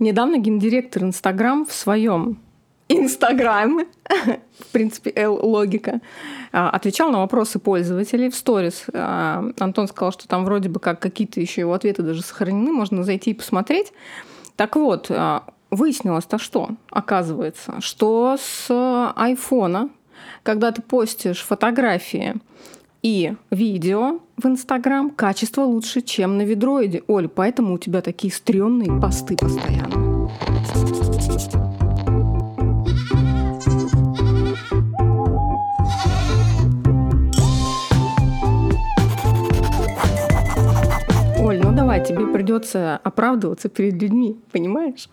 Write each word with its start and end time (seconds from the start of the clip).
Недавно 0.00 0.38
гендиректор 0.38 1.02
Инстаграм 1.02 1.66
в 1.66 1.72
своем 1.72 2.38
Инстаграме, 2.88 3.86
в 4.58 4.72
принципе, 4.72 5.12
L-логика, 5.14 6.00
а, 6.52 6.70
отвечал 6.70 7.10
на 7.10 7.18
вопросы 7.18 7.58
пользователей 7.58 8.30
в 8.30 8.34
сторис. 8.34 8.86
А, 8.94 9.44
Антон 9.58 9.88
сказал, 9.88 10.10
что 10.10 10.26
там 10.26 10.46
вроде 10.46 10.70
бы 10.70 10.80
как 10.80 11.00
какие-то 11.00 11.38
еще 11.38 11.60
его 11.60 11.74
ответы 11.74 12.02
даже 12.02 12.22
сохранены, 12.22 12.72
можно 12.72 13.04
зайти 13.04 13.32
и 13.32 13.34
посмотреть. 13.34 13.92
Так 14.56 14.74
вот, 14.74 15.08
а, 15.10 15.44
выяснилось-то 15.70 16.38
что? 16.38 16.70
Оказывается, 16.90 17.80
что 17.80 18.38
с 18.40 19.12
айфона, 19.14 19.90
когда 20.42 20.72
ты 20.72 20.80
постишь 20.80 21.42
фотографии 21.42 22.36
и 23.02 23.34
видео 23.50 24.20
в 24.36 24.46
Инстаграм, 24.46 25.10
качество 25.10 25.62
лучше, 25.62 26.02
чем 26.02 26.36
на 26.36 26.42
ведроиде. 26.42 27.02
Оль, 27.06 27.28
поэтому 27.28 27.74
у 27.74 27.78
тебя 27.78 28.02
такие 28.02 28.32
стрёмные 28.32 29.00
посты 29.00 29.36
постоянно. 29.36 30.28
Оль, 41.38 41.58
ну 41.58 41.72
давай, 41.74 42.04
тебе 42.04 42.26
придется 42.26 43.00
оправдываться 43.02 43.68
перед 43.68 43.94
людьми, 43.94 44.38
понимаешь? 44.52 45.08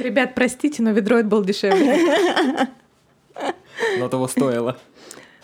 Ребят, 0.00 0.34
простите, 0.34 0.82
но 0.82 0.90
ведроид 0.90 1.26
был 1.26 1.44
дешевле. 1.44 2.68
Но 3.98 4.08
того 4.08 4.28
стоило. 4.28 4.76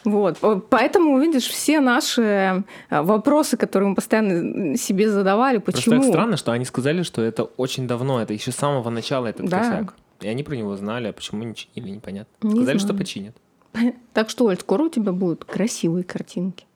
Вот. 0.05 0.39
Поэтому, 0.69 1.19
видишь, 1.19 1.47
все 1.47 1.81
наши 1.81 2.65
э, 2.91 3.03
вопросы, 3.03 3.57
которые 3.57 3.91
мы 3.91 3.95
постоянно 3.95 4.77
себе 4.77 5.11
задавали, 5.11 5.59
почему... 5.59 5.97
Просто 5.97 6.01
так 6.01 6.13
странно, 6.13 6.37
что 6.37 6.53
они 6.53 6.65
сказали, 6.65 7.03
что 7.03 7.23
это 7.23 7.45
очень 7.45 7.87
давно, 7.87 8.21
это 8.21 8.33
еще 8.33 8.51
с 8.51 8.57
самого 8.57 8.91
начала 8.91 9.29
этот 9.29 9.49
да. 9.49 9.59
косяк. 9.59 9.95
И 10.21 10.29
они 10.29 10.43
про 10.43 10.55
него 10.55 10.77
знали, 10.77 11.09
а 11.09 11.13
почему 11.13 11.45
не 11.45 11.55
чинили, 11.55 11.91
непонятно. 11.91 12.33
Не 12.43 12.51
сказали, 12.51 12.79
знаю. 12.79 12.81
что 12.81 12.95
починят. 12.95 13.37
Так 14.13 14.29
что, 14.29 14.47
Оль, 14.47 14.59
скоро 14.59 14.85
у 14.85 14.89
тебя 14.89 15.13
будут 15.13 15.45
красивые 15.45 16.05
картинки. 16.05 16.67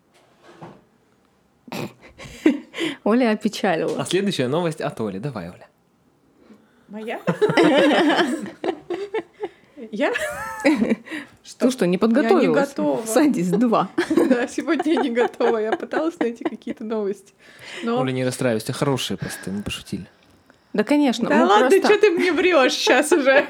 Оля 3.05 3.33
опечалила. 3.33 4.01
А 4.01 4.05
следующая 4.05 4.49
новость 4.49 4.81
от 4.81 5.01
Оли. 5.01 5.19
Давай, 5.19 5.51
Оля. 5.51 5.69
Моя? 6.89 7.21
Я? 9.91 10.13
Что? 11.47 11.71
что, 11.71 11.87
не 11.87 11.97
подготовилась? 11.97 12.43
Я 12.43 12.49
не 12.49 12.55
готова. 12.55 13.07
Садись, 13.07 13.51
два. 13.51 13.89
Да, 14.29 14.49
сегодня 14.49 14.95
я 14.95 15.01
не 15.01 15.11
готова. 15.11 15.59
Я 15.59 15.73
пыталась 15.73 16.19
найти 16.19 16.43
какие-то 16.43 16.83
новости. 16.83 17.33
Но... 17.85 18.01
Оля, 18.01 18.11
не 18.11 18.25
расстраивайся, 18.25 18.73
хорошие 18.73 19.17
посты, 19.17 19.53
мы 19.53 19.63
пошутили. 19.63 20.07
Да, 20.77 20.85
конечно. 20.85 21.29
Да 21.29 21.47
ладно, 21.47 21.71
просто... 21.71 21.89
что 21.89 21.99
ты 21.99 22.11
мне 22.11 22.33
врешь 22.33 22.75
сейчас 22.75 23.11
уже? 23.11 23.47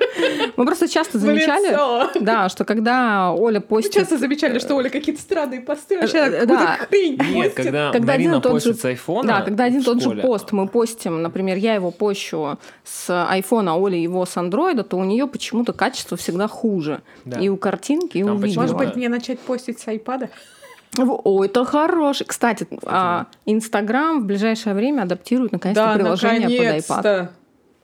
Мы 0.56 0.64
просто 0.64 0.88
часто 0.88 1.18
замечали, 1.18 2.20
да, 2.20 2.48
что 2.48 2.64
когда 2.64 3.32
Оля 3.32 3.60
постит... 3.60 3.94
Мы 3.96 4.00
часто 4.00 4.16
замечали, 4.16 4.60
что 4.60 4.76
Оля 4.76 4.90
какие-то 4.90 5.20
странные 5.20 5.60
посты 5.60 5.98
вообще 5.98 6.18
э, 6.18 6.46
да. 6.46 6.78
хрень 6.88 7.18
Нет, 7.30 7.54
когда, 7.54 7.90
когда 7.90 8.12
Марина 8.12 8.36
один 8.36 8.52
постит 8.52 8.80
с 8.80 8.84
айфона 8.84 9.26
Да, 9.26 9.42
когда 9.42 9.64
один 9.64 9.82
тот 9.82 10.00
же 10.00 10.10
пост 10.10 10.52
мы 10.52 10.68
постим, 10.68 11.20
например, 11.20 11.56
я 11.56 11.74
его 11.74 11.90
пощу 11.90 12.58
с 12.84 13.26
айфона, 13.28 13.72
а 13.72 13.74
Оля 13.74 13.98
его 13.98 14.24
с 14.24 14.36
андроида, 14.36 14.84
то 14.84 14.96
у 14.96 15.04
нее 15.04 15.26
почему-то 15.26 15.72
качество 15.72 16.16
всегда 16.16 16.46
хуже. 16.46 17.00
Да. 17.24 17.40
И 17.40 17.48
у 17.48 17.56
картинки, 17.56 18.18
и 18.18 18.24
Там 18.24 18.36
у 18.36 18.38
видео. 18.38 18.60
Может 18.60 18.76
быть, 18.76 18.94
мне 18.94 19.08
начать 19.08 19.40
постить 19.40 19.80
с 19.80 19.88
айпада? 19.88 20.30
О, 20.98 21.44
это 21.44 21.64
хороший. 21.64 22.26
Кстати, 22.26 22.66
а, 22.84 23.26
Инстаграм 23.44 24.20
в 24.20 24.26
ближайшее 24.26 24.74
время 24.74 25.02
адаптирует 25.02 25.52
наконец-то 25.52 25.84
да, 25.84 25.94
приложение 25.94 26.58
наконец 26.58 26.86
под 26.86 27.04
iPad. 27.04 27.28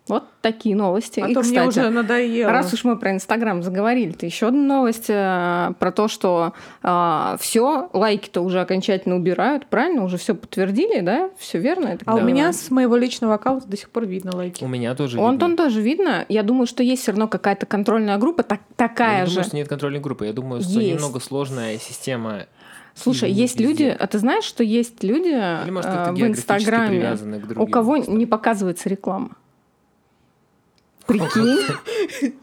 Вот 0.09 0.25
такие 0.41 0.75
новости. 0.75 1.21
А 1.21 1.29
и, 1.29 1.35
то 1.35 1.43
кстати, 1.43 1.59
мне 1.59 1.69
уже 1.69 1.89
надоело. 1.91 2.51
Раз 2.51 2.73
уж 2.73 2.83
мы 2.83 2.99
про 2.99 3.13
Инстаграм 3.13 3.63
заговорили, 3.63 4.11
то 4.11 4.27
еще 4.27 4.49
одна 4.49 4.79
новость 4.79 5.07
э, 5.09 5.73
про 5.79 5.93
то, 5.93 6.09
что 6.09 6.55
э, 6.83 7.37
все, 7.39 7.89
лайки-то 7.93 8.41
уже 8.41 8.61
окончательно 8.61 9.15
убирают, 9.15 9.67
правильно? 9.67 10.03
Уже 10.03 10.17
все 10.17 10.35
подтвердили, 10.35 11.01
да? 11.01 11.31
Все 11.39 11.59
верно? 11.59 11.87
Это 11.87 12.05
а 12.07 12.17
у 12.17 12.21
меня 12.21 12.53
с 12.53 12.71
моего 12.73 12.97
личного 12.97 13.35
аккаунта 13.35 13.69
до 13.69 13.77
сих 13.77 13.91
пор 13.91 14.07
видно 14.07 14.35
лайки. 14.35 14.65
У 14.65 14.69
меня 14.69 14.97
тоже 14.97 15.21
У 15.21 15.25
Антон 15.25 15.57
тоже 15.57 15.81
видно. 15.81 16.27
Я 16.29 16.43
думаю, 16.43 16.67
что 16.67 16.83
есть 16.83 17.03
все 17.03 17.13
равно 17.13 17.29
какая-то 17.29 17.67
контрольная 17.67 18.19
группа, 18.19 18.43
так, 18.43 18.61
такая 18.75 19.21
я 19.21 19.27
же. 19.27 19.31
Я 19.31 19.35
думаю, 19.37 19.47
что 19.47 19.57
нет 19.57 19.69
контрольной 19.69 20.01
группы. 20.01 20.27
Я 20.27 20.33
думаю, 20.33 20.63
что 20.63 20.81
есть. 20.81 20.97
немного 20.97 21.21
сложная 21.21 21.79
система 21.79 22.47
Слушай, 22.95 23.33
есть 23.33 23.59
везде. 23.59 23.85
люди, 23.85 23.97
а 23.99 24.07
ты 24.07 24.19
знаешь, 24.19 24.45
что 24.45 24.63
есть 24.63 25.03
люди 25.03 25.29
Или, 25.29 25.71
может, 25.71 25.91
э, 25.91 26.13
в 26.13 26.21
Инстаграме, 26.21 27.17
у 27.57 27.67
кого 27.67 27.95
просто. 27.95 28.13
не 28.13 28.27
показывается 28.27 28.89
реклама? 28.89 29.31
Прикинь? 31.07 31.59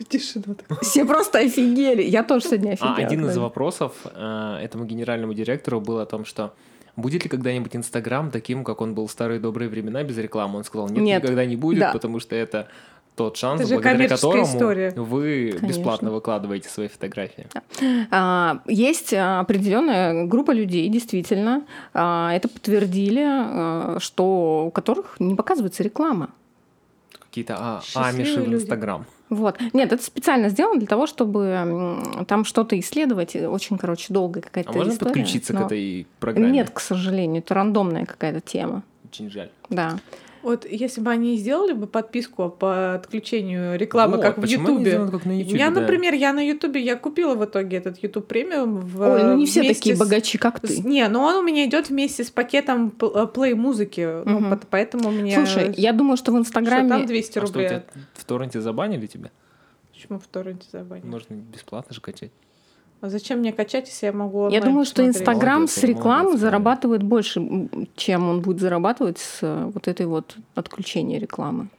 Тишина. 0.10 0.56
Все 0.82 1.06
просто 1.06 1.40
офигели. 1.40 2.04
Я 2.04 2.24
тоже 2.24 2.46
сегодня 2.46 2.72
офигела. 2.72 2.96
А 2.96 2.98
один 2.98 3.26
из 3.26 3.38
вопросов 3.38 3.94
э, 4.04 4.60
этому 4.62 4.86
генеральному 4.86 5.34
директору 5.34 5.80
был 5.80 6.00
о 6.00 6.06
том, 6.06 6.26
что 6.26 6.54
будет 6.96 7.24
ли 7.24 7.30
когда-нибудь 7.30 7.76
Инстаграм 7.76 8.32
таким, 8.32 8.64
как 8.64 8.82
он 8.82 8.94
был 8.94 9.08
в 9.08 9.12
старые 9.12 9.40
добрые 9.40 9.70
времена 9.70 10.04
без 10.04 10.18
рекламы? 10.18 10.58
Он 10.58 10.64
сказал, 10.64 10.90
нет, 10.90 11.04
нет. 11.04 11.24
никогда 11.24 11.46
не 11.46 11.56
будет, 11.56 11.80
да. 11.80 11.94
потому 11.94 12.20
что 12.20 12.36
это 12.36 12.68
тот 13.20 13.36
шанс, 13.36 13.60
это 13.60 13.74
благодаря 13.74 14.08
которому 14.08 14.46
история. 14.46 14.92
вы 14.96 15.50
Конечно. 15.52 15.68
бесплатно 15.68 16.10
выкладываете 16.10 16.70
свои 16.70 16.88
фотографии. 16.88 17.48
А, 18.12 18.62
есть 18.66 19.14
определенная 19.14 20.26
группа 20.26 20.52
людей, 20.52 20.88
действительно, 20.88 21.64
а, 21.94 22.34
это 22.34 22.48
подтвердили, 22.48 23.26
а, 23.28 23.98
что 24.00 24.68
у 24.68 24.72
которых 24.72 25.18
не 25.20 25.36
показывается 25.36 25.84
реклама 25.84 26.30
какие-то 27.20 27.58
а, 27.60 27.82
амиши 27.96 28.42
в 28.42 28.54
Инстаграм. 28.54 29.06
Вот. 29.30 29.60
Нет, 29.74 29.92
это 29.92 30.02
специально 30.02 30.48
сделано 30.48 30.80
для 30.80 30.88
того, 30.88 31.06
чтобы 31.06 32.26
там 32.26 32.46
что-то 32.46 32.80
исследовать. 32.80 33.36
Очень, 33.36 33.78
короче, 33.78 34.14
долгая 34.14 34.42
какая-то 34.42 34.70
а 34.70 34.74
можно 34.74 34.94
история. 34.94 35.12
подключиться 35.12 35.54
но... 35.54 35.60
к 35.60 35.66
этой 35.66 36.08
программе? 36.22 36.52
Нет, 36.52 36.70
к 36.72 36.80
сожалению. 36.80 37.44
Это 37.44 37.54
рандомная 37.54 38.06
какая-то 38.06 38.40
тема. 38.40 38.82
Очень 39.12 39.30
жаль. 39.30 39.50
Да. 39.70 40.00
Вот 40.42 40.66
если 40.66 41.02
бы 41.02 41.12
они 41.12 41.38
сделали 41.38 41.74
бы 41.74 41.88
подписку 41.88 42.50
по 42.50 42.96
отключению 42.96 43.78
рекламы, 43.78 44.18
вот, 44.18 44.22
как 44.22 44.38
в 44.38 44.46
Ютубе. 44.46 44.92
Я, 45.48 45.70
да. 45.70 45.82
например, 45.82 46.14
я 46.14 46.34
на 46.34 46.40
Ютубе, 46.40 46.82
я 46.82 46.96
купила 46.96 47.36
в 47.36 47.44
итоге 47.46 47.78
этот 47.78 48.02
YouTube 48.02 48.28
премиум. 48.28 48.80
В, 48.80 49.02
Ой, 49.02 49.24
ну 49.24 49.38
не 49.38 49.46
все 49.46 49.64
такие 49.64 49.96
с... 49.96 50.00
богачи, 50.00 50.38
как 50.38 50.60
ты. 50.60 50.82
Не, 50.82 51.08
но 51.08 51.24
он 51.24 51.36
у 51.36 51.44
меня 51.44 51.66
идет 51.66 51.90
вместе 51.90 52.24
с 52.24 52.32
пакетом 52.32 52.92
плей 52.92 53.54
музыки, 53.54 54.22
угу. 54.22 54.30
ну, 54.30 54.60
поэтому 54.70 55.12
мне. 55.12 55.36
Слушай, 55.36 55.74
я 55.78 55.94
думаю, 55.94 56.18
что 56.18 56.32
в 56.32 56.38
Инстаграме. 56.38 56.90
Что 56.90 56.98
там 56.98 57.06
200 57.06 57.40
рублей. 57.40 57.68
А 57.68 57.70
что, 57.70 57.84
в 58.14 58.24
торренте 58.26 58.62
забанили 58.62 59.08
тебя? 59.08 59.32
Почему 59.92 60.20
в 60.20 60.28
торренте 60.28 60.68
забанили? 60.72 61.06
Можно 61.06 61.34
бесплатно 61.36 61.94
же 61.94 62.02
качать. 62.02 62.32
А 63.02 63.10
зачем 63.10 63.40
мне 63.40 63.54
качать, 63.54 63.88
если 63.88 64.08
я 64.08 64.12
могу 64.12 64.50
Я 64.50 64.62
думаю, 64.62 64.86
что 64.86 65.06
Инстаграм 65.06 65.68
с 65.68 65.78
рекламы 65.84 66.38
зарабатывает 66.38 67.02
больше, 67.02 67.42
чем 67.96 68.30
он 68.30 68.42
будет 68.42 68.60
зарабатывать 68.60 69.20
с 69.20 69.40
э, 69.42 69.72
вот 69.74 69.88
этой 69.88 70.06
вот 70.06 70.36
отключения 70.56 71.18
рекламы. 71.18 71.70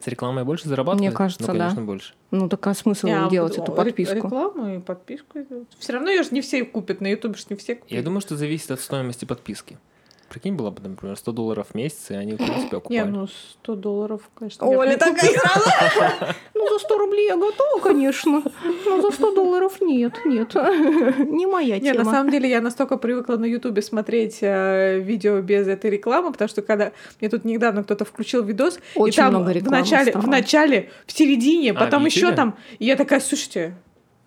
С 0.00 0.06
рекламой 0.06 0.44
больше 0.44 0.68
зарабатывает? 0.68 1.10
Мне 1.10 1.16
кажется, 1.16 1.44
ну, 1.46 1.58
конечно, 1.58 1.76
да. 1.76 1.82
больше. 1.82 2.14
Ну, 2.30 2.48
так 2.48 2.66
а 2.66 2.74
смысл 2.74 3.06
я 3.06 3.28
делать 3.28 3.56
эту 3.58 3.72
подписку? 3.72 4.14
Рекламу 4.14 4.76
и 4.76 4.78
подписку. 4.80 5.38
Все 5.78 5.92
равно 5.92 6.10
ее 6.10 6.22
же 6.22 6.30
не 6.32 6.40
все 6.40 6.64
купят, 6.64 7.00
на 7.00 7.08
Ютубе 7.08 7.34
же 7.34 7.44
не 7.50 7.56
все 7.56 7.76
купят. 7.76 7.90
Я 7.90 8.02
думаю, 8.02 8.20
что 8.20 8.36
зависит 8.36 8.70
от 8.70 8.80
стоимости 8.80 9.24
подписки. 9.24 9.78
Прикинь, 10.28 10.54
было 10.54 10.70
бы, 10.70 10.86
например, 10.86 11.16
100 11.16 11.32
долларов 11.32 11.68
в 11.70 11.74
месяц, 11.74 12.10
и 12.10 12.14
они, 12.14 12.34
в 12.34 12.36
принципе, 12.36 12.76
окупали. 12.76 12.98
Не, 12.98 13.04
ну 13.04 13.26
100 13.26 13.74
долларов, 13.76 14.22
конечно. 14.34 14.66
Оля 14.66 14.96
такая 14.96 15.30
сразу. 15.30 15.70
Ну, 16.54 16.68
за 16.68 16.78
100 16.80 16.98
рублей 16.98 17.28
я 17.28 17.36
готова, 17.36 17.80
конечно. 17.80 18.42
Но 18.84 19.00
за 19.00 19.10
100 19.10 19.34
долларов 19.34 19.80
нет, 19.80 20.20
нет. 20.24 20.54
Не 21.18 21.46
моя 21.46 21.76
тема. 21.76 21.84
Нет, 21.84 21.96
на 21.98 22.04
самом 22.04 22.30
деле 22.30 22.50
я 22.50 22.60
настолько 22.60 22.96
привыкла 22.98 23.36
на 23.36 23.46
Ютубе 23.46 23.80
смотреть 23.80 24.38
э, 24.42 24.98
видео 24.98 25.40
без 25.40 25.66
этой 25.66 25.90
рекламы, 25.90 26.32
потому 26.32 26.48
что 26.48 26.62
когда 26.62 26.92
мне 27.20 27.30
тут 27.30 27.44
недавно 27.44 27.84
кто-то 27.84 28.04
включил 28.04 28.42
видос, 28.42 28.80
Очень 28.96 29.12
и 29.12 29.16
там 29.16 29.34
много 29.34 29.52
рекламы 29.52 29.76
в 29.76 29.80
начале, 29.80 30.10
стало. 30.10 30.22
в 30.24 30.28
начале, 30.28 30.90
в 31.06 31.12
середине, 31.12 31.70
а, 31.70 31.74
потом 31.74 32.04
еще 32.04 32.32
там, 32.32 32.56
и 32.78 32.84
я 32.84 32.96
такая, 32.96 33.20
слушайте, 33.20 33.74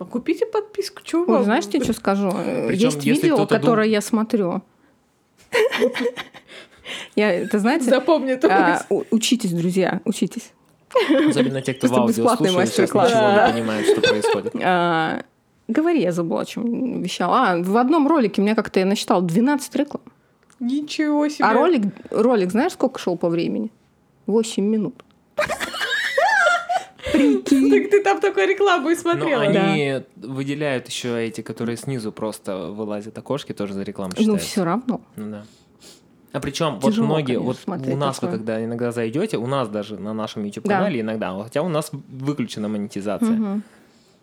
Купите 0.10 0.46
подписку, 0.46 1.04
чего 1.04 1.26
Ой, 1.28 1.44
знаешь, 1.44 1.68
тебе 1.68 1.84
что 1.84 1.94
скажу? 1.94 2.32
Причем, 2.32 2.90
Есть 2.90 3.06
видео, 3.06 3.46
которое 3.46 3.84
дум... 3.84 3.92
я 3.92 4.02
смотрю. 4.02 4.64
Я, 7.16 7.32
это 7.32 7.60
знаете... 7.60 7.86
Запомни 7.86 8.38
а, 8.44 8.82
Учитесь, 9.12 9.52
друзья, 9.52 10.02
учитесь. 10.06 10.52
Особенно 11.30 11.62
те, 11.62 11.74
кто 11.74 11.88
в 11.88 11.94
аудио 11.94 12.36
слушает, 12.36 12.70
сейчас 12.70 12.94
ничего 12.94 13.32
не 13.32 13.52
понимает, 13.54 13.86
что 13.86 14.02
происходит. 14.02 14.54
А, 14.62 15.24
говори, 15.68 16.02
я 16.02 16.12
забыла, 16.12 16.42
о 16.42 16.46
чем 16.46 17.02
вещала. 17.02 17.52
А, 17.52 17.62
в 17.62 17.78
одном 17.78 18.08
ролике 18.08 18.42
мне 18.42 18.56
как-то 18.56 18.80
я 18.80 18.86
насчитал 18.86 19.22
12 19.22 19.76
реклам. 19.76 20.04
Ничего 20.60 21.28
себе. 21.28 21.46
А 21.46 21.54
ролик, 21.54 21.84
ролик 22.12 22.52
знаешь, 22.52 22.74
сколько 22.74 23.00
шел 23.00 23.18
по 23.18 23.30
времени? 23.30 23.72
8 24.28 24.64
минут. 24.64 25.04
Прикинь. 27.22 27.72
Так 27.82 27.90
ты 27.90 28.04
там 28.04 28.20
такую 28.20 28.48
рекламу 28.48 28.90
и 28.90 28.96
смотрела. 28.96 29.44
Но 29.44 29.50
они 29.50 30.02
выделяют 30.16 30.88
еще 30.88 31.26
эти, 31.26 31.42
которые 31.42 31.78
снизу 31.78 32.12
просто 32.12 32.58
вылазят 32.58 33.18
окошки, 33.18 33.54
тоже 33.54 33.74
за 33.74 33.84
рекламу 33.84 34.12
считаются. 34.12 34.32
Ну, 34.32 34.38
все 34.38 34.64
равно. 34.64 35.02
Ну 35.16 35.32
да. 35.32 35.46
А 36.34 36.40
причем 36.40 36.80
вот 36.80 36.98
многие, 36.98 37.38
вот 37.38 37.58
у 37.66 37.96
нас 37.98 38.16
такое. 38.16 38.32
вы 38.32 38.38
когда 38.38 38.64
иногда 38.64 38.92
зайдете, 38.92 39.38
у 39.38 39.48
нас 39.48 39.68
даже 39.68 39.98
на 39.98 40.14
нашем 40.14 40.46
YouTube 40.46 40.66
канале 40.66 40.96
да. 40.96 41.02
иногда, 41.02 41.44
хотя 41.44 41.62
у 41.62 41.68
нас 41.68 41.92
выключена 41.92 42.70
монетизация. 42.70 43.34
Угу. 43.34 43.62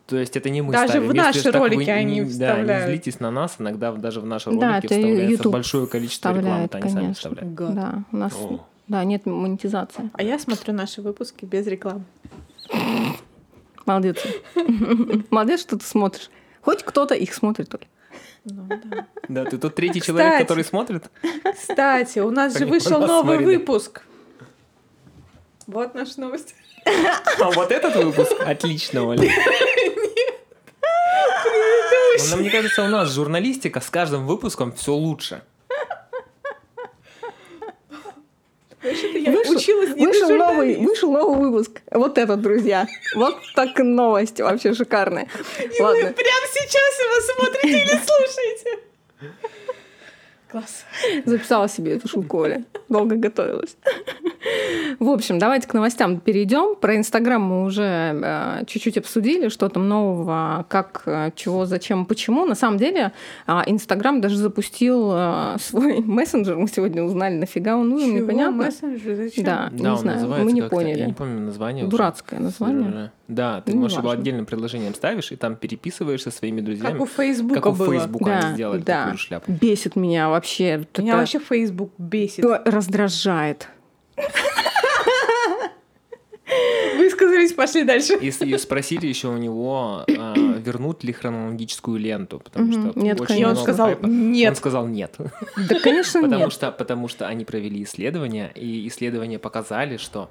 То 0.07 0.17
есть 0.17 0.35
это 0.37 0.49
не 0.49 0.63
мы 0.63 0.73
даже 0.73 0.89
ставим. 0.89 1.09
в 1.11 1.15
наши 1.15 1.51
ролики 1.51 1.85
вы, 1.85 1.91
они 1.91 2.21
не, 2.21 2.25
вставляют. 2.25 2.67
Да, 2.67 2.81
не 2.81 2.87
злитесь 2.87 3.21
на 3.21 3.31
нас, 3.31 3.57
иногда 3.59 3.93
даже 3.93 4.23
в 4.23 4.27
наши 4.27 4.49
ролики 4.49 4.61
да, 4.63 4.81
вставляется 4.81 5.31
YouTube 5.31 5.53
большое 5.53 5.87
количество 5.87 6.35
рекламы, 6.35 6.65
это 6.65 6.79
они 6.79 6.91
сами 6.91 7.13
вставляют. 7.13 7.55
Да, 7.55 8.05
у 8.11 8.17
нас 8.17 8.33
О. 8.41 8.65
да, 8.89 9.05
нет 9.05 9.27
монетизации. 9.27 10.09
А 10.15 10.23
я 10.23 10.39
смотрю 10.39 10.73
наши 10.73 11.03
выпуски 11.03 11.45
без 11.45 11.67
рекламы. 11.67 12.05
Молодец. 13.87 14.19
Молодец, 15.31 15.61
что 15.61 15.79
ты 15.79 15.85
смотришь. 15.85 16.31
Хоть 16.63 16.83
кто-то 16.83 17.15
их 17.15 17.33
смотрит 17.33 17.69
только. 17.71 17.87
Ну, 18.45 18.67
да. 18.69 19.07
да, 19.29 19.45
ты 19.45 19.59
тот 19.59 19.75
третий 19.75 20.01
кстати, 20.01 20.17
человек, 20.17 20.39
который 20.41 20.65
смотрит. 20.65 21.11
Кстати, 21.55 22.19
у 22.21 22.31
нас 22.31 22.57
же 22.57 22.67
вышел 22.67 23.01
новый 23.01 23.39
выпуск. 23.39 24.03
Вот 25.67 25.95
наша 25.95 26.21
новость. 26.21 26.55
А 27.41 27.51
вот 27.51 27.71
этот 27.71 27.97
выпуск? 27.97 28.33
Отлично, 28.45 29.05
Оля. 29.05 29.21
Нет. 29.21 29.33
Но 32.31 32.37
мне 32.39 32.51
кажется, 32.51 32.85
у 32.85 32.89
нас 32.89 33.13
журналистика 33.13 33.81
с 33.81 33.91
каждым 33.91 34.27
выпуском 34.27 34.73
все 34.73 34.95
лучше. 34.95 35.43
Вышел, 38.83 39.57
училась 39.57 39.91
вышел 39.91 40.31
новый, 40.31 40.77
вышел 40.77 41.13
новый 41.13 41.51
выпуск. 41.51 41.81
Вот 41.91 42.19
этот, 42.19 42.41
друзья. 42.41 42.87
Вот 43.17 43.37
так 43.55 43.79
новость 43.79 44.41
вообще 44.41 44.75
шикарная. 44.75 45.29
И 45.59 45.83
Ладно. 45.83 46.09
вы 46.09 46.13
прямо 46.13 46.47
сейчас 46.53 46.99
его 47.01 47.35
смотрите 47.35 47.83
или 47.83 48.01
слушаете. 48.07 48.79
Класс. 50.51 50.85
Записала 51.27 51.69
себе 51.69 51.97
эту 51.97 52.09
шутку, 52.09 52.39
Оля. 52.39 52.65
Долго 52.89 53.17
готовилась. 53.17 53.77
В 54.99 55.09
общем, 55.11 55.39
давайте 55.39 55.69
к 55.69 55.75
новостям 55.75 56.21
перейдем. 56.21 56.75
Про 56.77 56.97
Инстаграм 56.97 57.43
мы 57.43 57.65
уже 57.65 57.83
э, 57.83 58.65
чуть-чуть 58.67 58.97
обсудили, 58.97 59.49
что 59.49 59.69
там 59.69 59.89
нового, 59.89 60.65
как, 60.69 61.03
э, 61.05 61.31
чего, 61.35 61.67
зачем, 61.67 62.07
почему. 62.07 62.47
На 62.47 62.55
самом 62.55 62.79
деле 62.79 63.13
э, 63.47 63.53
Инстаграм 63.67 64.21
даже 64.21 64.37
запустил 64.37 65.11
э, 65.13 65.57
свой 65.61 66.01
мессенджер. 66.05 66.57
Мы 66.57 66.69
сегодня 66.69 67.03
узнали, 67.03 67.35
нафига 67.35 67.77
он 67.77 67.91
нужен, 67.91 68.09
чего? 68.09 68.19
непонятно. 68.21 68.65
мессенджер? 68.65 69.17
Зачем? 69.17 69.45
Да, 69.45 69.69
да 69.71 69.91
не 69.91 69.97
знаю, 69.99 70.45
мы 70.45 70.53
не 70.53 70.63
поняли. 70.63 70.99
Я 70.99 71.07
не 71.07 71.13
помню 71.13 71.41
название. 71.41 71.87
Дурацкое 71.87 72.39
уже. 72.39 72.45
название. 72.47 73.13
Да, 73.29 73.61
ты, 73.61 73.75
ну, 73.75 73.83
можешь 73.83 73.99
его 73.99 74.09
отдельным 74.09 74.47
приложением 74.47 74.95
ставишь 74.95 75.33
и 75.33 75.37
там 75.37 75.55
переписываешься 75.55 76.31
своими 76.31 76.63
друзьями. 76.63 76.93
Как 76.93 77.01
у 77.03 77.07
Фейсбука 77.07 77.61
Как 77.61 77.67
у 77.67 77.85
Фейсбука 77.85 78.25
да, 78.25 78.39
они 78.39 78.55
сделали 78.55 78.81
да. 78.81 79.05
такую 79.05 79.19
шляпу. 79.19 79.53
Бесит 79.53 79.97
меня 79.97 80.31
вообще. 80.31 80.87
Меня 80.97 81.13
это... 81.13 81.19
вообще 81.19 81.39
Фейсбук 81.39 81.93
бесит. 81.99 82.45
Раздражает. 82.65 83.69
Высказались, 86.97 87.53
пошли 87.53 87.85
дальше. 87.85 88.19
Если 88.21 88.57
спросили 88.57 89.07
еще 89.07 89.29
у 89.29 89.37
него, 89.37 90.05
а, 90.09 90.35
вернут 90.35 91.05
ли 91.05 91.13
хронологическую 91.13 91.99
ленту, 91.99 92.41
потому 92.41 92.73
что 92.73 92.99
нет, 92.99 93.21
очень 93.21 93.45
он 93.45 93.57
сказал 93.57 93.91
нет. 94.03 94.51
Он 94.51 94.57
сказал 94.57 94.87
нет. 94.87 95.15
Да, 95.69 95.79
конечно, 95.81 96.23
потому 96.23 96.45
нет. 96.45 96.53
Что, 96.53 96.73
потому 96.73 97.09
что 97.09 97.29
они 97.29 97.45
провели 97.45 97.83
исследования, 97.83 98.51
и 98.55 98.89
исследования 98.89 99.39
показали, 99.39 99.99
что 99.99 100.31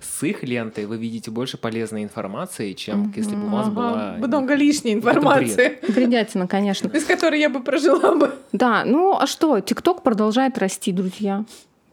с 0.00 0.22
их 0.22 0.42
лентой 0.42 0.86
вы 0.86 0.96
видите 0.96 1.30
больше 1.30 1.58
полезной 1.58 2.02
информации, 2.04 2.72
чем 2.72 3.04
mm-hmm. 3.04 3.12
если 3.16 3.34
бы 3.34 3.46
у 3.46 3.50
вас 3.50 3.66
ага. 3.66 3.74
была... 3.74 4.14
Много 4.26 4.54
лишней 4.54 4.94
информации. 4.94 5.78
Бредятина, 5.88 6.46
конечно. 6.46 6.88
Без 6.88 7.04
которой 7.04 7.40
я 7.40 7.48
бы 7.48 7.60
прожила 7.60 8.14
бы. 8.14 8.34
Да, 8.52 8.84
ну 8.84 9.18
а 9.18 9.26
что, 9.26 9.60
ТикТок 9.60 10.02
продолжает 10.02 10.58
расти, 10.58 10.92
друзья 10.92 11.44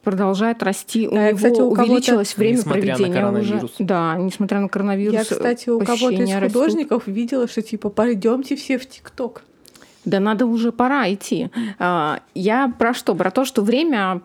продолжает 0.02 0.62
расти. 0.62 1.08
У 1.08 1.16
а, 1.16 1.26
него 1.26 1.36
кстати, 1.36 1.60
у 1.60 1.70
увеличилось 1.70 2.36
время 2.36 2.62
проведения 2.62 3.28
уже. 3.28 3.60
Да, 3.80 4.14
несмотря 4.16 4.60
на 4.60 4.68
коронавирус. 4.68 5.12
Я, 5.12 5.24
кстати, 5.24 5.68
у 5.68 5.80
кого-то 5.80 6.22
из 6.22 6.32
художников 6.32 6.98
растут. 6.98 7.16
видела, 7.16 7.48
что 7.48 7.60
типа 7.60 7.88
пойдемте 7.88 8.54
все 8.54 8.78
в 8.78 8.86
ТикТок. 8.86 9.42
Да 10.04 10.20
надо 10.20 10.46
уже 10.46 10.70
пора 10.70 11.12
идти. 11.12 11.50
А, 11.80 12.20
я 12.36 12.72
про 12.78 12.94
что? 12.94 13.16
Про 13.16 13.32
то, 13.32 13.44
что 13.44 13.62
время 13.62 14.22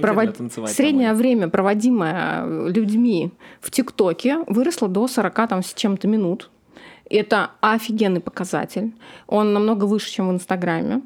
провод... 0.00 0.36
среднее 0.68 1.14
время, 1.14 1.48
проводимое 1.48 2.68
людьми 2.68 3.32
в 3.60 3.70
ТикТоке, 3.70 4.38
выросло 4.46 4.88
до 4.88 5.08
40 5.08 5.48
там, 5.48 5.62
с 5.62 5.74
чем-то 5.74 6.08
минут. 6.08 6.50
Это 7.10 7.50
офигенный 7.60 8.20
показатель. 8.20 8.92
Он 9.26 9.52
намного 9.52 9.84
выше, 9.84 10.10
чем 10.10 10.28
в 10.28 10.32
Инстаграме 10.32 11.02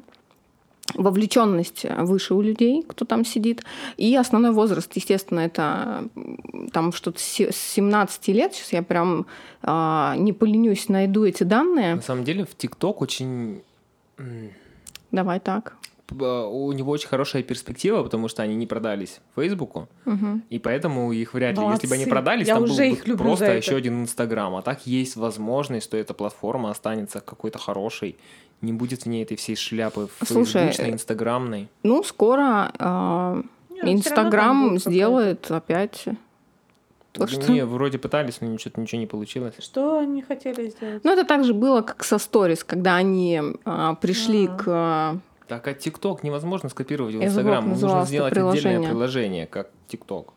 вовлеченность 0.93 1.85
выше 1.99 2.33
у 2.33 2.41
людей, 2.41 2.83
кто 2.87 3.05
там 3.05 3.25
сидит. 3.25 3.63
И 3.97 4.15
основной 4.15 4.51
возраст, 4.51 4.91
естественно, 4.95 5.41
это 5.41 6.07
там 6.71 6.93
что-то 6.93 7.19
с 7.19 7.51
17 7.51 8.27
лет. 8.29 8.53
Сейчас 8.53 8.73
я 8.73 8.83
прям 8.83 9.25
э, 9.63 10.13
не 10.17 10.33
поленюсь, 10.33 10.89
найду 10.89 11.25
эти 11.25 11.43
данные. 11.43 11.95
На 11.95 12.01
самом 12.01 12.23
деле 12.23 12.45
в 12.45 12.55
ТикТок 12.55 13.01
очень... 13.01 13.61
Давай 15.11 15.39
так. 15.39 15.75
У 16.09 16.71
него 16.71 16.91
очень 16.91 17.09
хорошая 17.09 17.43
перспектива, 17.43 18.01
потому 18.01 18.29
что 18.29 18.41
они 18.41 18.55
не 18.55 18.65
продались 18.65 19.19
Фейсбуку, 19.35 19.89
угу. 20.05 20.41
и 20.49 20.57
поэтому 20.57 21.11
их 21.11 21.33
вряд 21.33 21.55
ли, 21.55 21.61
Молодцы. 21.61 21.83
если 21.83 21.87
бы 21.87 21.95
они 21.95 22.05
продались, 22.05 22.47
я 22.47 22.55
там 22.55 22.63
уже 22.63 22.75
был 22.75 22.93
их 22.93 23.05
бы 23.05 23.17
просто 23.17 23.53
еще 23.57 23.75
один 23.75 24.03
Инстаграм. 24.03 24.55
А 24.55 24.61
так 24.61 24.87
есть 24.87 25.17
возможность, 25.17 25.85
что 25.85 25.97
эта 25.97 26.13
платформа 26.13 26.71
останется 26.71 27.19
какой-то 27.19 27.59
хорошей 27.59 28.15
не 28.61 28.73
будет 28.73 29.03
в 29.03 29.05
ней 29.05 29.23
этой 29.23 29.37
всей 29.37 29.55
шляпы 29.55 30.07
фейсбучной, 30.19 30.91
инстаграмной. 30.91 31.67
Ну, 31.83 32.03
скоро 32.03 32.71
э, 32.79 33.43
Инстаграм 33.83 34.79
сделает 34.79 35.51
опять 35.51 36.05
то, 37.11 37.27
что... 37.27 37.51
Не, 37.51 37.65
вроде 37.65 37.97
пытались, 37.97 38.41
но 38.41 38.47
ничего, 38.47 38.81
ничего 38.81 39.01
не 39.01 39.07
получилось. 39.07 39.55
Что 39.59 39.99
они 39.99 40.21
хотели 40.21 40.69
сделать? 40.69 41.03
Ну, 41.03 41.11
это 41.11 41.23
так 41.23 41.43
же 41.43 41.53
было, 41.53 41.81
как 41.81 42.03
со 42.03 42.17
сторис, 42.17 42.63
когда 42.63 42.95
они 42.95 43.41
а, 43.65 43.95
пришли 43.95 44.47
А-а-а. 44.47 44.57
к... 44.57 44.63
А, 44.67 45.17
так, 45.47 45.67
а 45.67 45.73
ТикТок 45.73 46.23
невозможно 46.23 46.69
скопировать 46.69 47.15
в 47.15 47.23
Инстаграм. 47.23 47.67
Нужно 47.67 48.05
сделать 48.05 48.33
приложение. 48.33 48.69
отдельное 48.69 48.89
приложение, 48.89 49.47
как 49.47 49.69
ТикТок. 49.87 50.33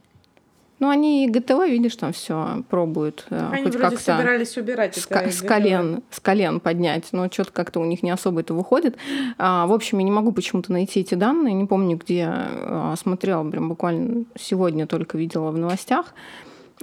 Ну, 0.80 0.88
они 0.88 1.26
и 1.26 1.28
ГТВ, 1.28 1.68
видишь, 1.68 1.94
там 1.96 2.14
все 2.14 2.64
пробуют. 2.70 3.26
Э, 3.28 3.50
они 3.52 3.64
хоть 3.64 3.74
вроде 3.74 3.96
как-то 3.96 4.16
собирались 4.16 4.56
убирать 4.56 4.96
с, 4.96 5.06
это 5.10 5.30
с 5.30 5.42
колен, 5.42 6.02
с 6.10 6.20
колен 6.20 6.58
поднять, 6.58 7.08
но 7.12 7.30
что-то 7.30 7.52
как-то 7.52 7.80
у 7.80 7.84
них 7.84 8.02
не 8.02 8.10
особо 8.10 8.40
это 8.40 8.54
выходит. 8.54 8.96
А, 9.36 9.66
в 9.66 9.74
общем, 9.74 9.98
я 9.98 10.04
не 10.04 10.10
могу 10.10 10.32
почему-то 10.32 10.72
найти 10.72 11.00
эти 11.00 11.14
данные, 11.14 11.52
не 11.52 11.66
помню, 11.66 11.98
где 11.98 12.26
а, 12.30 12.94
смотрела, 12.96 13.48
прям 13.50 13.68
буквально 13.68 14.24
сегодня 14.38 14.86
только 14.86 15.18
видела 15.18 15.50
в 15.50 15.58
новостях. 15.58 16.14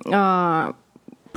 А, 0.05 0.75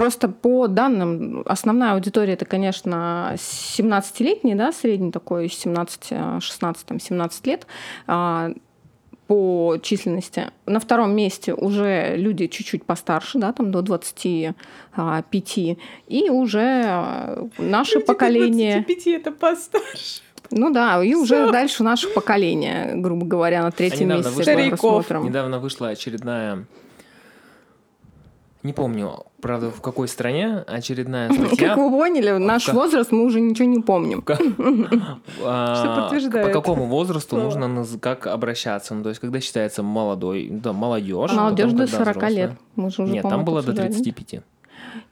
просто 0.01 0.29
по 0.31 0.67
данным, 0.67 1.43
основная 1.45 1.93
аудитория 1.93 2.33
это, 2.33 2.47
конечно, 2.47 3.35
17-летний, 3.37 4.55
да, 4.55 4.73
средний 4.73 5.13
такой, 5.13 5.51
17, 5.51 6.41
16, 6.41 6.87
там, 6.87 6.99
17 6.99 7.47
лет 7.47 7.67
по 9.27 9.77
численности. 9.83 10.53
На 10.65 10.81
втором 10.81 11.15
месте 11.15 11.53
уже 11.53 12.17
люди 12.17 12.47
чуть-чуть 12.47 12.85
постарше, 12.85 13.39
да, 13.39 13.53
там 13.53 13.71
до 13.71 13.83
25. 13.83 15.57
И 16.09 16.31
уже 16.31 16.83
а, 16.87 17.49
наше 17.59 17.97
люди 17.97 18.07
поколение... 18.07 18.85
25 18.87 19.07
это 19.09 19.33
постарше. 19.33 20.23
Ну 20.51 20.71
да, 20.71 21.05
и 21.05 21.15
уже 21.15 21.45
Все. 21.45 21.53
дальше 21.53 21.83
наше 21.83 22.09
поколение, 22.09 22.93
грубо 22.95 23.27
говоря, 23.27 23.63
на 23.63 23.71
третьем 23.71 24.11
а 24.13 24.17
месте. 24.17 24.31
Вышла, 24.31 25.19
недавно 25.19 25.59
вышла 25.59 25.89
очередная 25.89 26.65
не 28.63 28.73
помню, 28.73 29.25
правда, 29.41 29.71
в 29.71 29.81
какой 29.81 30.07
стране 30.07 30.65
очередная 30.67 31.33
статья. 31.33 31.69
Как 31.69 31.79
вы 31.79 31.91
поняли, 31.91 32.33
наш 32.33 32.67
как... 32.67 32.75
возраст 32.75 33.11
мы 33.11 33.25
уже 33.25 33.41
ничего 33.41 33.69
не 33.69 33.81
помним. 33.81 34.25
А, 35.43 35.77
Что 35.77 36.03
подтверждает. 36.03 36.47
По 36.49 36.53
какому 36.53 36.87
возрасту 36.87 37.37
нужно 37.37 37.87
как 38.01 38.27
обращаться? 38.27 38.95
Ну, 38.95 39.03
то 39.03 39.09
есть, 39.09 39.21
когда 39.21 39.41
считается 39.41 39.83
молодой, 39.83 40.49
да, 40.51 40.73
молодежь. 40.73 41.33
Молодежь 41.33 41.73
до 41.73 41.87
40 41.87 42.31
лет. 42.31 42.53
Нет, 42.77 43.23
там 43.23 43.45
было 43.45 43.63
до 43.63 43.73
35. 43.73 44.43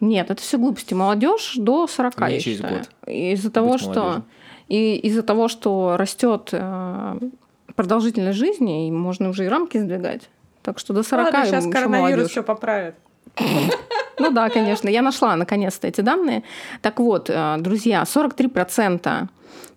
Нет, 0.00 0.30
это 0.30 0.40
все 0.40 0.58
глупости. 0.58 0.94
Молодежь 0.94 1.54
до 1.56 1.86
40, 1.86 2.20
я 2.30 2.40
считаю. 2.40 2.82
Из-за 3.06 3.50
того, 3.50 3.78
что 3.78 4.22
и 4.68 4.96
из-за 4.96 5.22
того, 5.22 5.48
что 5.48 5.96
растет 5.96 6.50
э, 6.52 7.18
продолжительность 7.74 8.38
жизни, 8.38 8.88
и 8.88 8.90
можно 8.90 9.30
уже 9.30 9.46
и 9.46 9.48
рамки 9.48 9.78
сдвигать. 9.78 10.28
Так 10.62 10.78
что 10.78 10.92
до 10.92 11.02
40 11.02 11.24
Ладно, 11.24 11.46
сейчас 11.46 11.66
коронавирус 11.66 12.30
все 12.30 12.42
поправит. 12.42 12.94
Ну 14.20 14.30
да, 14.32 14.48
конечно. 14.48 14.88
Я 14.88 15.02
нашла 15.02 15.36
наконец-то 15.36 15.86
эти 15.86 16.00
данные. 16.00 16.42
Так 16.82 16.98
вот, 16.98 17.30
э, 17.30 17.56
друзья, 17.58 18.04
43% 18.04 19.28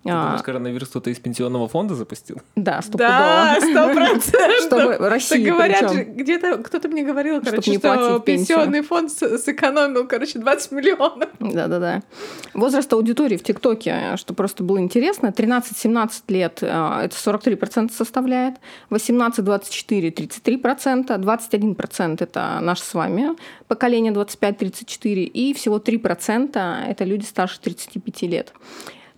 Ты 0.04 0.10
думаешь, 0.10 0.42
коронавирус 0.42 0.90
кто-то 0.90 1.10
из 1.12 1.20
пенсионного 1.20 1.68
фонда 1.68 1.94
запустил? 1.94 2.38
Да, 2.56 2.82
стопудово. 2.82 3.10
Да, 3.10 3.58
сто 3.62 3.94
процентов. 3.94 4.66
Чтобы 4.66 5.10
Россия 5.10 5.46
говорят 5.46 5.92
же, 5.92 6.04
где-то 6.04 6.58
кто-то 6.58 6.88
мне 6.88 7.04
говорил, 7.04 7.42
короче, 7.42 7.74
что 7.78 8.20
пенсионный 8.20 8.82
фонд 8.82 9.12
сэкономил, 9.12 10.08
короче, 10.08 10.40
20 10.40 10.72
миллионов. 10.72 11.30
Да-да-да. 11.40 12.02
Возраст 12.54 12.92
аудитории 12.94 13.38
в 13.38 13.44
ТикТоке, 13.44 14.16
что 14.18 14.34
просто 14.34 14.64
было 14.64 14.80
интересно, 14.80 15.28
13-17 15.28 16.12
лет 16.30 16.60
э, 16.62 16.66
это 16.66 17.16
43% 17.16 17.92
составляет, 17.92 18.56
18-24 18.90 20.12
33%, 20.12 21.08
21% 21.08 22.16
это 22.24 22.60
наш 22.62 22.80
с 22.80 22.94
вами 22.94 23.32
поколение 23.68 24.12
25-34, 24.14 25.24
и 25.24 25.54
всего 25.54 25.78
3% 25.78 26.86
это 26.88 27.04
люди 27.04 27.26
старше 27.26 27.60
35 27.62 28.22
лет. 28.24 28.54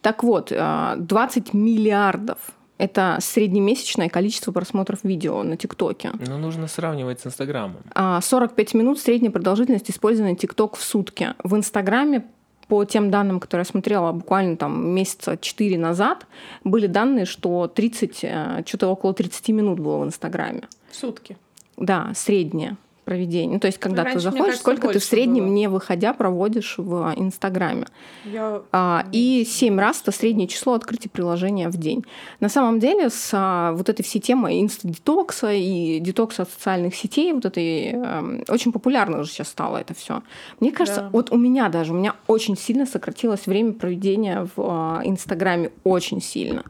Так 0.04 0.22
вот, 0.22 0.50
20 0.50 0.56
а, 0.58 1.58
миллиардов 1.58 2.38
это 2.78 3.18
среднемесячное 3.22 4.10
количество 4.10 4.52
просмотров 4.52 5.06
видео 5.06 5.42
на 5.44 5.56
ТикТоке. 5.56 6.12
Ну, 6.28 6.38
нужно 6.38 6.68
сравнивать 6.68 7.22
с 7.22 7.28
Инстаграмом. 7.28 7.78
45 8.22 8.76
а, 8.76 8.78
минут 8.78 9.00
средняя 9.00 9.32
продолжительность 9.32 9.90
использования 9.90 10.36
ТикТок 10.36 10.76
в 10.76 10.84
сутки. 10.84 11.34
В 11.42 11.56
Инстаграме 11.56 12.26
по 12.68 12.84
тем 12.84 13.12
данным, 13.12 13.40
которые 13.40 13.62
я 13.62 13.72
смотрела 13.72 14.12
буквально 14.12 14.58
там 14.58 14.90
месяца 14.90 15.38
4 15.38 15.78
назад, 15.78 16.28
были 16.66 16.88
данные, 16.88 17.24
что 17.24 17.68
30, 17.68 18.20
э, 18.24 18.64
что-то 18.66 18.90
около 18.90 19.14
30 19.14 19.50
минут 19.50 19.80
было 19.80 20.00
в 20.00 20.06
Инстаграме. 20.06 20.68
В 20.92 20.96
сутки? 20.98 21.38
Да, 21.78 22.12
средняя 22.14 22.76
проведения. 23.04 23.54
Ну, 23.54 23.60
то 23.60 23.68
есть, 23.68 23.78
когда 23.78 24.04
Раньше, 24.04 24.18
ты 24.18 24.24
заходишь, 24.24 24.46
кажется, 24.46 24.62
сколько 24.62 24.88
ты 24.90 25.00
в 25.00 25.04
среднем, 25.04 25.46
было. 25.46 25.54
не 25.54 25.68
выходя, 25.68 26.14
проводишь 26.14 26.76
в 26.78 27.14
Инстаграме. 27.16 27.86
Я... 28.26 28.62
А, 28.72 29.06
и 29.12 29.46
7 29.46 29.80
раз 29.80 30.02
это 30.02 30.12
среднее 30.12 30.48
число 30.48 30.74
открытия 30.74 31.10
приложения 31.10 31.70
в 31.70 31.78
день. 31.78 32.06
На 32.40 32.50
самом 32.50 32.80
деле, 32.80 33.10
с 33.10 33.30
а, 33.34 33.74
вот 33.74 33.90
этой 33.90 34.04
всей 34.04 34.20
темой 34.20 34.62
инстадетокса 34.62 35.54
и 35.54 36.00
детокса 36.00 36.44
от 36.44 36.50
социальных 36.50 36.96
сетей, 36.96 37.34
вот 37.34 37.46
этой 37.46 37.92
э, 37.94 38.44
очень 38.48 38.72
популярно 38.72 39.20
уже 39.20 39.32
сейчас 39.32 39.50
стало 39.50 39.78
это 39.78 39.94
все. 39.94 40.24
Мне 40.60 40.72
кажется, 40.72 41.02
да. 41.02 41.10
вот 41.12 41.32
у 41.32 41.38
меня 41.38 41.70
даже, 41.70 41.94
у 41.94 41.96
меня 41.96 42.16
очень 42.28 42.58
сильно 42.58 42.86
сократилось 42.86 43.48
время 43.48 43.74
проведения 43.74 44.48
в 44.56 45.02
э, 45.02 45.08
Инстаграме, 45.08 45.72
очень 45.84 46.22
сильно. 46.22 46.64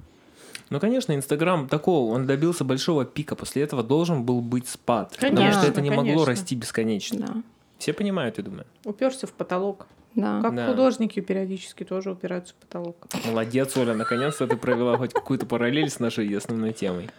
Ну, 0.74 0.80
конечно, 0.80 1.14
Инстаграм 1.14 1.68
такого, 1.68 2.12
он 2.16 2.26
добился 2.26 2.64
большого 2.64 3.06
пика, 3.06 3.36
после 3.36 3.62
этого 3.62 3.84
должен 3.84 4.24
был 4.24 4.42
быть 4.42 4.68
спад. 4.68 5.16
Конечно, 5.20 5.36
потому 5.36 5.52
что 5.52 5.68
это 5.68 5.82
не 5.82 5.90
конечно. 5.90 6.10
могло 6.10 6.26
расти 6.26 6.56
бесконечно. 6.56 7.28
Да. 7.28 7.34
Все 7.78 7.94
понимают, 7.94 8.40
я 8.40 8.44
думаю. 8.44 8.66
Уперся 8.84 9.28
в 9.28 9.34
потолок. 9.34 9.86
Да. 10.16 10.42
Как 10.42 10.56
да. 10.56 10.66
художники 10.66 11.20
периодически 11.20 11.84
тоже 11.84 12.10
упираются 12.10 12.56
в 12.56 12.66
потолок. 12.66 12.96
Молодец, 13.24 13.78
Оля, 13.78 13.94
наконец-то 13.94 14.48
ты 14.48 14.58
провела 14.58 14.98
хоть 14.98 15.14
какую-то 15.14 15.46
параллель 15.46 15.92
с 15.92 16.00
нашей 16.00 16.36
основной 16.36 16.74
темой. 16.74 17.12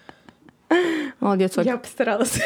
Молодец, 1.21 1.57
Оля. 1.57 1.75
Я 1.75 1.77
постаралась. 1.79 2.41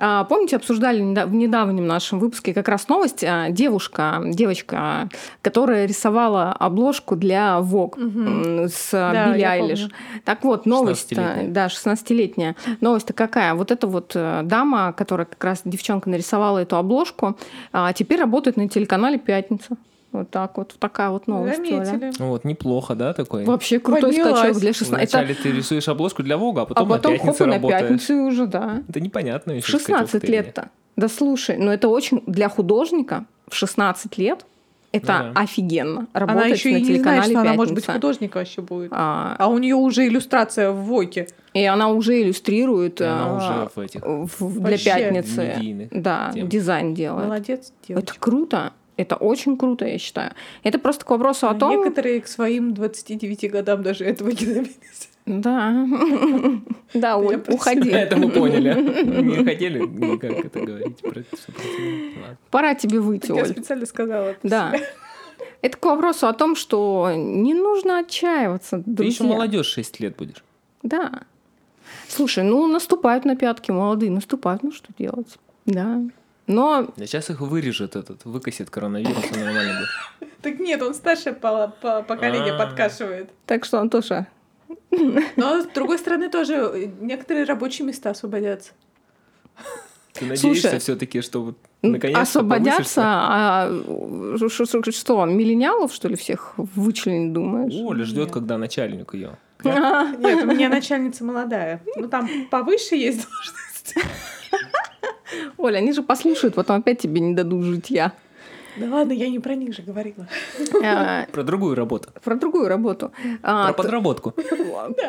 А, 0.00 0.24
помните, 0.24 0.56
обсуждали 0.56 1.00
в 1.00 1.34
недавнем 1.34 1.86
нашем 1.86 2.18
выпуске 2.18 2.54
как 2.54 2.68
раз 2.68 2.88
новость. 2.88 3.22
А, 3.22 3.50
девушка, 3.50 4.22
девочка, 4.24 5.08
которая 5.42 5.86
рисовала 5.86 6.52
обложку 6.52 7.16
для 7.16 7.58
Vogue 7.60 8.02
угу. 8.02 8.68
с 8.68 8.90
да, 8.92 9.32
Билли 9.32 9.42
Айлиш. 9.42 9.88
Так 10.24 10.42
вот, 10.44 10.64
новость, 10.64 11.10
16 11.10 11.52
да, 11.52 11.66
16-летняя. 11.66 12.56
Новость-то 12.80 13.12
какая? 13.12 13.54
Вот 13.54 13.70
эта 13.70 13.86
вот 13.86 14.12
э, 14.14 14.40
дама, 14.44 14.94
которая 14.94 15.26
как 15.26 15.42
раз 15.44 15.60
девчонка 15.64 16.08
нарисовала 16.08 16.58
эту 16.58 16.76
обложку, 16.76 17.36
а, 17.72 17.92
теперь 17.92 18.20
работает 18.20 18.56
на 18.56 18.68
телеканале 18.68 19.18
«Пятница». 19.18 19.76
Вот 20.12 20.30
так 20.30 20.56
вот, 20.56 20.74
такая 20.78 21.10
вот 21.10 21.26
новость. 21.28 21.56
Заметили. 21.56 22.12
Вот, 22.18 22.44
неплохо, 22.44 22.94
да, 22.94 23.12
такой? 23.12 23.44
Вообще 23.44 23.78
крутой 23.78 24.10
Поднялась. 24.10 24.38
скачок 24.38 24.58
для 24.58 24.72
16. 24.72 25.12
Вначале 25.12 25.34
Это... 25.34 25.42
ты 25.42 25.52
рисуешь 25.52 25.88
обложку 25.88 26.22
для 26.22 26.36
Вога, 26.36 26.62
а 26.62 26.66
потом, 26.66 26.92
а 26.92 26.96
потом 26.96 27.12
на 27.12 27.18
пятницу 27.18 27.38
хоп, 27.38 27.46
работаешь. 27.46 27.82
на 27.82 27.88
пятницу 27.88 28.14
уже, 28.24 28.46
да. 28.46 28.82
Это 28.88 29.00
непонятно 29.00 29.52
еще. 29.52 29.70
16 29.70 30.24
лет-то. 30.28 30.70
Да 30.96 31.08
слушай, 31.08 31.56
ну 31.56 31.70
это 31.70 31.88
очень 31.88 32.22
для 32.26 32.48
художника 32.48 33.24
в 33.48 33.54
16 33.54 34.18
лет 34.18 34.44
это 34.92 35.18
ну, 35.28 35.34
да. 35.34 35.40
офигенно. 35.40 36.06
Работать 36.12 36.42
она 36.42 36.46
еще 36.46 36.72
на 36.72 36.76
и 36.76 36.82
не 36.82 36.98
знает, 36.98 37.22
что 37.22 37.32
Пятница. 37.32 37.40
она 37.40 37.54
может 37.54 37.74
быть 37.74 37.86
художник 37.86 38.34
вообще 38.34 38.60
будет. 38.60 38.90
А, 38.92 39.36
а 39.38 39.48
у 39.48 39.58
нее 39.58 39.76
уже 39.76 40.06
иллюстрация 40.08 40.72
в 40.72 40.84
Воке. 40.84 41.28
И 41.54 41.64
она 41.64 41.88
уже 41.90 42.20
иллюстрирует. 42.20 43.00
И 43.00 43.04
она 43.04 43.26
а, 43.26 43.36
уже 43.36 43.70
в 43.74 43.78
этих 43.78 44.02
в, 44.04 44.60
для 44.60 44.78
пятницы. 44.78 45.88
Да, 45.92 46.32
тем. 46.34 46.48
дизайн 46.48 46.94
делает. 46.94 47.26
Молодец, 47.28 47.72
девочка. 47.86 48.12
Это 48.12 48.20
круто. 48.20 48.72
Это 49.00 49.16
очень 49.16 49.56
круто, 49.56 49.86
я 49.86 49.96
считаю. 49.96 50.32
Это 50.62 50.78
просто 50.78 51.06
к 51.06 51.10
вопросу 51.10 51.46
а 51.46 51.52
о 51.52 51.54
том... 51.54 51.70
Некоторые 51.70 52.20
к 52.20 52.26
своим 52.26 52.74
29 52.74 53.50
годам 53.50 53.82
даже 53.82 54.04
этого 54.04 54.28
не 54.28 54.44
добились. 54.46 55.08
Да. 55.24 55.86
Да, 56.92 57.16
уходи. 57.16 57.88
Это 57.88 58.16
мы 58.16 58.30
поняли. 58.32 58.74
Не 59.22 59.44
хотели 59.44 59.78
никак 59.78 60.32
это 60.32 60.60
говорить. 60.60 60.98
Пора 62.50 62.74
тебе 62.74 63.00
выйти, 63.00 63.32
Я 63.32 63.46
специально 63.46 63.86
сказала. 63.86 64.34
Да. 64.42 64.74
Это 65.62 65.78
к 65.78 65.84
вопросу 65.86 66.26
о 66.26 66.32
том, 66.32 66.56
что 66.56 67.12
не 67.14 67.54
нужно 67.54 68.00
отчаиваться. 68.00 68.82
Ты 68.82 69.04
еще 69.04 69.24
молодежь 69.24 69.66
6 69.68 70.00
лет 70.00 70.16
будешь. 70.16 70.42
Да. 70.82 71.22
Слушай, 72.08 72.44
ну 72.44 72.66
наступают 72.66 73.24
на 73.24 73.36
пятки 73.36 73.70
молодые, 73.70 74.10
наступают, 74.10 74.62
ну 74.62 74.72
что 74.72 74.88
делать? 74.98 75.38
Да. 75.64 76.02
Но... 76.50 76.88
Сейчас 76.96 77.30
их 77.30 77.40
вырежет 77.40 77.94
этот, 77.94 78.24
выкосит 78.24 78.70
коронавирус, 78.70 79.24
и 79.32 79.38
нормально 79.38 79.80
будет. 79.80 80.30
Так 80.42 80.58
нет, 80.58 80.82
он 80.82 80.94
старше 80.94 81.32
по, 81.32 81.68
по 81.82 82.02
поколению 82.02 82.54
а. 82.54 82.58
подкашивает. 82.58 83.30
Так 83.46 83.64
что, 83.64 83.78
Антоша... 83.78 84.26
Но, 85.36 85.62
с 85.62 85.66
другой 85.66 85.98
стороны, 85.98 86.28
тоже 86.30 86.90
некоторые 87.00 87.44
рабочие 87.44 87.86
места 87.86 88.10
освободятся. 88.10 88.72
Ты 90.14 90.26
надеешься 90.26 90.78
все-таки, 90.78 91.20
что 91.20 91.42
вот 91.42 91.58
наконец-то 91.82 92.22
Освободятся? 92.22 93.02
А 93.04 93.70
что, 94.48 95.24
миллениалов, 95.26 95.92
что 95.92 96.08
ли, 96.08 96.16
всех 96.16 96.54
вычленить, 96.56 97.32
думаешь? 97.32 97.74
Оля 97.74 98.04
ждет, 98.04 98.32
когда 98.32 98.58
начальник 98.58 99.14
ее. 99.14 99.38
Нет, 99.64 100.44
у 100.44 100.46
меня 100.46 100.68
начальница 100.68 101.22
молодая. 101.24 101.82
Ну, 101.96 102.08
там 102.08 102.28
повыше 102.50 102.96
есть 102.96 103.26
должность. 103.26 103.94
Оля, 105.60 105.78
они 105.78 105.92
же 105.92 106.02
послушают, 106.02 106.54
потом 106.54 106.78
опять 106.78 107.00
тебе 107.00 107.20
не 107.20 107.34
дадут 107.34 107.64
житья. 107.64 108.12
Да 108.76 108.88
ладно, 108.88 109.12
я 109.12 109.28
не 109.28 109.40
про 109.40 109.54
них 109.54 109.74
же 109.74 109.82
говорила. 109.82 110.28
А, 110.82 111.26
про 111.32 111.42
другую 111.42 111.74
работу. 111.74 112.10
Про 112.22 112.36
другую 112.36 112.68
работу. 112.68 113.12
А, 113.42 113.72
про 113.72 113.82
подработку. 113.82 114.32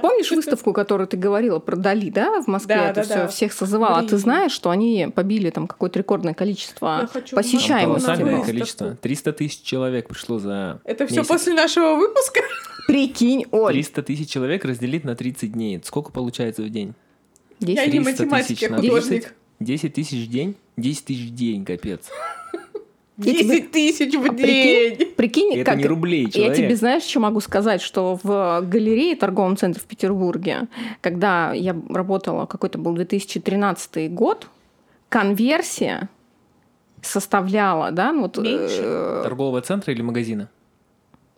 Помнишь 0.01 0.31
выставку, 0.31 0.73
которую 0.73 1.07
ты 1.07 1.15
говорила 1.15 1.59
про 1.59 1.75
Дали, 1.75 2.09
да, 2.09 2.41
в 2.41 2.47
Москве? 2.47 2.75
Да, 2.75 2.89
это 2.89 3.03
все 3.03 3.27
всех 3.27 3.53
созывало. 3.53 3.97
А 3.97 4.03
ты 4.03 4.17
знаешь, 4.17 4.51
что 4.51 4.71
они 4.71 5.09
побили 5.13 5.49
там 5.51 5.67
какое-то 5.67 5.99
рекордное 5.99 6.33
количество 6.33 7.09
посещаемости? 7.31 8.05
Колоссальное 8.05 8.43
количество. 8.43 8.95
300 8.95 9.33
тысяч 9.33 9.61
человек 9.61 10.07
пришло 10.07 10.39
за 10.39 10.81
Это 10.83 11.05
все 11.07 11.23
после 11.23 11.53
нашего 11.53 11.95
выпуска? 11.95 12.41
Прикинь, 12.87 13.45
Оль. 13.51 13.73
300 13.73 14.03
тысяч 14.03 14.29
человек 14.29 14.65
разделить 14.65 15.03
на 15.03 15.15
30 15.15 15.51
дней. 15.51 15.79
Сколько 15.83 16.11
получается 16.11 16.63
в 16.63 16.69
день? 16.69 16.93
10 17.59 17.77
Я 17.77 17.85
не 17.91 17.99
математик, 17.99 18.75
художник. 18.75 19.35
10 19.61 19.93
тысяч 19.93 20.27
в 20.27 20.29
день? 20.29 20.55
10 20.77 21.05
тысяч 21.05 21.29
в 21.29 21.35
день, 21.35 21.65
капец. 21.65 22.09
10 23.17 23.71
тысяч 23.71 24.13
в 24.15 24.23
а 24.23 24.29
день. 24.29 24.95
Прикинь, 24.95 25.15
прикинь 25.15 25.53
это 25.55 25.71
как... 25.71 25.77
не 25.77 25.85
рублей, 25.85 26.29
человек. 26.31 26.57
Я 26.57 26.63
тебе 26.63 26.75
знаешь, 26.75 27.03
что 27.03 27.19
могу 27.19 27.39
сказать, 27.39 27.81
что 27.81 28.19
в 28.23 28.61
галерее 28.61 29.15
торговом 29.15 29.57
центре 29.57 29.81
в 29.81 29.85
Петербурге, 29.85 30.67
когда 31.01 31.53
я 31.53 31.75
работала, 31.89 32.45
какой-то 32.45 32.79
был 32.79 32.93
2013 32.93 34.11
год, 34.11 34.47
конверсия 35.09 36.09
составляла, 37.01 37.91
да, 37.91 38.11
ну 38.11 38.23
вот... 38.23 38.37
Меньше? 38.37 38.81
Э, 38.81 39.21
Торгового 39.23 39.61
центра 39.61 39.93
или 39.93 40.01
магазина? 40.01 40.49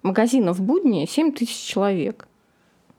Магазина 0.01 0.53
в 0.53 0.61
будни 0.61 1.05
7 1.05 1.33
тысяч 1.33 1.57
человек. 1.57 2.27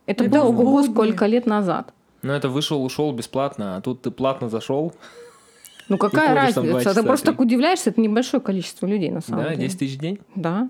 Это, 0.07 0.25
это 0.25 0.33
было 0.33 0.45
ого 0.45 0.83
сколько 0.83 1.27
лет 1.27 1.47
назад. 1.47 1.93
Ну, 2.25 2.33
это 2.33 2.49
вышел, 2.49 2.83
ушел 2.83 3.13
бесплатно, 3.13 3.77
а 3.77 3.81
тут 3.83 4.03
ты 4.03 4.11
платно 4.11 4.49
зашел. 4.49 4.95
Ну, 5.89 5.99
какая 5.99 6.35
разница? 6.35 6.95
Ты 6.95 7.03
просто 7.03 7.27
так 7.33 7.41
удивляешься, 7.41 7.91
это 7.91 8.01
небольшое 8.01 8.43
количество 8.43 8.87
людей, 8.87 9.11
на 9.11 9.21
самом 9.21 9.45
да, 9.45 9.51
деле. 9.51 9.63
Да, 9.63 9.67
10 9.67 9.79
тысяч 9.79 9.97
в 9.97 10.01
день? 10.01 10.19
Да. 10.35 10.69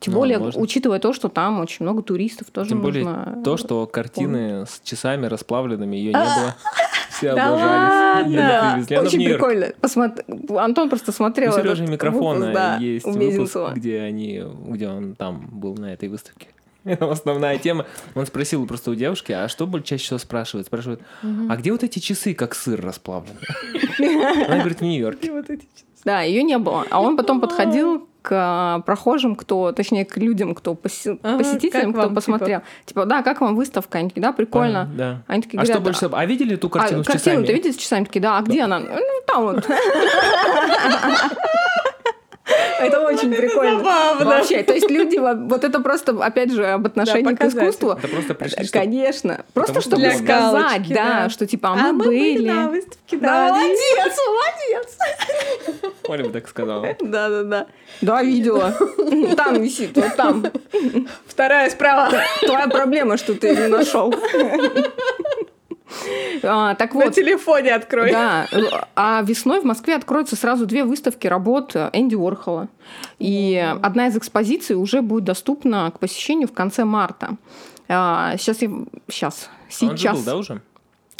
Тем 0.00 0.12
ну, 0.12 0.20
более, 0.20 0.38
можно. 0.38 0.60
учитывая 0.60 0.98
то, 0.98 1.14
что 1.14 1.30
там 1.30 1.60
очень 1.60 1.84
много 1.84 2.02
туристов, 2.02 2.50
тоже 2.50 2.70
Тем 2.70 2.82
более 2.82 3.04
нужно 3.04 3.40
то, 3.42 3.56
что 3.56 3.86
картины 3.86 4.50
помнить. 4.50 4.68
с 4.68 4.80
часами 4.84 5.24
расплавленными 5.24 5.96
ее 5.96 6.12
не 6.12 6.12
было. 6.12 6.54
Все 7.08 7.30
облажались. 7.32 8.86
Да 8.86 9.00
Очень 9.00 9.24
прикольно. 9.24 9.72
Антон 10.62 10.90
просто 10.90 11.10
смотрел. 11.10 11.54
У 11.54 11.56
Сережи 11.56 11.86
микрофона 11.86 12.78
есть 12.78 13.06
выпуск, 13.06 13.56
где 13.76 14.00
они, 14.00 14.44
где 14.68 14.88
он 14.88 15.14
там 15.14 15.48
был 15.50 15.74
на 15.76 15.94
этой 15.94 16.10
выставке. 16.10 16.48
основная 17.00 17.58
тема. 17.58 17.86
Он 18.14 18.26
спросил 18.26 18.66
просто 18.66 18.90
у 18.90 18.94
девушки, 18.94 19.32
а 19.32 19.48
что 19.48 19.66
больше 19.66 19.88
чаще 19.88 20.04
всего 20.04 20.18
спрашивает? 20.18 20.66
Спрашивает, 20.66 21.00
а 21.22 21.56
где 21.56 21.72
вот 21.72 21.82
эти 21.82 21.98
часы, 21.98 22.34
как 22.34 22.54
сыр 22.54 22.80
расплавлены? 22.80 23.38
Она 24.46 24.58
говорит, 24.58 24.80
в 24.80 24.82
Нью-Йорке. 24.82 25.32
Да, 26.04 26.20
ее 26.20 26.42
не 26.42 26.58
было. 26.58 26.84
А 26.90 27.00
он 27.00 27.16
потом 27.16 27.40
подходил 27.40 28.08
к 28.20 28.82
прохожим, 28.86 29.36
кто, 29.36 29.72
точнее, 29.72 30.06
к 30.06 30.16
людям, 30.16 30.54
кто 30.54 30.74
поси... 30.74 31.18
ага, 31.22 31.38
посетителям, 31.38 31.92
кто 31.92 32.04
вам, 32.04 32.14
посмотрел. 32.14 32.60
Типа? 32.60 32.70
типа, 32.86 33.06
да, 33.06 33.22
как 33.22 33.42
вам 33.42 33.54
выставка? 33.54 33.98
Они 33.98 34.08
такие, 34.08 34.22
да, 34.22 34.32
прикольно. 34.32 34.82
А, 34.82 34.86
да. 34.86 35.22
Они 35.26 35.42
такие, 35.42 35.60
а 35.60 35.64
говорят, 35.64 35.76
что 35.76 36.08
больше? 36.08 36.10
А 36.10 36.24
видели 36.24 36.56
ту 36.56 36.70
картину 36.70 37.00
а, 37.00 37.04
с 37.04 37.06
картину 37.06 37.36
часами? 37.36 37.46
ты 37.46 37.52
видели 37.52 37.72
с 37.72 37.76
часами? 37.76 38.04
Такие, 38.04 38.22
да, 38.22 38.38
а 38.38 38.42
где 38.42 38.62
она? 38.62 38.80
Ну, 38.80 38.96
там 39.26 39.42
вот. 39.42 39.66
Это 42.78 43.00
очень 43.00 43.32
прикольно. 43.32 43.78
Забавно. 43.78 44.24
Вообще, 44.26 44.62
то 44.62 44.74
есть 44.74 44.90
люди, 44.90 45.16
вот 45.16 45.64
это 45.64 45.80
просто, 45.80 46.12
опять 46.22 46.52
же, 46.52 46.64
об 46.66 46.86
отношении 46.86 47.32
да, 47.32 47.36
к 47.36 47.44
искусству. 47.48 47.92
Это 47.92 48.08
просто 48.08 48.34
пришли, 48.34 48.68
Конечно. 48.68 49.44
Просто 49.54 49.80
чтобы 49.80 50.02
для 50.02 50.14
сказать, 50.16 50.88
да, 50.88 51.28
что 51.30 51.46
типа 51.46 51.70
а 51.72 51.92
мы, 51.92 52.04
были. 52.04 52.48
на 52.48 52.68
выставке, 52.68 53.16
да. 53.16 53.48
Молодец, 53.48 54.18
молодец. 54.26 55.94
Оля 56.06 56.24
бы 56.24 56.30
так 56.30 56.48
сказала. 56.48 56.86
Да, 57.00 57.28
да, 57.28 57.42
да. 57.44 57.66
Да, 58.00 58.22
видела. 58.22 58.74
Там 59.36 59.62
висит, 59.62 59.96
вот 59.96 60.14
там. 60.16 60.44
Вторая 61.26 61.70
справа. 61.70 62.10
Твоя 62.40 62.68
проблема, 62.68 63.16
что 63.16 63.34
ты 63.34 63.56
не 63.56 63.68
нашел. 63.68 64.14
А, 66.42 66.74
так 66.74 66.94
вот. 66.94 67.06
На 67.06 67.10
телефоне 67.12 67.74
открой. 67.74 68.10
Да. 68.10 68.46
А 68.94 69.22
весной 69.22 69.60
в 69.60 69.64
Москве 69.64 69.94
откроются 69.94 70.36
сразу 70.36 70.66
две 70.66 70.84
выставки 70.84 71.26
работ 71.26 71.74
Энди 71.92 72.14
Уорхола. 72.14 72.68
И 73.18 73.56
одна 73.82 74.08
из 74.08 74.16
экспозиций 74.16 74.76
уже 74.76 75.02
будет 75.02 75.24
доступна 75.24 75.90
к 75.90 75.98
посещению 75.98 76.48
в 76.48 76.52
конце 76.52 76.84
марта. 76.84 77.36
А, 77.88 78.36
сейчас 78.38 78.62
я... 78.62 78.70
Сейчас. 79.08 79.50
Сейчас. 79.68 79.90
Он 79.90 79.96
же 79.96 80.12
был, 80.12 80.22
да, 80.22 80.36
уже? 80.36 80.62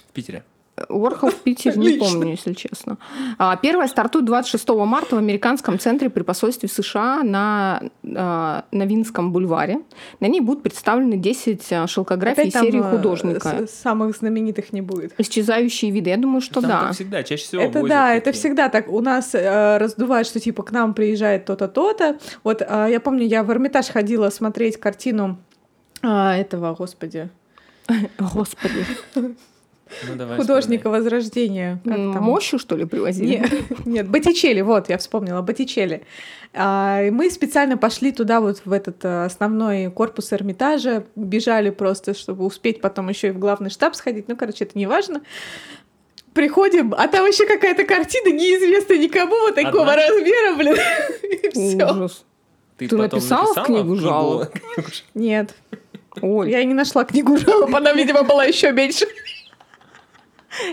В 0.09 0.13
Питере? 0.13 0.45
Уорхол 0.89 1.31
в 1.31 1.37
Питере, 1.37 1.77
не 1.77 1.99
помню, 1.99 2.31
если 2.31 2.53
честно. 2.53 2.99
А, 3.39 3.57
первая 3.57 3.87
стартует 3.87 4.25
26 4.25 4.69
марта 4.71 5.15
в 5.15 5.19
американском 5.19 5.79
центре 5.79 6.11
при 6.11 6.23
посольстве 6.23 6.69
США 6.69 7.23
на, 7.23 7.83
а, 8.17 8.65
на 8.73 8.83
Винском 8.85 9.33
бульваре. 9.33 9.83
На 10.19 10.27
ней 10.27 10.41
будут 10.41 10.65
представлены 10.65 11.17
10 11.17 11.73
а, 11.73 11.87
шелкографий 11.87 12.49
Опять 12.49 12.55
серии 12.55 12.81
художника. 12.81 13.67
Самых 13.69 14.17
знаменитых 14.17 14.73
не 14.73 14.81
будет. 14.81 15.15
Исчезающие 15.17 15.93
виды. 15.93 16.11
Я 16.11 16.17
думаю, 16.17 16.41
что 16.41 16.61
там 16.61 16.71
да. 16.71 16.93
всегда, 16.93 17.23
чаще 17.23 17.45
всего 17.45 17.63
Это 17.63 17.83
да, 17.83 18.07
такие. 18.07 18.19
это 18.19 18.33
всегда 18.33 18.69
так. 18.69 18.89
У 18.89 19.01
нас 19.01 19.33
э, 19.35 19.79
раздувают, 19.79 20.27
что 20.27 20.41
типа 20.41 20.65
к 20.65 20.73
нам 20.73 20.95
приезжает 20.95 21.45
то-то, 21.45 21.69
то-то. 21.69 22.19
Вот 22.43 22.63
э, 22.63 22.89
я 22.91 22.99
помню, 22.99 23.25
я 23.25 23.45
в 23.45 23.51
Эрмитаж 23.53 23.89
ходила 23.89 24.29
смотреть 24.31 24.79
картину 24.79 25.39
э, 26.03 26.09
этого, 26.09 26.75
господи. 26.75 27.31
Господи. 28.19 28.85
Ну, 30.09 30.17
давай 30.17 30.37
Художника 30.37 30.83
вспоминай. 30.83 31.01
Возрождения. 31.01 31.81
Как 31.85 31.97
там? 31.97 32.23
Мощью, 32.23 32.59
что 32.59 32.77
ли, 32.77 32.85
привозили? 32.85 33.39
Нет, 33.39 33.53
нет 33.87 34.09
Боттичелли, 34.09 34.61
вот, 34.61 34.89
я 34.89 34.99
вспомнила, 34.99 35.43
Боттичелли. 35.43 36.03
А, 36.53 37.03
мы 37.11 37.31
специально 37.31 37.77
пошли 37.77 38.13
туда, 38.13 38.41
вот 38.41 38.63
в 38.65 38.73
этот 38.73 39.05
э, 39.05 39.25
основной 39.25 39.91
корпус 39.91 40.33
Эрмитажа, 40.33 41.05
бежали 41.17 41.71
просто, 41.71 42.15
чтобы 42.15 42.45
успеть 42.45 42.81
потом 42.81 43.09
еще 43.09 43.29
и 43.29 43.31
в 43.31 43.39
главный 43.39 43.71
штаб 43.71 43.95
сходить. 43.95 44.29
Ну, 44.29 44.37
короче, 44.37 44.65
это 44.65 44.79
не 44.79 44.87
важно. 44.87 45.23
Приходим, 46.33 46.95
а 46.97 47.07
там 47.09 47.27
еще 47.27 47.47
какая-то 47.47 47.85
картина 47.85 48.33
неизвестная 48.33 48.99
никому 48.99 49.37
вот 49.41 49.55
такого 49.55 49.93
Одна? 49.93 49.97
размера, 49.97 50.57
блин. 50.57 50.77
Ужас. 51.95 52.25
Ты, 52.77 52.89
Ты 52.89 52.97
написала, 52.97 53.43
написала 53.43 53.67
книгу 53.67 53.97
жалоб? 53.97 54.49
Нет. 55.15 55.55
Ой. 56.21 56.51
Я 56.51 56.65
не 56.65 56.75
нашла 56.75 57.05
книгу 57.05 57.37
жалоб, 57.37 57.75
она, 57.75 57.93
видимо, 57.93 58.25
была 58.25 58.45
еще 58.45 58.73
меньше. 58.73 59.07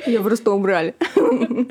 Ее 0.06 0.22
просто 0.22 0.52
убрали. 0.52 0.96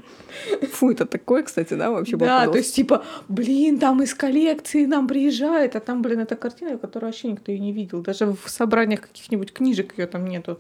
Фу, 0.73 0.91
это 0.91 1.07
такое, 1.07 1.43
кстати, 1.43 1.75
да, 1.75 1.91
вообще 1.91 2.17
Да, 2.17 2.47
то 2.47 2.59
есть, 2.59 2.75
типа, 2.75 3.05
блин, 3.29 3.79
там 3.79 4.03
из 4.03 4.15
коллекции 4.15 4.87
нам 4.87 5.07
приезжает, 5.07 5.77
а 5.77 5.81
там, 5.81 6.03
блин, 6.03 6.21
эта 6.21 6.37
картина, 6.37 6.79
которую 6.79 7.09
вообще 7.09 7.29
никто 7.29 7.53
и 7.53 7.59
не 7.59 7.73
видел. 7.73 8.03
Даже 8.03 8.27
в 8.27 8.49
собраниях 8.49 9.03
каких-нибудь 9.03 9.53
книжек 9.53 9.99
ее 9.99 10.07
там 10.07 10.27
нету. 10.27 10.59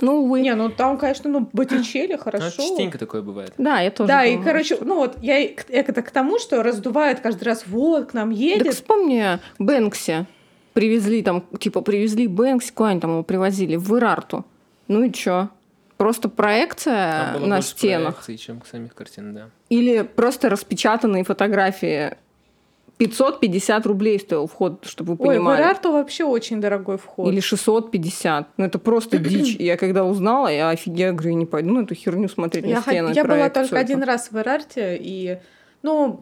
Ну, 0.00 0.26
вы... 0.26 0.40
Не, 0.40 0.54
ну 0.54 0.70
там, 0.70 0.96
конечно, 0.98 1.28
ну, 1.30 1.48
Боттичелли, 1.52 2.16
хорошо. 2.16 2.46
Ну, 2.58 2.68
частенько 2.68 2.98
такое 2.98 3.22
бывает. 3.22 3.52
Да, 3.58 3.80
я 3.80 3.90
тоже 3.90 4.08
Да, 4.08 4.22
думаю. 4.22 4.40
и, 4.40 4.44
короче, 4.44 4.78
ну 4.80 4.96
вот, 4.96 5.16
я 5.20 5.42
это 5.42 6.02
к 6.02 6.10
тому, 6.10 6.38
что 6.38 6.62
раздувает 6.62 7.20
каждый 7.20 7.44
раз, 7.44 7.64
вот, 7.66 8.10
к 8.10 8.14
нам 8.14 8.30
едет. 8.30 8.64
Так 8.64 8.74
вспомни 8.74 9.38
Бэнкси. 9.58 10.26
Привезли 10.72 11.22
там, 11.22 11.44
типа, 11.58 11.80
привезли 11.82 12.28
Бэнкси, 12.28 12.72
куда 12.72 12.90
они 12.90 13.00
там 13.00 13.10
его 13.10 13.22
привозили? 13.24 13.76
В 13.76 13.96
Ирарту. 13.96 14.44
Ну 14.88 15.02
и 15.02 15.12
чё? 15.12 15.50
Просто 16.00 16.30
проекция 16.30 17.32
Там 17.32 17.40
было 17.42 17.46
на 17.46 17.60
стенах. 17.60 18.14
Проекций, 18.14 18.38
чем 18.38 18.62
самих 18.64 18.94
картин, 18.94 19.34
да. 19.34 19.50
Или 19.68 20.00
просто 20.00 20.48
распечатанные 20.48 21.24
фотографии. 21.24 22.16
550 22.96 23.84
рублей 23.84 24.18
стоил 24.18 24.46
вход, 24.46 24.86
чтобы 24.86 25.12
вы 25.12 25.16
понимали. 25.18 25.58
Ой, 25.58 25.62
в 25.62 25.66
Ирарту 25.66 25.92
вообще 25.92 26.24
очень 26.24 26.58
дорогой 26.58 26.96
вход. 26.96 27.30
Или 27.30 27.40
650. 27.40 28.48
Ну, 28.56 28.64
это 28.64 28.78
просто 28.78 29.18
дичь. 29.18 29.56
Я 29.56 29.76
когда 29.76 30.06
узнала, 30.06 30.48
я 30.48 30.70
офигела, 30.70 31.12
говорю, 31.12 31.34
не 31.34 31.44
пойду 31.44 31.74
на 31.74 31.82
эту 31.84 31.94
херню 31.94 32.30
смотреть 32.30 32.64
я 32.64 32.76
на 32.76 32.80
стены. 32.80 33.12
Я 33.14 33.24
была 33.26 33.50
только 33.50 33.78
один 33.78 34.02
раз 34.02 34.30
в 34.30 34.38
Ирарте, 34.38 34.96
и, 34.98 35.36
ну, 35.82 36.18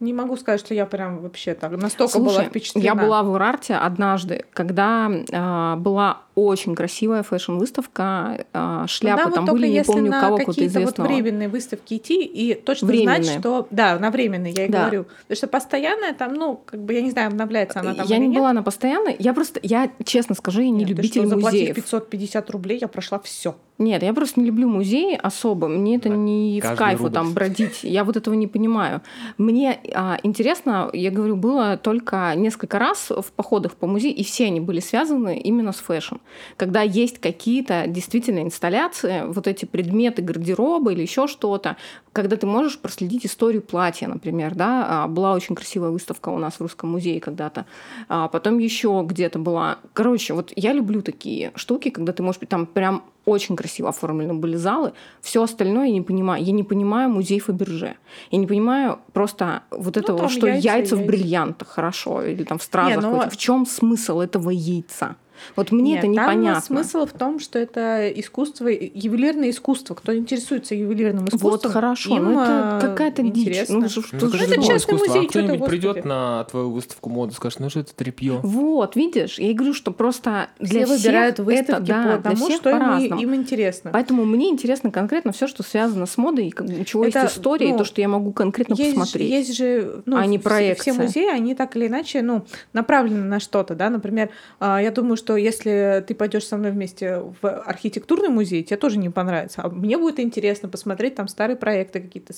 не 0.00 0.12
могу 0.12 0.36
сказать, 0.36 0.60
что 0.60 0.74
я 0.74 0.84
прям 0.84 1.20
вообще 1.20 1.54
так 1.54 1.72
настолько 1.72 2.12
Слушай, 2.12 2.36
была 2.36 2.44
впечатлена. 2.44 2.84
Я 2.84 2.94
была 2.94 3.22
в 3.22 3.30
Урарте 3.30 3.74
однажды, 3.74 4.44
когда 4.52 5.10
э, 5.10 5.76
была 5.76 6.22
очень 6.34 6.74
красивая 6.74 7.22
фэшн-выставка, 7.22 8.44
э, 8.52 8.84
шляпы 8.88 9.22
Она 9.22 9.30
там 9.30 9.46
вот 9.46 9.52
были, 9.52 9.68
не 9.68 9.82
помню, 9.82 10.10
на 10.10 10.20
кого 10.20 10.36
какие-то 10.36 10.66
известного. 10.66 11.08
вот 11.08 11.14
временные 11.14 11.48
выставки 11.48 11.94
идти 11.94 12.24
и 12.24 12.54
точно 12.54 12.88
временные. 12.88 13.24
знать, 13.24 13.40
что... 13.40 13.66
Да, 13.70 13.98
на 13.98 14.10
временные, 14.10 14.52
я 14.52 14.66
и 14.66 14.68
да. 14.68 14.82
говорю. 14.82 15.06
Потому 15.22 15.36
что 15.36 15.46
постоянная 15.46 16.12
там, 16.12 16.34
ну, 16.34 16.60
как 16.64 16.80
бы, 16.80 16.92
я 16.92 17.00
не 17.00 17.10
знаю, 17.10 17.28
обновляется 17.28 17.80
она 17.80 17.94
там 17.94 18.06
Я 18.06 18.18
не 18.18 18.28
нет. 18.28 18.38
была 18.38 18.52
на 18.52 18.62
постоянной, 18.62 19.16
я 19.18 19.32
просто, 19.32 19.60
я 19.62 19.90
честно 20.04 20.34
скажу, 20.34 20.60
я 20.60 20.68
не 20.68 20.80
нет, 20.80 20.90
любитель 20.90 21.26
что, 21.26 21.36
музеев. 21.38 21.74
550 21.74 22.50
рублей, 22.50 22.78
я 22.80 22.88
прошла 22.88 23.18
все. 23.18 23.54
Нет, 23.78 24.02
я 24.02 24.14
просто 24.14 24.40
не 24.40 24.46
люблю 24.46 24.68
музеи 24.68 25.18
особо. 25.22 25.68
Мне 25.68 25.96
это 25.96 26.08
да, 26.08 26.16
не 26.16 26.60
в 26.62 26.76
кайфу 26.76 27.04
рубль. 27.04 27.14
там 27.14 27.32
бродить. 27.34 27.80
Я 27.82 28.04
вот 28.04 28.16
этого 28.16 28.34
не 28.34 28.46
понимаю. 28.46 29.02
Мне 29.36 29.78
а, 29.94 30.18
интересно, 30.22 30.88
я 30.94 31.10
говорю, 31.10 31.36
было 31.36 31.76
только 31.76 32.32
несколько 32.36 32.78
раз 32.78 33.10
в 33.10 33.32
походах 33.32 33.74
по 33.74 33.86
музею, 33.86 34.14
и 34.14 34.24
все 34.24 34.46
они 34.46 34.60
были 34.60 34.80
связаны 34.80 35.38
именно 35.38 35.72
с 35.72 35.76
fashion. 35.76 36.16
Когда 36.56 36.80
есть 36.80 37.18
какие-то 37.18 37.84
действительно 37.86 38.40
инсталляции, 38.40 39.24
вот 39.26 39.46
эти 39.46 39.66
предметы 39.66 40.22
гардероба 40.22 40.92
или 40.92 41.02
еще 41.02 41.26
что-то, 41.26 41.76
когда 42.12 42.36
ты 42.36 42.46
можешь 42.46 42.78
проследить 42.78 43.26
историю 43.26 43.60
платья, 43.60 44.08
например, 44.08 44.54
да, 44.54 44.86
а, 44.88 45.06
была 45.06 45.34
очень 45.34 45.54
красивая 45.54 45.90
выставка 45.90 46.30
у 46.30 46.38
нас 46.38 46.54
в 46.54 46.60
Русском 46.62 46.90
музее 46.90 47.20
когда-то, 47.20 47.66
а 48.08 48.28
потом 48.28 48.58
еще 48.58 49.04
где-то 49.06 49.38
была. 49.38 49.80
Короче, 49.92 50.32
вот 50.32 50.50
я 50.56 50.72
люблю 50.72 51.02
такие 51.02 51.52
штуки, 51.56 51.90
когда 51.90 52.14
ты 52.14 52.22
можешь 52.22 52.40
там 52.48 52.64
прям 52.64 53.02
очень 53.26 53.56
красиво 53.56 53.88
оформлены 53.88 54.34
были 54.34 54.56
залы. 54.56 54.92
Все 55.20 55.42
остальное 55.42 55.86
я 55.88 55.92
не 55.92 56.00
понимаю. 56.00 56.42
Я 56.42 56.52
не 56.52 56.62
понимаю 56.62 57.10
музей 57.10 57.40
Фаберже. 57.40 57.96
Я 58.30 58.38
не 58.38 58.46
понимаю 58.46 59.00
просто 59.12 59.62
вот 59.70 59.96
ну, 59.96 60.02
этого, 60.02 60.28
что 60.28 60.46
яйца, 60.46 60.68
яйца 60.68 60.96
в 60.96 61.04
бриллиантах 61.04 61.68
хорошо, 61.68 62.22
или 62.22 62.44
там 62.44 62.58
в 62.58 62.62
стразах. 62.62 62.96
Не, 62.96 63.02
ну... 63.02 63.28
В 63.28 63.36
чем 63.36 63.66
смысл 63.66 64.20
этого 64.20 64.50
яйца? 64.50 65.16
Вот 65.54 65.72
мне 65.72 65.92
Нет, 65.92 65.98
это 66.00 66.08
непонятно. 66.08 66.54
Там 66.54 66.62
смысл 66.62 67.06
в 67.06 67.12
том, 67.12 67.38
что 67.38 67.58
это 67.58 68.08
искусство, 68.08 68.68
ювелирное 68.68 69.50
искусство. 69.50 69.94
Кто 69.94 70.16
интересуется 70.16 70.74
ювелирным 70.74 71.26
искусством, 71.26 71.50
вот 71.50 71.66
хорошо, 71.66 72.16
но 72.16 72.42
это 72.42 72.78
э, 72.82 72.88
какая-то 72.88 73.22
дичь. 73.22 73.68
Ну, 73.68 73.88
что, 73.88 74.02
ну, 74.12 74.28
что, 74.28 74.36
это 74.36 74.62
частный 74.62 74.98
музей. 74.98 75.26
А 75.26 75.28
кто-нибудь 75.28 75.68
придет 75.68 76.04
на 76.04 76.44
твою 76.44 76.70
выставку 76.70 77.10
моды 77.10 77.32
и 77.32 77.34
скажет, 77.34 77.60
ну 77.60 77.70
что 77.70 77.80
это 77.80 77.94
трепье. 77.94 78.40
Вот, 78.42 78.96
видишь, 78.96 79.38
я 79.38 79.52
говорю, 79.54 79.74
что 79.74 79.90
просто 79.90 80.48
для 80.58 80.84
все 80.84 80.96
всех 80.96 80.98
выбирают 80.98 81.38
выставки 81.38 81.82
это, 81.82 81.82
да, 81.82 82.16
по 82.16 82.22
тому, 82.22 82.50
что 82.50 82.70
им, 82.70 83.16
им 83.16 83.34
интересно. 83.34 83.90
Поэтому 83.92 84.24
мне 84.24 84.50
интересно 84.50 84.90
конкретно 84.90 85.32
все, 85.32 85.46
что 85.46 85.62
связано 85.62 86.06
с 86.06 86.16
модой, 86.16 86.52
у 86.58 86.84
чего 86.84 87.04
это, 87.04 87.22
есть 87.22 87.34
история, 87.36 87.68
ну, 87.68 87.74
и 87.74 87.78
то, 87.78 87.84
что 87.84 88.00
я 88.00 88.08
могу 88.08 88.32
конкретно 88.32 88.74
есть, 88.74 88.96
посмотреть. 88.96 89.30
Есть 89.30 89.56
же, 89.56 90.02
ну, 90.06 90.16
а 90.16 90.26
не 90.26 90.38
проекция. 90.38 90.92
Все 90.92 91.02
музеи, 91.02 91.28
они 91.28 91.54
так 91.54 91.76
или 91.76 91.86
иначе, 91.86 92.22
ну, 92.22 92.44
направлены 92.72 93.24
на 93.24 93.40
что-то, 93.40 93.74
да. 93.74 93.90
Например, 93.90 94.30
а, 94.60 94.80
я 94.80 94.90
думаю, 94.90 95.16
что 95.16 95.25
если 95.34 96.04
ты 96.06 96.14
пойдешь 96.14 96.46
со 96.46 96.56
мной 96.56 96.70
вместе 96.70 97.22
в 97.40 97.48
архитектурный 97.48 98.28
музей, 98.28 98.62
тебе 98.62 98.76
тоже 98.76 98.98
не 98.98 99.10
понравится. 99.10 99.62
А 99.64 99.68
мне 99.68 99.98
будет 99.98 100.20
интересно 100.20 100.68
посмотреть 100.68 101.16
там 101.16 101.26
старые 101.26 101.56
проекты, 101.56 102.00
какие-то 102.00 102.32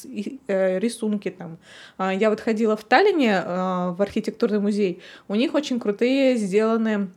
э, 0.47 0.79
рисунки 0.79 1.29
там. 1.31 1.59
А, 1.99 2.15
я 2.15 2.31
вот 2.31 2.41
ходила 2.41 2.77
в 2.77 2.85
Таллине 2.85 3.43
э, 3.45 3.91
в 3.91 4.01
архитектурный 4.01 4.61
музей. 4.61 5.03
У 5.29 5.35
них 5.35 5.55
очень 5.55 5.79
крутые 5.79 6.37
сделаны 6.37 6.89
э, 6.91 7.09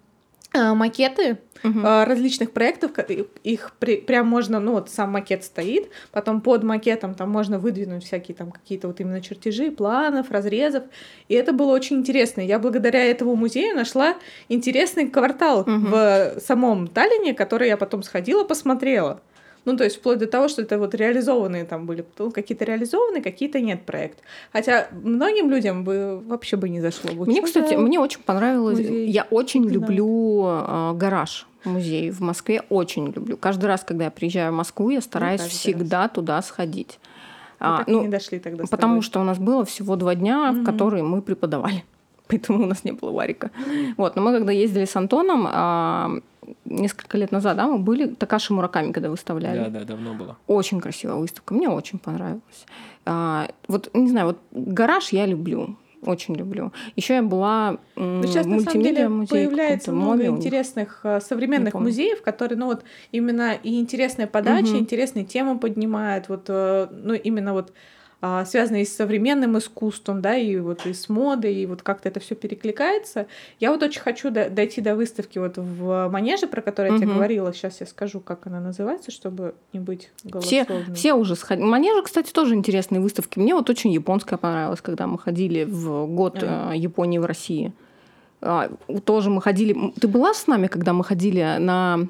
макеты 0.54 1.40
угу. 1.64 1.82
различных 1.82 2.52
проектов, 2.52 2.92
их 3.44 3.72
при, 3.80 3.98
прям 3.98 4.28
можно, 4.28 4.60
ну 4.60 4.74
вот 4.74 4.90
сам 4.90 5.12
макет 5.12 5.44
стоит, 5.44 5.90
потом 6.12 6.42
под 6.42 6.64
макетом 6.64 7.16
там 7.16 7.30
можно 7.30 7.58
выдвинуть 7.60 8.04
всякие 8.04 8.36
там 8.36 8.52
какие-то 8.52 8.88
вот 8.88 9.00
именно 9.00 9.22
чертежи, 9.22 9.72
планов, 9.72 10.30
разрезов, 10.32 10.84
и 11.30 11.36
это 11.36 11.54
было 11.54 11.72
очень 11.72 11.98
интересно. 11.98 12.42
Я 12.42 12.60
благодаря 12.60 13.06
этому 13.06 13.36
музею 13.36 13.76
нашла 13.76 14.16
интересный 14.50 15.08
квартал 15.08 15.62
угу. 15.62 15.72
в 15.72 16.34
самом 16.40 16.88
Таллине, 16.88 17.34
который 17.34 17.70
я 17.70 17.78
потом 17.78 18.04
сходила, 18.04 18.44
посмотрела. 18.44 19.22
Ну, 19.66 19.78
то 19.78 19.84
есть 19.84 19.98
вплоть 19.98 20.18
до 20.18 20.28
того, 20.28 20.48
что 20.48 20.64
это 20.64 20.80
вот 20.80 20.96
реализованные 20.96 21.66
там 21.66 21.86
были, 21.86 22.04
ну, 22.18 22.32
какие-то 22.32 22.66
реализованные, 22.66 23.22
какие-то 23.22 23.60
нет 23.60 23.84
проект. 23.84 24.20
Хотя 24.52 24.88
многим 24.92 25.52
людям 25.52 25.84
бы 25.84 26.20
вообще 26.26 26.58
бы 26.58 26.68
не 26.70 26.82
зашло. 26.82 27.12
Бы. 27.14 27.26
Мне, 27.26 27.42
кстати, 27.42 27.76
мне 27.76 28.00
очень 28.00 28.22
понравилось. 28.22 28.80
Музей. 28.80 29.10
Я 29.10 29.28
очень 29.30 29.62
не 29.64 29.70
люблю 29.70 30.46
э, 30.48 30.94
гараж 30.96 31.48
музей 31.66 32.10
в 32.10 32.22
Москве. 32.22 32.64
Очень 32.70 33.12
люблю. 33.12 33.38
Каждый 33.38 33.66
раз, 33.66 33.84
когда 33.84 34.06
я 34.06 34.12
приезжаю 34.12 34.52
в 34.52 34.56
Москву, 34.56 34.90
я 34.90 35.02
стараюсь 35.02 35.42
ну, 35.42 35.48
всегда 35.48 36.04
раз. 36.04 36.12
туда 36.12 36.42
сходить. 36.42 37.00
Мы 37.60 37.68
а, 37.68 37.78
так 37.78 37.88
ну, 37.88 38.02
не 38.02 38.08
дошли 38.08 38.40
тогда. 38.40 38.64
Потому 38.70 39.02
что 39.02 39.20
у 39.20 39.24
нас 39.24 39.38
было 39.38 39.64
всего 39.66 39.96
два 39.96 40.16
дня, 40.16 40.52
угу. 40.52 40.62
в 40.62 40.66
которые 40.66 41.04
мы 41.04 41.22
преподавали. 41.22 41.84
Поэтому 42.28 42.64
у 42.64 42.66
нас 42.66 42.84
не 42.84 42.94
было 42.94 43.12
варика. 43.12 43.52
Вот, 43.98 44.16
но 44.16 44.22
мы 44.22 44.32
когда 44.32 44.52
ездили 44.52 44.86
с 44.86 44.96
Антоном, 44.96 45.48
а, 45.48 46.12
несколько 46.66 47.18
лет 47.18 47.32
назад, 47.32 47.58
да, 47.58 47.68
мы 47.68 47.80
были 47.80 48.08
Такаши 48.08 48.54
Мураками, 48.54 48.92
когда 48.92 49.10
выставляли. 49.10 49.60
Да, 49.60 49.80
да, 49.80 49.84
давно 49.86 50.14
было. 50.14 50.38
Очень 50.48 50.80
красивая 50.80 51.16
выставка, 51.16 51.54
мне 51.54 51.70
очень 51.70 52.00
понравилась. 52.00 52.66
А, 53.06 53.48
вот, 53.68 53.90
не 53.94 54.10
знаю, 54.10 54.28
вот 54.28 54.40
гараж 54.52 55.10
я 55.10 55.26
люблю 55.26 55.78
очень 56.04 56.36
люблю. 56.36 56.72
Еще 56.96 57.16
я 57.16 57.22
была 57.22 57.78
ну, 57.96 58.24
сейчас, 58.24 58.46
в 58.46 58.50
мультимедиа 58.50 59.10
музее. 59.10 59.48
Появляется 59.48 59.92
много 59.92 60.26
интересных 60.26 61.02
а, 61.04 61.22
современных 61.22 61.74
музеев, 61.74 62.22
которые, 62.22 62.58
ну 62.58 62.66
вот, 62.66 62.84
именно 63.12 63.54
и 63.54 63.80
интересная 63.80 64.28
подача, 64.28 64.72
угу. 64.72 64.80
интересные 64.80 65.26
темы 65.26 65.60
поднимают, 65.60 66.30
вот, 66.30 66.46
э, 66.48 66.88
ну, 66.92 67.14
именно 67.14 67.54
вот 67.54 67.74
связанные 68.46 68.86
с 68.86 68.96
современным 68.96 69.58
искусством, 69.58 70.22
да, 70.22 70.36
и 70.36 70.56
вот 70.58 70.86
и 70.86 70.94
с 70.94 71.10
модой, 71.10 71.56
и 71.56 71.66
вот 71.66 71.82
как-то 71.82 72.08
это 72.10 72.20
все 72.20 72.36
перекликается. 72.36 73.26
Я 73.60 73.72
вот 73.72 73.82
очень 73.82 74.00
хочу 74.00 74.30
дойти 74.30 74.80
до 74.80 74.96
выставки 74.96 75.40
вот 75.40 75.58
в 75.58 76.08
Манеже, 76.10 76.46
про 76.46 76.62
которую 76.62 76.94
я 76.94 77.00
тебе 77.00 77.12
говорила. 77.12 77.52
Сейчас 77.52 77.80
я 77.80 77.88
скажу, 77.88 78.20
как 78.20 78.46
она 78.46 78.60
называется, 78.60 79.10
чтобы 79.10 79.56
не 79.74 79.80
быть 79.80 80.12
голословной. 80.24 80.84
Все, 80.84 80.94
все 80.94 81.14
уже 81.16 81.36
сходили. 81.36 81.66
Манежа, 81.66 82.04
кстати, 82.04 82.32
тоже 82.32 82.54
интересные 82.54 83.02
выставки. 83.02 83.40
Мне 83.40 83.56
вот 83.56 83.70
очень 83.72 83.92
японская 83.92 84.38
понравилась, 84.38 84.82
когда 84.82 85.08
мы 85.08 85.18
ходили 85.18 85.64
в 85.64 86.06
год 86.06 86.44
mm. 86.44 86.78
Японии 86.78 87.18
в 87.18 87.26
России. 87.26 87.74
А, 88.40 88.70
тоже 89.04 89.32
мы 89.32 89.42
ходили... 89.42 89.94
Ты 90.00 90.08
была 90.08 90.36
с 90.36 90.46
нами, 90.46 90.68
когда 90.68 90.94
мы 90.94 91.04
ходили 91.04 91.58
на... 91.58 92.08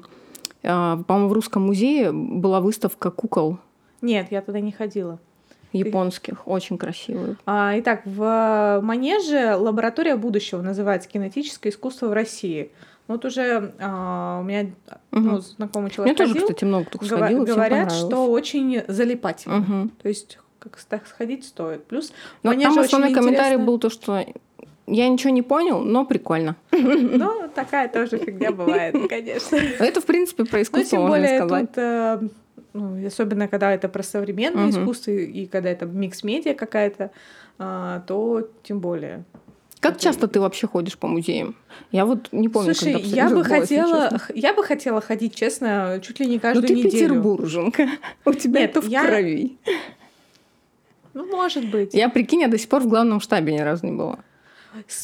По-моему, 0.60 1.28
в 1.28 1.32
Русском 1.32 1.62
музее 1.62 2.12
была 2.12 2.60
выставка 2.60 3.10
кукол. 3.10 3.58
Нет, 4.02 4.28
я 4.30 4.42
туда 4.42 4.60
не 4.60 4.72
ходила 4.72 5.18
японских, 5.72 6.46
очень 6.46 6.78
красивые. 6.78 7.36
А, 7.46 7.72
итак, 7.76 8.02
в 8.04 8.80
Манеже 8.82 9.56
лаборатория 9.56 10.16
будущего 10.16 10.62
называется 10.62 11.08
кинетическое 11.08 11.72
искусство 11.72 12.08
в 12.08 12.12
России. 12.12 12.70
Вот 13.08 13.24
уже 13.24 13.72
а, 13.80 14.40
у 14.40 14.44
меня 14.44 14.70
угу. 15.10 15.20
ну, 15.20 15.38
знакомый 15.40 15.90
человек 15.90 16.16
Мне 16.16 16.26
ходил, 16.26 16.34
тоже, 16.34 16.46
кстати, 16.46 16.64
много 16.64 16.84
кто 16.86 17.04
сходил, 17.04 17.44
Говорят, 17.44 17.92
что 17.92 18.30
очень 18.30 18.82
залипательно. 18.86 19.58
Угу. 19.58 19.90
То 20.02 20.08
есть 20.08 20.38
как 20.58 21.06
сходить 21.08 21.44
стоит. 21.44 21.84
Плюс 21.86 22.12
но 22.42 22.54
там 22.54 22.78
основной 22.78 23.12
комментарий 23.12 23.56
был 23.56 23.78
то, 23.78 23.90
что 23.90 24.24
я 24.86 25.08
ничего 25.08 25.30
не 25.30 25.42
понял, 25.42 25.80
но 25.80 26.04
прикольно. 26.04 26.56
Ну, 26.72 27.48
такая 27.54 27.88
тоже 27.88 28.18
фигня 28.18 28.50
бывает, 28.50 28.96
конечно. 29.08 29.56
Это, 29.56 30.00
в 30.00 30.06
принципе, 30.06 30.44
про 30.44 30.62
искусство, 30.62 30.96
ну, 30.96 31.02
тем 31.02 31.08
более, 31.08 31.38
сказать. 31.38 31.68
Тут, 31.68 31.78
э, 31.78 32.20
ну, 32.72 33.06
особенно 33.06 33.48
когда 33.48 33.72
это 33.72 33.88
про 33.88 34.02
современное 34.02 34.68
угу. 34.68 34.70
искусство 34.70 35.10
и 35.10 35.46
когда 35.46 35.70
это 35.70 35.86
микс-медиа 35.86 36.54
какая-то, 36.54 37.10
а, 37.58 38.00
то 38.06 38.48
тем 38.62 38.80
более. 38.80 39.24
Как 39.80 39.94
это... 39.94 40.04
часто 40.04 40.28
ты 40.28 40.40
вообще 40.40 40.66
ходишь 40.66 40.96
по 40.96 41.08
музеям? 41.08 41.56
Я 41.90 42.06
вот 42.06 42.28
не 42.32 42.48
помню, 42.48 42.74
Слушай, 42.74 42.94
когда 42.94 43.08
я 43.16 43.28
бы 43.28 43.44
хотела, 43.44 44.20
я 44.34 44.54
бы 44.54 44.62
хотела 44.64 45.00
ходить, 45.00 45.34
честно, 45.34 46.00
чуть 46.02 46.20
ли 46.20 46.26
не 46.26 46.38
каждую 46.38 46.62
Но 46.62 46.68
ты 46.68 46.74
неделю. 46.74 46.90
петербурженка. 46.90 47.88
У 48.24 48.32
тебя 48.32 48.60
Нет, 48.60 48.70
это 48.70 48.80
в 48.80 48.88
я... 48.88 49.04
крови. 49.04 49.58
Ну, 51.14 51.26
может 51.26 51.68
быть. 51.70 51.94
Я, 51.94 52.08
прикинь, 52.08 52.40
я 52.42 52.48
до 52.48 52.58
сих 52.58 52.68
пор 52.68 52.82
в 52.82 52.88
главном 52.88 53.20
штабе 53.20 53.52
ни 53.52 53.58
разу 53.58 53.84
не 53.84 53.92
была. 53.92 54.20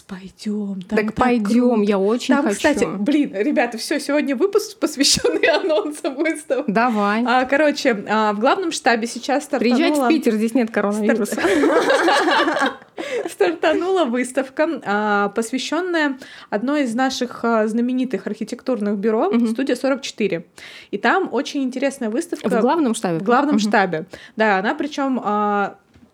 Пойдем. 0.07 0.81
Так, 0.83 0.99
так 0.99 1.15
пойдем, 1.15 1.83
я 1.83 1.99
очень 1.99 2.35
там, 2.35 2.45
хочу. 2.45 2.57
кстати, 2.57 2.87
блин, 2.87 3.33
ребята, 3.35 3.77
все, 3.77 4.01
сегодня 4.01 4.35
выпуск 4.35 4.79
посвященный 4.79 5.47
анонсам 5.49 6.15
выставок. 6.15 6.65
Давай. 6.67 7.23
А, 7.27 7.45
короче, 7.45 8.05
а, 8.09 8.33
в 8.33 8.41
главном 8.41 8.73
штабе 8.73 9.07
сейчас 9.07 9.45
стартанула... 9.45 9.77
Приезжать 9.77 9.99
в 9.99 10.09
Питер, 10.09 10.33
здесь 10.35 10.55
нет 10.55 10.71
коронавируса. 10.71 11.43
Стартанула 13.31 14.07
выставка, 14.07 14.81
а, 14.85 15.29
посвященная 15.29 16.19
одной 16.49 16.85
из 16.85 16.95
наших 16.95 17.45
а, 17.45 17.67
знаменитых 17.67 18.27
архитектурных 18.27 18.97
бюро, 18.97 19.31
студия 19.49 19.77
44. 19.77 20.47
И 20.91 20.99
там 20.99 21.29
очень 21.31 21.63
интересная 21.63 22.09
выставка. 22.09 22.49
В 22.49 22.61
главном 22.61 22.95
штабе. 22.95 23.19
В 23.19 23.23
главном 23.23 23.59
штабе. 23.59 24.07
Да, 24.37 24.59
она 24.59 24.75
причем 24.75 25.21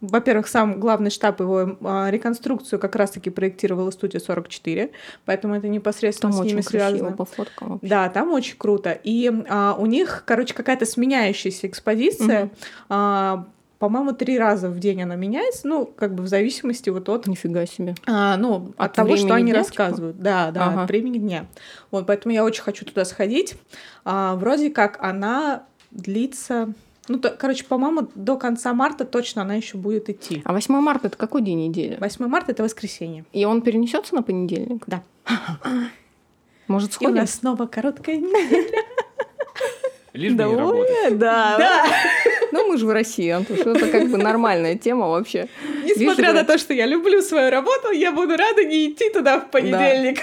во-первых, 0.08 0.48
сам 0.48 0.80
главный 0.80 1.10
штаб 1.10 1.40
его 1.40 1.76
а, 1.82 2.10
реконструкцию 2.10 2.78
как 2.78 2.96
раз-таки 2.96 3.30
проектировала 3.30 3.90
студия 3.90 4.20
44, 4.20 4.90
поэтому 5.24 5.54
это 5.54 5.68
непосредственно 5.68 6.32
там 6.32 6.42
с 6.42 6.46
ними 6.46 6.60
связано. 6.60 7.12
по 7.12 7.24
фоткам 7.24 7.72
вообще. 7.72 7.88
Да, 7.88 8.08
там 8.08 8.32
очень 8.32 8.56
круто. 8.56 8.92
И 8.92 9.30
а, 9.48 9.76
у 9.78 9.86
них, 9.86 10.24
короче, 10.26 10.54
какая-то 10.54 10.86
сменяющаяся 10.86 11.66
экспозиция. 11.66 12.44
Угу. 12.44 12.52
А, 12.90 13.46
по-моему, 13.78 14.12
три 14.12 14.38
раза 14.38 14.70
в 14.70 14.78
день 14.78 15.02
она 15.02 15.14
меняется, 15.14 15.68
ну, 15.68 15.84
как 15.84 16.14
бы 16.14 16.22
в 16.22 16.26
зависимости 16.26 16.88
вот 16.88 17.08
от... 17.08 17.26
Нифига 17.26 17.66
себе. 17.66 17.94
А, 18.06 18.36
ну, 18.36 18.72
от, 18.78 18.90
от 18.90 18.92
того, 18.94 19.16
что 19.16 19.34
они 19.34 19.52
дня, 19.52 19.52
типа? 19.52 19.58
рассказывают. 19.58 20.16
Типа? 20.16 20.24
Да, 20.24 20.50
да, 20.52 20.66
ага. 20.68 20.82
от 20.84 20.88
времени 20.88 21.18
дня. 21.18 21.46
Вот, 21.90 22.06
поэтому 22.06 22.32
я 22.32 22.44
очень 22.44 22.62
хочу 22.62 22.84
туда 22.84 23.04
сходить. 23.04 23.56
А, 24.04 24.36
вроде 24.36 24.70
как 24.70 24.96
она 25.02 25.64
длится 25.90 26.72
ну, 27.08 27.18
то, 27.18 27.30
короче, 27.30 27.64
по-моему, 27.64 28.08
до 28.14 28.36
конца 28.36 28.72
марта 28.72 29.04
точно 29.04 29.42
она 29.42 29.54
еще 29.54 29.76
будет 29.76 30.08
идти. 30.08 30.42
А 30.44 30.52
8 30.52 30.74
марта 30.74 31.08
это 31.08 31.16
какой 31.16 31.42
день 31.42 31.66
недели? 31.66 31.96
8 32.00 32.26
марта 32.26 32.52
это 32.52 32.62
воскресенье. 32.62 33.24
И 33.32 33.44
он 33.44 33.62
перенесется 33.62 34.14
на 34.14 34.22
понедельник? 34.22 34.84
Да. 34.86 35.02
Может, 36.66 36.94
сходим? 36.94 37.10
И 37.10 37.18
у 37.18 37.20
нас 37.20 37.34
снова 37.34 37.66
короткая 37.66 38.16
неделя. 38.16 38.70
Лишь 40.14 40.32
бы 40.32 40.44
не 40.44 40.56
работать. 40.56 41.18
Да. 41.18 41.56
да. 41.58 41.84
Ну, 42.52 42.68
мы 42.68 42.78
же 42.78 42.86
в 42.86 42.90
России, 42.90 43.28
Антош, 43.28 43.58
это 43.58 43.88
как 43.88 44.08
бы 44.08 44.16
нормальная 44.16 44.76
тема 44.76 45.08
вообще. 45.08 45.48
Несмотря 45.82 46.32
на 46.32 46.44
то, 46.44 46.56
что 46.56 46.72
я 46.72 46.86
люблю 46.86 47.20
свою 47.20 47.50
работу, 47.50 47.90
я 47.90 48.12
буду 48.12 48.36
рада 48.36 48.64
не 48.64 48.90
идти 48.90 49.10
туда 49.10 49.40
в 49.40 49.50
понедельник. 49.50 50.20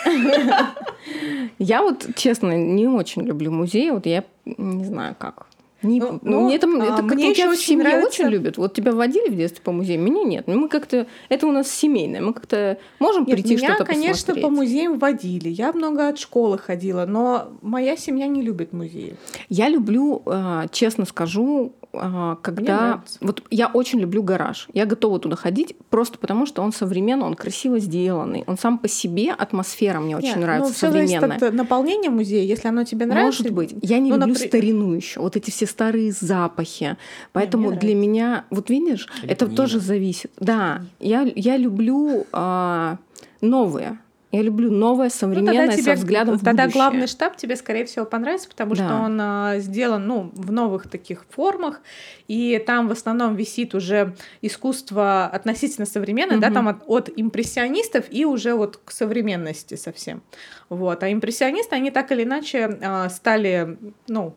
Я 1.59 1.81
вот, 1.81 2.07
честно, 2.15 2.53
не 2.53 2.87
очень 2.87 3.23
люблю 3.23 3.51
музей, 3.51 3.91
вот 3.91 4.05
я 4.05 4.23
не 4.45 4.85
знаю 4.85 5.15
как. 5.19 5.45
Не, 5.83 5.99
ну, 5.99 6.19
ну, 6.21 6.45
мне 6.45 6.59
там, 6.59 6.79
это 6.81 6.97
а, 6.97 7.01
мне 7.01 7.31
еще 7.31 7.49
очень 7.49 7.77
нравится... 7.79 8.07
очень 8.07 8.25
любят. 8.25 8.57
Вот 8.57 8.73
тебя 8.73 8.91
водили 8.91 9.29
в 9.29 9.35
детстве 9.35 9.61
по 9.63 9.71
музеям, 9.71 10.03
меня 10.03 10.23
нет. 10.23 10.47
Ну, 10.47 10.59
мы 10.59 10.69
как-то... 10.69 11.07
Это 11.29 11.47
у 11.47 11.51
нас 11.51 11.69
семейное. 11.71 12.21
Мы 12.21 12.33
как-то 12.33 12.77
можем 12.99 13.25
нет, 13.25 13.35
прийти 13.35 13.57
что-то 13.57 13.85
посмотреть. 13.85 13.97
Меня, 13.97 14.13
конечно, 14.13 14.35
по 14.35 14.49
музеям 14.49 14.99
водили. 14.99 15.49
Я 15.49 15.73
много 15.73 16.07
от 16.07 16.19
школы 16.19 16.57
ходила, 16.57 17.05
но 17.05 17.53
моя 17.61 17.97
семья 17.97 18.27
не 18.27 18.41
любит 18.41 18.73
музеи. 18.73 19.15
Я 19.49 19.69
люблю, 19.69 20.21
а, 20.25 20.67
честно 20.67 21.05
скажу, 21.05 21.73
когда... 21.91 23.03
Вот 23.19 23.43
я 23.49 23.67
очень 23.67 23.99
люблю 23.99 24.23
гараж. 24.23 24.67
Я 24.73 24.85
готова 24.85 25.19
туда 25.19 25.35
ходить 25.35 25.75
просто 25.89 26.17
потому, 26.17 26.45
что 26.45 26.61
он 26.61 26.71
современный, 26.71 27.25
он 27.25 27.35
красиво 27.35 27.79
сделанный. 27.79 28.43
Он 28.47 28.57
сам 28.57 28.77
по 28.77 28.87
себе, 28.87 29.31
атмосфера 29.31 29.99
мне 29.99 30.15
Нет, 30.15 30.23
очень 30.23 30.35
ну, 30.35 30.41
нравится, 30.41 30.85
ну, 30.85 30.91
современная. 30.91 31.37
от 31.37 31.53
наполнения 31.53 32.09
музея, 32.09 32.43
если 32.43 32.67
оно 32.67 32.83
тебе 32.83 33.05
нравится. 33.05 33.43
Может 33.43 33.53
быть. 33.53 33.75
Я 33.81 33.99
не 33.99 34.09
ну, 34.09 34.17
люблю 34.17 34.33
напр... 34.33 34.47
старину 34.47 34.93
еще. 34.93 35.19
Вот 35.19 35.35
эти 35.35 35.49
все 35.49 35.65
старые 35.65 36.11
запахи. 36.11 36.97
Поэтому 37.33 37.71
для 37.75 37.95
меня... 37.95 38.45
Вот 38.49 38.69
видишь, 38.69 39.07
это 39.23 39.47
тоже 39.47 39.79
зависит. 39.79 40.31
Да, 40.39 40.83
я, 40.99 41.29
я 41.35 41.57
люблю 41.57 42.25
а, 42.31 42.97
новые. 43.41 43.99
Я 44.31 44.41
люблю 44.41 44.71
новое, 44.71 45.09
современное, 45.09 45.67
ну, 45.67 45.73
тебе, 45.73 45.83
со 45.83 45.93
взглядом 45.93 46.37
в 46.37 46.43
Тогда 46.43 46.63
будущее. 46.63 46.81
главный 46.81 47.07
штаб 47.07 47.35
тебе, 47.35 47.57
скорее 47.57 47.85
всего, 47.85 48.05
понравится, 48.05 48.47
потому 48.47 48.75
да. 48.75 48.85
что 48.85 48.95
он 48.95 49.19
а, 49.19 49.59
сделан 49.59 50.07
ну, 50.07 50.31
в 50.33 50.53
новых 50.53 50.89
таких 50.89 51.25
формах, 51.29 51.81
и 52.29 52.63
там 52.65 52.87
в 52.87 52.91
основном 52.91 53.35
висит 53.35 53.75
уже 53.75 54.15
искусство 54.41 55.25
относительно 55.25 55.85
современное, 55.85 56.37
угу. 56.37 56.41
да, 56.41 56.51
там 56.51 56.69
от, 56.69 56.77
от 56.87 57.09
импрессионистов 57.13 58.05
и 58.09 58.23
уже 58.23 58.53
вот 58.53 58.77
к 58.77 58.91
современности 58.91 59.75
совсем. 59.75 60.23
Вот. 60.69 61.03
А 61.03 61.11
импрессионисты, 61.11 61.75
они 61.75 61.91
так 61.91 62.11
или 62.13 62.23
иначе 62.23 62.79
а, 62.81 63.09
стали, 63.09 63.77
ну, 64.07 64.35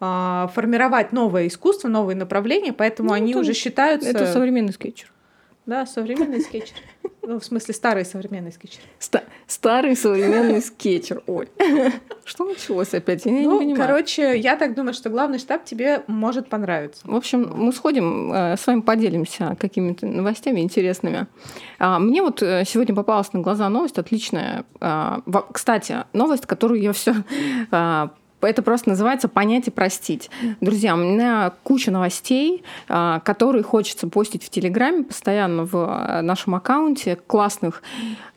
а, 0.00 0.50
формировать 0.54 1.12
новое 1.12 1.46
искусство, 1.46 1.86
новые 1.86 2.16
направления, 2.16 2.72
поэтому 2.72 3.10
ну, 3.10 3.14
они 3.14 3.36
уже 3.36 3.52
считаются... 3.52 4.08
Это 4.08 4.26
современный 4.26 4.72
скетчер. 4.72 5.12
Да, 5.70 5.86
современный 5.86 6.40
скетчер. 6.40 6.74
Ну, 7.22 7.38
в 7.38 7.44
смысле, 7.44 7.74
старый 7.74 8.04
современный 8.04 8.50
скетчер. 8.50 8.80
Ста- 8.98 9.22
старый 9.46 9.94
современный 9.94 10.60
скетчер. 10.60 11.22
Ой, 11.28 11.48
что 12.24 12.44
началось 12.44 12.92
опять? 12.92 13.24
Я 13.24 13.30
ну, 13.30 13.38
не 13.38 13.58
понимаю. 13.66 13.76
короче, 13.76 14.36
я 14.36 14.56
так 14.56 14.74
думаю, 14.74 14.94
что 14.94 15.10
главный 15.10 15.38
штаб 15.38 15.64
тебе 15.64 16.02
может 16.08 16.48
понравиться. 16.48 17.02
В 17.04 17.14
общем, 17.14 17.52
мы 17.54 17.72
сходим, 17.72 18.32
э, 18.32 18.56
с 18.56 18.66
вами 18.66 18.80
поделимся 18.80 19.56
какими-то 19.60 20.06
новостями 20.06 20.58
интересными. 20.58 21.28
А, 21.78 22.00
мне 22.00 22.20
вот 22.20 22.42
э, 22.42 22.64
сегодня 22.66 22.92
попалась 22.92 23.32
на 23.32 23.38
глаза 23.38 23.68
новость 23.68 23.98
отличная. 23.98 24.64
А, 24.80 25.22
кстати, 25.52 25.98
новость, 26.12 26.46
которую 26.46 26.80
я 26.80 26.92
все 26.92 27.14
а, 27.70 28.10
это 28.46 28.62
просто 28.62 28.88
называется 28.90 29.28
понять 29.28 29.68
и 29.68 29.70
простить. 29.70 30.30
Друзья, 30.60 30.94
у 30.94 30.98
меня 30.98 31.52
куча 31.62 31.90
новостей, 31.90 32.64
а, 32.88 33.20
которые 33.20 33.62
хочется 33.62 34.08
постить 34.08 34.44
в 34.44 34.50
Телеграме 34.50 35.04
постоянно 35.04 35.64
в 35.64 35.74
э, 35.76 36.20
нашем 36.22 36.54
аккаунте, 36.54 37.16
классных. 37.26 37.82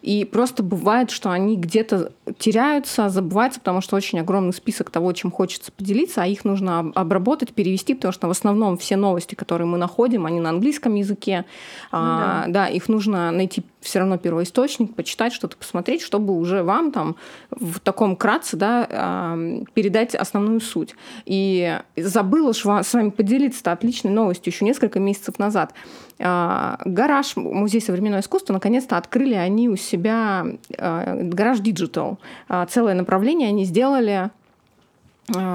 И 0.04 0.26
просто 0.26 0.64
бывает, 0.64 1.12
что 1.12 1.32
они 1.32 1.56
где-то 1.56 2.12
теряются, 2.38 3.08
забываются, 3.08 3.62
потому 3.62 3.80
что 3.80 3.96
очень 3.96 4.20
огромный 4.20 4.52
список 4.52 4.90
того, 4.90 5.14
чем 5.14 5.32
хочется 5.32 5.72
поделиться, 5.72 6.22
а 6.22 6.28
их 6.28 6.44
нужно 6.44 6.92
обработать, 6.94 7.54
перевести, 7.54 7.94
потому 7.94 8.12
что 8.12 8.28
в 8.28 8.32
основном 8.32 8.78
все 8.78 8.98
новости, 8.98 9.34
которые 9.36 9.66
мы 9.66 9.78
находим, 9.78 10.26
они 10.26 10.42
на 10.42 10.50
английском 10.50 10.96
языке. 10.96 11.46
Ну, 11.94 12.00
да. 12.00 12.44
А, 12.44 12.46
да, 12.50 12.68
их 12.68 12.90
нужно 12.90 13.32
найти 13.32 13.64
все 13.80 14.00
равно 14.00 14.18
первоисточник, 14.18 14.94
почитать 14.94 15.32
что-то, 15.32 15.56
посмотреть, 15.56 16.02
чтобы 16.02 16.38
уже 16.38 16.64
вам 16.64 16.92
там 16.92 17.16
в 17.50 17.80
таком 17.80 18.18
кратце 18.18 18.58
да, 18.58 18.86
а, 18.90 19.38
передать 19.74 20.16
основную 20.16 20.60
суть. 20.60 20.96
И 21.26 21.80
забыла 21.96 22.52
с 22.52 22.66
вами 22.66 23.10
поделиться 23.10 23.72
отличной 23.72 24.12
новостью 24.12 24.52
еще 24.52 24.66
несколько 24.66 25.00
месяцев 25.00 25.40
назад. 25.40 25.74
А, 26.20 26.80
гараж, 26.86 27.36
музей 27.36 27.82
современного 27.82 28.22
искусства, 28.22 28.54
наконец-то 28.54 28.98
открыли 28.98 29.34
они 29.34 29.70
у 29.70 29.76
себя 29.76 29.93
а, 29.98 31.16
гараж 31.24 31.60
Digital. 31.60 32.18
А, 32.48 32.66
целое 32.66 32.94
направление 32.94 33.50
они 33.50 33.66
сделали 33.66 34.30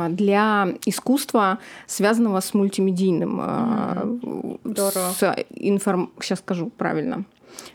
для 0.08 0.68
искусства, 0.86 1.58
связанного 1.86 2.40
с 2.40 2.54
мультимедийным. 2.54 3.38
Mm-hmm. 3.38 5.12
С 5.14 5.44
информ... 5.50 6.10
Сейчас 6.20 6.38
скажу 6.38 6.70
правильно. 6.74 7.24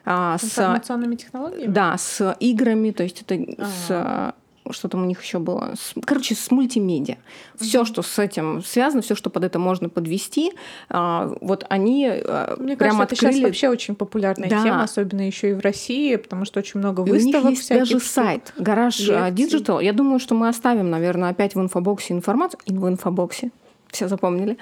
С 0.04 0.44
информационными 0.44 1.16
технологиями? 1.16 1.72
Да, 1.72 1.96
с 1.96 2.36
играми, 2.40 2.90
то 2.90 3.04
есть 3.04 3.22
это 3.22 3.36
А-а-а. 3.36 4.32
с 4.32 4.34
что 4.72 4.88
там 4.88 5.04
у 5.04 5.06
них 5.06 5.22
еще 5.22 5.40
было, 5.40 5.74
короче, 6.06 6.36
с 6.36 6.52
мультимедиа. 6.52 7.18
Все, 7.60 7.82
mm-hmm. 7.82 7.86
что 7.86 8.02
с 8.02 8.20
этим 8.20 8.64
связано, 8.64 9.02
все, 9.02 9.16
что 9.16 9.30
под 9.30 9.44
это 9.44 9.60
можно 9.60 9.90
подвести, 9.90 10.52
а, 10.90 11.36
вот 11.42 11.66
они 11.70 12.08
а, 12.08 12.56
Мне 12.58 12.78
прям 12.78 12.98
кажется, 12.98 13.16
открыли... 13.16 13.30
это 13.30 13.38
сейчас 13.38 13.44
вообще 13.46 13.70
очень 13.70 13.96
популярная 13.96 14.50
да. 14.50 14.64
тема, 14.64 14.84
особенно 14.84 15.22
еще 15.22 15.52
и 15.52 15.54
в 15.54 15.60
России, 15.60 16.16
потому 16.16 16.46
что 16.46 16.60
очень 16.60 16.80
много 16.80 17.02
выставок. 17.02 17.44
И 17.44 17.48
у 17.48 17.50
них 17.50 17.58
есть 17.60 17.70
даже 17.70 18.00
штук. 18.00 18.04
сайт 18.04 18.54
Гараж 18.58 19.00
Digital. 19.00 19.84
Я 19.84 19.94
думаю, 19.94 20.20
что 20.20 20.36
мы 20.36 20.48
оставим, 20.48 20.90
наверное, 20.90 21.30
опять 21.30 21.56
в 21.56 21.62
инфобоксе 21.62 22.14
информацию, 22.14 22.60
и 22.66 22.74
в 22.74 22.88
инфобоксе 22.88 23.52
все 23.94 24.08
запомнили. 24.08 24.58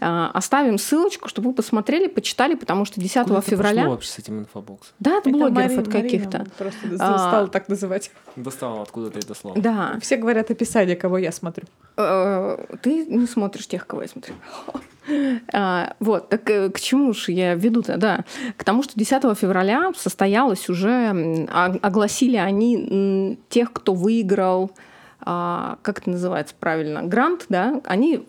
А, 0.00 0.30
оставим 0.32 0.78
ссылочку, 0.78 1.28
чтобы 1.28 1.48
вы 1.48 1.54
посмотрели, 1.54 2.06
почитали, 2.06 2.54
потому 2.54 2.84
что 2.84 3.00
10 3.00 3.26
Куда 3.26 3.40
февраля... 3.40 3.84
Ты 3.84 3.88
вообще 3.88 4.08
с 4.10 4.18
этим 4.18 4.40
инфобоксом? 4.40 4.94
Да, 5.00 5.18
от 5.18 5.26
это 5.26 5.30
блогеров 5.30 5.56
Марина, 5.56 5.82
от 5.82 5.88
каких-то. 5.88 6.46
просто 6.58 6.78
а... 7.00 7.18
стала 7.18 7.48
так 7.48 7.68
называть. 7.68 8.10
Достала 8.36 8.82
откуда-то 8.82 9.18
это 9.18 9.34
слово. 9.34 9.60
Да. 9.60 9.98
Все 10.00 10.16
говорят 10.16 10.50
описание, 10.50 10.96
кого 10.96 11.18
я 11.18 11.32
смотрю. 11.32 11.66
Э, 11.96 12.58
ты 12.82 13.06
не 13.06 13.26
смотришь 13.26 13.66
тех, 13.66 13.86
кого 13.86 14.02
я 14.02 14.08
смотрю. 14.08 14.34
А, 15.52 15.94
вот, 16.00 16.30
так 16.30 16.48
э, 16.48 16.70
к 16.70 16.80
чему 16.80 17.12
же 17.12 17.32
я 17.32 17.54
веду-то, 17.54 17.96
да? 17.98 18.24
К 18.56 18.64
тому, 18.64 18.82
что 18.82 18.94
10 18.96 19.22
февраля 19.38 19.92
состоялось 19.96 20.68
уже, 20.68 21.46
огласили 21.50 22.36
они 22.36 23.38
тех, 23.50 23.72
кто 23.72 23.92
выиграл, 23.92 24.70
а, 25.20 25.78
как 25.82 26.00
это 26.00 26.10
называется 26.10 26.54
правильно, 26.58 27.02
грант, 27.02 27.46
да, 27.48 27.80
они 27.84 28.26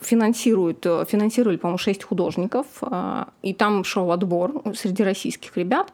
финансируют, 0.00 0.84
э, 0.86 1.04
финансировали, 1.08 1.56
по-моему, 1.56 1.78
шесть 1.78 2.04
художников, 2.04 2.66
а, 2.82 3.28
и 3.42 3.54
там 3.54 3.84
шел 3.84 4.10
отбор 4.12 4.62
среди 4.74 5.02
российских 5.02 5.56
ребят. 5.56 5.92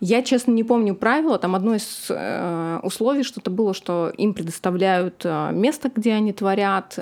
Я, 0.00 0.22
честно, 0.22 0.50
не 0.52 0.62
помню 0.62 0.94
правила. 0.94 1.38
Там 1.38 1.54
одно 1.54 1.74
из 1.74 2.06
э, 2.10 2.80
условий 2.82 3.22
что-то 3.22 3.50
было, 3.50 3.72
что 3.72 4.12
им 4.16 4.34
предоставляют 4.34 5.22
э, 5.24 5.50
место, 5.52 5.90
где 5.94 6.12
они 6.12 6.32
творят, 6.32 6.98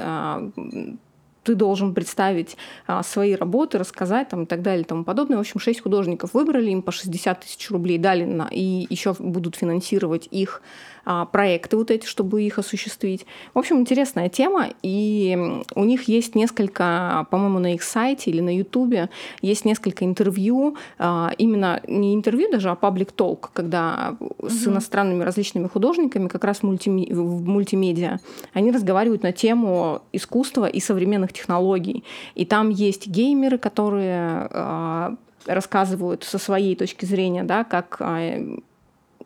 ты 1.43 1.55
должен 1.55 1.93
представить 1.93 2.57
свои 3.03 3.35
работы, 3.35 3.77
рассказать 3.77 4.31
там, 4.31 4.45
и 4.45 4.47
так 4.47 4.63
далее 4.63 4.83
и 4.83 4.87
тому 4.87 5.05
подобное. 5.05 5.37
В 5.37 5.41
общем, 5.41 5.61
шесть 5.61 5.83
художников 5.83 6.33
выбрали, 6.33 6.71
им 6.71 6.81
по 6.81 6.91
60 6.91 7.41
тысяч 7.41 7.71
рублей 7.71 7.99
дали, 7.99 8.25
на, 8.25 8.49
и 8.51 8.87
еще 8.89 9.15
будут 9.19 9.57
финансировать 9.57 10.27
их 10.31 10.63
проекты 11.05 11.77
вот 11.77 11.91
эти, 11.91 12.07
чтобы 12.07 12.43
их 12.43 12.59
осуществить. 12.59 13.27
В 13.53 13.59
общем, 13.59 13.79
интересная 13.79 14.29
тема, 14.29 14.69
и 14.83 15.63
у 15.75 15.85
них 15.85 16.09
есть 16.09 16.35
несколько, 16.35 17.27
по-моему, 17.31 17.59
на 17.59 17.75
их 17.75 17.83
сайте 17.83 18.31
или 18.31 18.41
на 18.41 18.55
Ютубе 18.57 19.11
есть 19.43 19.65
несколько 19.65 20.05
интервью, 20.05 20.77
а, 20.99 21.33
именно 21.39 21.81
не 21.87 22.15
интервью 22.15 22.51
даже, 22.51 22.71
а 22.71 22.75
паблик 22.75 23.13
толк, 23.13 23.51
когда 23.53 24.17
угу. 24.21 24.49
с 24.49 24.67
иностранными 24.67 25.23
различными 25.23 25.69
художниками, 25.69 26.29
как 26.29 26.45
раз 26.45 26.63
мультиме- 26.63 27.13
в 27.13 27.47
мультимедиа, 27.47 28.21
они 28.53 28.71
разговаривают 28.71 29.23
на 29.23 29.33
тему 29.33 30.03
искусства 30.13 30.67
и 30.67 30.81
современных 30.81 31.33
технологий. 31.33 32.05
И 32.35 32.45
там 32.45 32.71
есть 32.71 33.07
геймеры, 33.07 33.59
которые 33.59 34.49
а, 34.51 35.17
рассказывают 35.47 36.25
со 36.25 36.39
своей 36.39 36.77
точки 36.77 37.05
зрения, 37.05 37.45
да, 37.45 37.65
как 37.65 38.01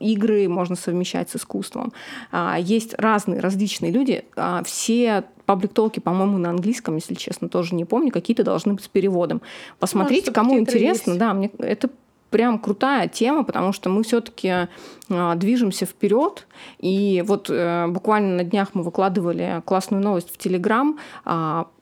игры 0.01 0.49
можно 0.49 0.77
совмещать 0.77 1.31
с 1.31 1.37
искусством. 1.37 1.93
А, 2.33 2.57
есть 2.59 2.95
разные, 2.99 3.41
различные 3.41 3.93
люди. 3.93 4.25
А, 4.37 4.63
все 4.65 5.25
паблик-толки, 5.47 6.01
по-моему, 6.01 6.39
на 6.39 6.51
английском, 6.51 6.97
если 6.97 7.15
честно, 7.15 7.49
тоже 7.49 7.75
не 7.75 7.85
помню, 7.85 8.13
какие-то 8.13 8.45
должны 8.45 8.75
быть 8.75 8.85
с 8.85 8.89
переводом. 8.89 9.41
Посмотрите, 9.79 10.31
Может, 10.31 10.35
кому 10.35 10.59
интересно. 10.59 11.13
Есть. 11.13 11.21
Да, 11.21 11.33
мне 11.33 11.51
это 11.59 11.89
прям 12.31 12.59
крутая 12.59 13.09
тема, 13.09 13.43
потому 13.45 13.73
что 13.73 13.89
мы 13.89 14.03
все-таки 14.03 14.69
а, 15.09 15.35
движемся 15.37 15.87
вперед. 15.87 16.47
И 16.79 17.25
вот 17.27 17.49
э, 17.49 17.87
буквально 17.89 18.37
на 18.37 18.45
днях 18.45 18.75
мы 18.75 18.83
выкладывали 18.83 19.63
классную 19.65 20.03
новость 20.03 20.31
в 20.31 20.37
Телеграм. 20.37 20.99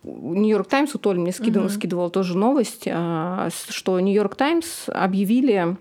Нью-Йорк 0.05 0.68
Таймс, 0.68 0.94
у 0.94 0.98
Толи 0.98 1.18
мне 1.18 1.33
скидывал, 1.33 1.66
угу. 1.66 1.74
скидывал 1.74 2.11
тоже 2.11 2.38
новость, 2.38 2.85
что 2.85 4.00
Нью-Йорк 4.00 4.37
Таймс 4.37 4.88
объявили 4.88 5.76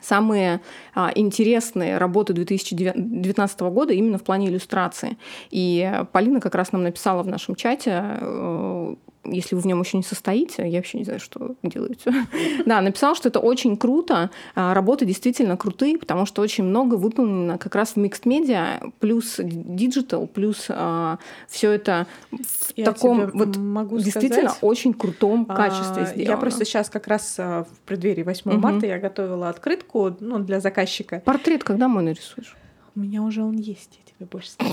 самые 0.00 0.60
а, 0.94 1.10
интересные 1.14 1.98
работы 1.98 2.32
2019 2.32 3.60
года 3.60 3.92
именно 3.92 4.18
в 4.18 4.24
плане 4.24 4.48
иллюстрации. 4.48 5.18
И 5.50 5.90
Полина 6.12 6.40
как 6.40 6.54
раз 6.54 6.72
нам 6.72 6.82
написала 6.82 7.22
в 7.22 7.26
нашем 7.26 7.54
чате 7.54 8.02
э, 8.20 8.94
если 9.24 9.54
вы 9.54 9.60
в 9.60 9.66
нем 9.66 9.80
еще 9.80 9.96
не 9.96 10.02
состоите, 10.02 10.68
я 10.68 10.78
вообще 10.78 10.98
не 10.98 11.04
знаю, 11.04 11.20
что 11.20 11.54
делаете. 11.62 12.12
да, 12.66 12.80
написал, 12.80 13.14
что 13.14 13.28
это 13.28 13.38
очень 13.38 13.76
круто, 13.76 14.30
а, 14.54 14.74
работы 14.74 15.04
действительно 15.04 15.56
крутые, 15.56 15.98
потому 15.98 16.26
что 16.26 16.42
очень 16.42 16.64
много 16.64 16.94
выполнено 16.94 17.58
как 17.58 17.74
раз 17.74 17.90
в 17.90 17.96
mixed 17.98 18.24
media, 18.24 18.92
плюс 18.98 19.38
digital, 19.38 20.26
плюс 20.26 20.66
а, 20.68 21.18
все 21.48 21.72
это 21.72 22.06
в 22.30 22.72
я 22.76 22.84
таком 22.84 23.30
вот 23.32 23.56
могу 23.56 23.98
действительно 23.98 24.50
сказать, 24.50 24.58
очень 24.62 24.94
крутом 24.94 25.46
а, 25.48 25.54
качестве 25.54 26.06
сделано. 26.06 26.30
Я 26.30 26.36
просто 26.36 26.64
сейчас 26.64 26.88
как 26.88 27.06
раз 27.06 27.36
в 27.36 27.66
преддверии 27.84 28.22
8 28.22 28.50
угу. 28.50 28.60
марта 28.60 28.86
я 28.86 28.98
готовила 28.98 29.48
открытку 29.48 30.16
ну, 30.20 30.38
для 30.38 30.60
заказчика. 30.60 31.22
Портрет 31.24 31.62
когда 31.64 31.88
мой 31.88 32.02
нарисуешь? 32.02 32.56
У 32.96 33.00
меня 33.00 33.22
уже 33.22 33.42
он 33.42 33.56
есть, 33.56 33.98
я 33.98 34.12
тебе 34.12 34.26
больше 34.26 34.50
скажу. 34.50 34.72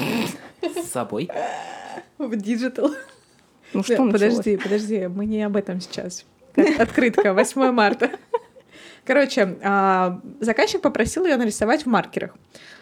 С 0.61 0.89
собой? 0.89 1.29
В 2.17 2.35
digital. 2.35 2.91
Ну 3.73 3.83
что 3.83 3.97
да, 3.97 4.11
Подожди, 4.11 4.57
подожди, 4.57 5.07
мы 5.07 5.25
не 5.25 5.43
об 5.43 5.55
этом 5.55 5.81
сейчас. 5.81 6.25
Открытка, 6.79 7.33
8 7.33 7.71
марта. 7.71 8.11
Короче, 9.05 9.57
а, 9.63 10.19
заказчик 10.39 10.81
попросил 10.81 11.25
ее 11.25 11.37
нарисовать 11.37 11.83
в 11.83 11.89
маркерах. 11.89 12.35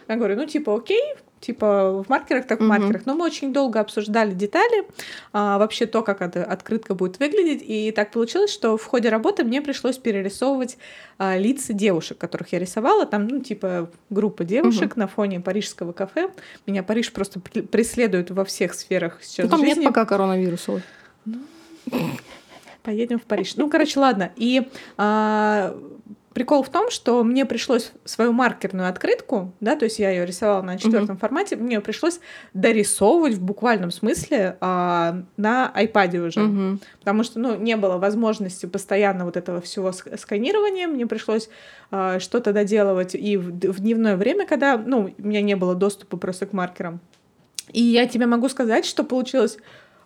Я 0.08 0.16
говорю, 0.16 0.36
ну 0.36 0.46
типа 0.46 0.76
окей, 0.76 1.04
типа 1.46 2.04
в 2.04 2.10
маркерах, 2.10 2.48
так 2.48 2.60
в 2.60 2.64
маркерах. 2.64 3.06
Но 3.06 3.16
мы 3.16 3.26
очень 3.26 3.54
долго 3.54 3.80
обсуждали 3.80 4.32
детали, 4.34 4.86
а, 5.32 5.58
вообще 5.58 5.86
то, 5.86 6.02
как 6.02 6.22
эта 6.22 6.44
открытка 6.44 6.96
будет 6.96 7.20
выглядеть. 7.20 7.64
И 7.66 7.92
так 7.92 8.12
получилось, 8.12 8.52
что 8.52 8.78
в 8.78 8.86
ходе 8.86 9.10
работы 9.10 9.44
мне 9.44 9.62
пришлось 9.62 9.98
перерисовывать 9.98 10.78
а, 11.18 11.38
лица 11.38 11.74
девушек, 11.74 12.18
которых 12.18 12.52
я 12.54 12.60
рисовала. 12.60 13.06
Там, 13.06 13.28
ну, 13.28 13.42
типа 13.42 13.90
группа 14.10 14.44
девушек 14.44 14.94
угу. 14.94 15.00
на 15.00 15.08
фоне 15.08 15.40
парижского 15.40 15.94
кафе. 15.94 16.32
Меня 16.66 16.84
Париж 16.84 17.14
просто 17.14 17.40
преследует 17.40 18.32
во 18.32 18.46
всех 18.46 18.74
сферах 18.74 19.20
сейчас 19.22 19.46
ну, 19.46 19.52
там 19.52 19.60
жизни. 19.60 19.82
нет 19.82 19.86
пока 19.86 20.06
коронавируса. 20.06 20.82
Ну, 21.26 21.40
поедем 22.84 23.20
в 23.20 23.24
Париж. 23.24 23.56
Ну, 23.56 23.70
короче, 23.70 24.00
ладно. 24.00 24.32
И 24.36 24.68
а, 24.98 25.76
Прикол 26.36 26.64
в 26.64 26.70
том, 26.70 26.92
что 26.92 27.24
мне 27.24 27.46
пришлось 27.46 27.94
свою 28.04 28.34
маркерную 28.34 28.90
открытку, 28.90 29.54
да, 29.62 29.78
то 29.78 29.86
есть 29.86 30.00
я 30.00 30.10
ее 30.10 30.26
рисовала 30.26 30.62
на 30.62 30.78
четвертом 30.78 31.16
uh-huh. 31.16 31.20
формате, 31.20 31.56
мне 31.56 31.80
пришлось 31.80 32.20
дорисовывать 32.54 33.36
в 33.36 33.42
буквальном 33.42 33.90
смысле 33.90 34.58
а, 34.60 35.24
на 35.38 35.72
iPad 35.74 36.28
уже, 36.28 36.42
uh-huh. 36.42 36.80
потому 37.00 37.24
что, 37.24 37.40
ну, 37.40 37.56
не 37.56 37.78
было 37.78 37.96
возможности 38.00 38.66
постоянно 38.66 39.24
вот 39.24 39.38
этого 39.38 39.62
всего 39.62 39.94
сканирования, 39.94 40.90
мне 40.90 41.08
пришлось 41.08 41.48
а, 41.90 42.20
что-то 42.20 42.52
доделывать 42.52 43.16
и 43.16 43.38
в, 43.38 43.46
в 43.54 43.80
дневное 43.80 44.18
время, 44.18 44.46
когда, 44.46 44.78
ну, 44.78 45.14
у 45.18 45.26
меня 45.26 45.42
не 45.42 45.56
было 45.56 45.74
доступа 45.74 46.18
просто 46.18 46.48
к 46.48 46.52
маркерам. 46.52 47.00
И 47.72 47.82
я 47.82 48.08
тебе 48.08 48.26
могу 48.26 48.50
сказать, 48.50 48.86
что 48.86 49.06
получилось 49.06 49.58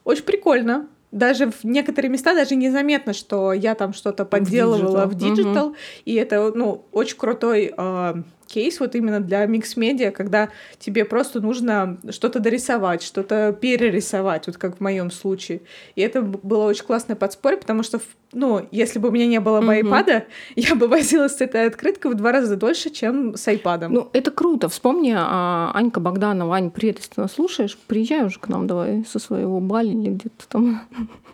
очень 0.03 0.25
прикольно, 0.25 0.87
даже 1.11 1.49
в 1.49 1.63
некоторые 1.63 2.11
места 2.11 2.35
даже 2.35 2.55
незаметно, 2.55 3.13
что 3.13 3.53
я 3.53 3.75
там 3.75 3.93
что-то 3.93 4.25
подделывала 4.25 5.05
в 5.05 5.15
digital, 5.15 5.67
угу. 5.67 5.75
и 6.05 6.15
это, 6.15 6.51
ну, 6.53 6.85
очень 6.91 7.17
крутой 7.17 7.73
э, 7.75 8.13
кейс 8.49 8.79
вот 8.79 8.95
именно 8.95 9.19
для 9.19 9.45
микс-медиа, 9.45 10.11
когда 10.11 10.49
тебе 10.79 11.05
просто 11.05 11.39
нужно 11.39 11.97
что-то 12.09 12.39
дорисовать, 12.39 13.03
что-то 13.03 13.55
перерисовать, 13.59 14.47
вот 14.47 14.57
как 14.57 14.77
в 14.77 14.79
моем 14.79 15.11
случае. 15.11 15.61
И 15.95 16.01
это 16.01 16.21
было 16.21 16.65
очень 16.65 16.83
классное 16.83 17.15
подспорье, 17.15 17.59
потому 17.59 17.83
что, 17.83 18.01
ну, 18.33 18.67
если 18.71 18.99
бы 18.99 19.09
у 19.09 19.11
меня 19.11 19.27
не 19.27 19.39
было 19.39 19.61
бы 19.61 19.75
mm-hmm. 19.75 20.05
iPad, 20.05 20.23
я 20.55 20.75
бы 20.75 20.87
возилась 20.87 21.37
с 21.37 21.41
этой 21.41 21.67
открыткой 21.67 22.11
в 22.11 22.15
два 22.15 22.31
раза 22.31 22.55
дольше, 22.55 22.89
чем 22.89 23.35
с 23.35 23.47
iPad. 23.47 23.87
Ну, 23.89 24.09
это 24.13 24.31
круто. 24.31 24.67
Вспомни, 24.67 25.13
а, 25.15 25.71
Анька 25.73 25.99
Богданова, 25.99 26.55
Ань, 26.55 26.71
привет, 26.71 26.97
если 26.97 27.13
ты 27.13 27.21
нас 27.21 27.33
слушаешь, 27.33 27.77
приезжай 27.87 28.25
уже 28.25 28.39
к 28.39 28.47
нам 28.47 28.67
давай 28.67 29.05
со 29.07 29.19
своего 29.19 29.59
Бали 29.59 29.89
или 29.89 30.09
где-то 30.09 30.47
там. 30.47 30.81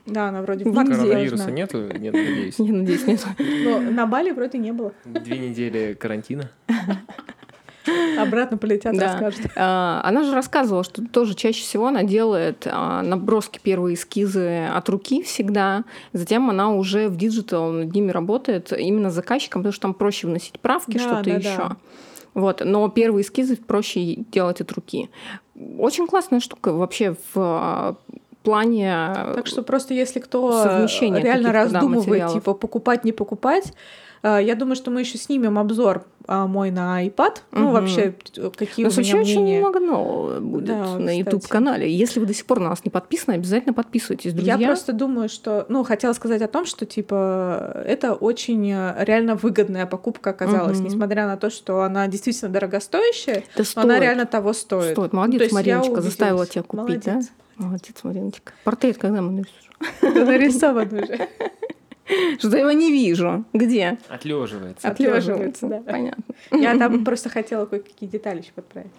Да, 0.06 0.30
она 0.30 0.42
вроде 0.42 0.66
в 0.66 0.74
Коронавируса 0.74 1.52
нету? 1.52 1.80
Нет, 1.98 2.14
надеюсь. 2.14 2.60
Не, 2.60 2.72
надеюсь, 2.72 3.08
нет. 3.08 3.26
Но 3.40 3.80
на 3.80 4.06
Бали 4.06 4.32
вроде 4.32 4.60
не 4.60 4.72
было. 4.72 4.94
Две 5.04 5.40
недели 5.40 5.94
карантина. 6.00 6.52
Обратно 8.20 8.58
полетят, 8.58 8.96
да. 8.96 9.14
расскажут. 9.14 9.52
А, 9.56 10.02
она 10.04 10.24
же 10.24 10.34
рассказывала, 10.34 10.84
что 10.84 11.06
тоже 11.06 11.36
чаще 11.36 11.62
всего 11.62 11.88
она 11.88 12.04
делает 12.04 12.68
а, 12.70 13.02
наброски, 13.02 13.60
первые 13.62 13.96
эскизы 13.96 14.66
от 14.66 14.90
руки 14.90 15.24
всегда. 15.24 15.84
Затем 16.14 16.50
она 16.50 16.72
уже 16.72 17.08
в 17.08 17.18
digital 17.18 17.72
над 17.72 17.94
ними 17.94 18.12
работает 18.12 18.74
именно 18.74 19.10
с 19.10 19.14
заказчиком, 19.14 19.62
потому 19.62 19.74
что 19.74 19.82
там 19.84 19.94
проще 19.94 20.28
вносить 20.28 20.60
правки, 20.60 20.94
да, 20.94 21.00
что-то 21.00 21.24
да, 21.24 21.36
еще. 21.36 21.58
Да. 21.58 21.78
Вот. 22.34 22.62
Но 22.66 22.90
первые 22.90 23.24
эскизы 23.24 23.56
проще 23.56 24.16
делать 24.16 24.62
от 24.62 24.72
руки. 24.72 25.10
Очень 25.78 26.08
классная 26.08 26.40
штука 26.40 26.74
вообще 26.74 27.16
в 27.34 27.38
а, 27.38 27.96
плане 28.44 29.12
Так 29.36 29.48
что 29.48 29.64
просто 29.64 29.94
если 29.94 30.20
кто 30.20 30.64
реально 31.02 31.52
раздумывает, 31.52 32.28
да, 32.28 32.34
типа 32.34 32.54
покупать, 32.54 33.04
не 33.04 33.12
покупать, 33.12 33.74
я 34.26 34.56
думаю, 34.56 34.76
что 34.76 34.92
мы 34.92 35.02
еще 35.02 35.18
снимем 35.18 35.60
обзор 35.60 36.06
а, 36.28 36.48
мой 36.48 36.72
на 36.72 37.06
iPad. 37.06 37.38
Угу. 37.52 37.62
Ну, 37.62 37.72
вообще, 37.72 38.16
какие 38.58 38.86
у 38.86 38.90
меня 38.90 38.98
очень 38.98 39.20
мнения. 39.20 39.60
много 39.60 39.80
нового 39.80 40.40
будет 40.40 40.66
да, 40.66 40.98
на 40.98 41.16
YouTube-канале. 41.16 41.92
Если 41.92 42.20
вы 42.20 42.26
до 42.26 42.34
сих 42.34 42.46
пор 42.46 42.60
на 42.60 42.70
нас 42.70 42.84
не 42.84 42.90
подписаны, 42.90 43.36
обязательно 43.36 43.74
подписывайтесь, 43.74 44.34
друзья. 44.34 44.56
Я 44.56 44.68
просто 44.68 44.94
думаю, 44.94 45.30
что... 45.30 45.66
Ну, 45.70 45.84
хотела 45.84 46.14
сказать 46.14 46.42
о 46.42 46.48
том, 46.48 46.66
что, 46.66 46.86
типа, 46.86 47.84
это 47.86 48.14
очень 48.14 48.72
э, 48.72 48.96
реально 49.04 49.36
выгодная 49.36 49.86
покупка 49.86 50.32
оказалась, 50.32 50.80
угу. 50.80 50.88
несмотря 50.88 51.28
на 51.28 51.38
то, 51.38 51.50
что 51.50 51.82
она 51.82 52.08
действительно 52.08 52.52
дорогостоящая, 52.52 53.44
да 53.56 53.64
но 53.76 53.82
она 53.84 54.00
реально 54.00 54.26
того 54.26 54.54
стоит. 54.54 54.94
Стоит. 54.94 55.14
Молодец, 55.14 55.52
ну, 55.52 55.56
Мариночка, 55.56 56.02
заставила 56.02 56.48
тебя 56.48 56.64
купить, 56.64 57.06
Молодец. 57.06 57.30
да? 57.58 57.66
Молодец, 57.66 57.96
Мариночка. 58.04 58.54
Портрет 58.64 58.98
когда 58.98 59.22
мы 59.22 59.32
нарисуем? 59.32 60.26
Нарисован 60.26 60.88
уже. 60.94 61.30
Что 62.40 62.50
я 62.56 62.60
его 62.60 62.72
не 62.72 62.92
вижу. 62.92 63.46
Где? 63.54 63.98
Отлеживается. 64.10 64.88
Отлеживается, 64.88 65.68
да. 65.68 65.82
Понятно. 65.82 66.24
Я 66.52 66.78
там 66.78 67.04
просто 67.06 67.30
хотела 67.30 67.66
кое-какие 67.66 68.08
детали 68.08 68.42
еще 68.42 68.52
подправить. 68.54 68.92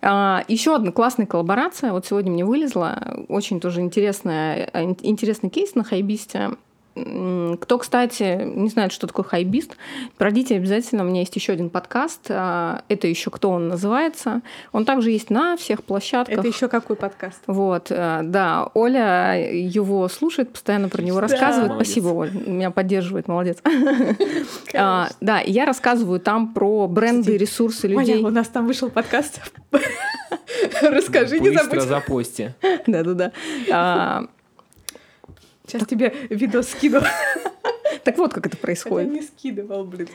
А, 0.00 0.44
еще 0.48 0.74
одна 0.74 0.92
классная 0.92 1.26
коллаборация. 1.26 1.92
Вот 1.92 2.06
сегодня 2.06 2.30
мне 2.30 2.44
вылезла. 2.44 3.24
Очень 3.28 3.60
тоже 3.60 3.80
интересная, 3.80 4.70
интересный 5.02 5.50
кейс 5.50 5.74
на 5.74 5.84
Хайбисте. 5.84 6.50
Кто, 6.94 7.78
кстати, 7.78 8.42
не 8.44 8.68
знает, 8.68 8.92
что 8.92 9.06
такое 9.06 9.24
хайбист, 9.24 9.76
пройдите 10.18 10.56
обязательно. 10.56 11.04
У 11.04 11.06
меня 11.06 11.20
есть 11.20 11.34
еще 11.34 11.52
один 11.52 11.70
подкаст. 11.70 12.26
А, 12.28 12.82
это 12.88 13.06
еще 13.08 13.30
кто 13.30 13.50
он 13.50 13.68
называется. 13.68 14.42
Он 14.72 14.84
также 14.84 15.10
есть 15.10 15.30
на 15.30 15.56
всех 15.56 15.84
площадках. 15.84 16.38
Это 16.38 16.46
еще 16.46 16.68
какой 16.68 16.96
подкаст? 16.96 17.40
Вот, 17.46 17.86
э, 17.90 18.20
да. 18.24 18.68
Оля 18.74 19.34
его 19.36 20.06
слушает, 20.08 20.52
постоянно 20.52 20.88
про 20.88 21.02
него 21.02 21.20
рассказывает. 21.20 21.70
Да. 21.70 21.74
Спасибо, 21.76 22.08
Оля. 22.08 22.32
Меня 22.32 22.70
поддерживает, 22.70 23.28
молодец. 23.28 23.58
А, 24.74 25.08
да, 25.20 25.40
я 25.40 25.66
рассказываю 25.66 26.18
там 26.18 26.54
про 26.54 26.88
бренды, 26.88 27.36
ресурсы 27.36 27.88
людей. 27.88 28.22
У 28.22 28.30
нас 28.30 28.48
там 28.48 28.66
вышел 28.66 28.90
подкаст. 28.90 29.40
Расскажи, 30.82 31.38
не 31.38 31.50
забудь. 31.50 31.70
Быстро 31.70 31.80
запусти. 31.80 32.50
Да-да-да. 32.86 33.32
А, 35.74 35.78
Сейчас 35.78 35.80
так... 35.80 35.88
тебе 35.88 36.12
видос 36.30 36.68
скидывал. 36.68 37.06
Так 38.04 38.18
вот, 38.18 38.34
как 38.34 38.46
это 38.46 38.56
происходит. 38.56 39.12
Я 39.12 39.14
не 39.14 39.22
скидывал, 39.22 39.84
блин. 39.84 40.08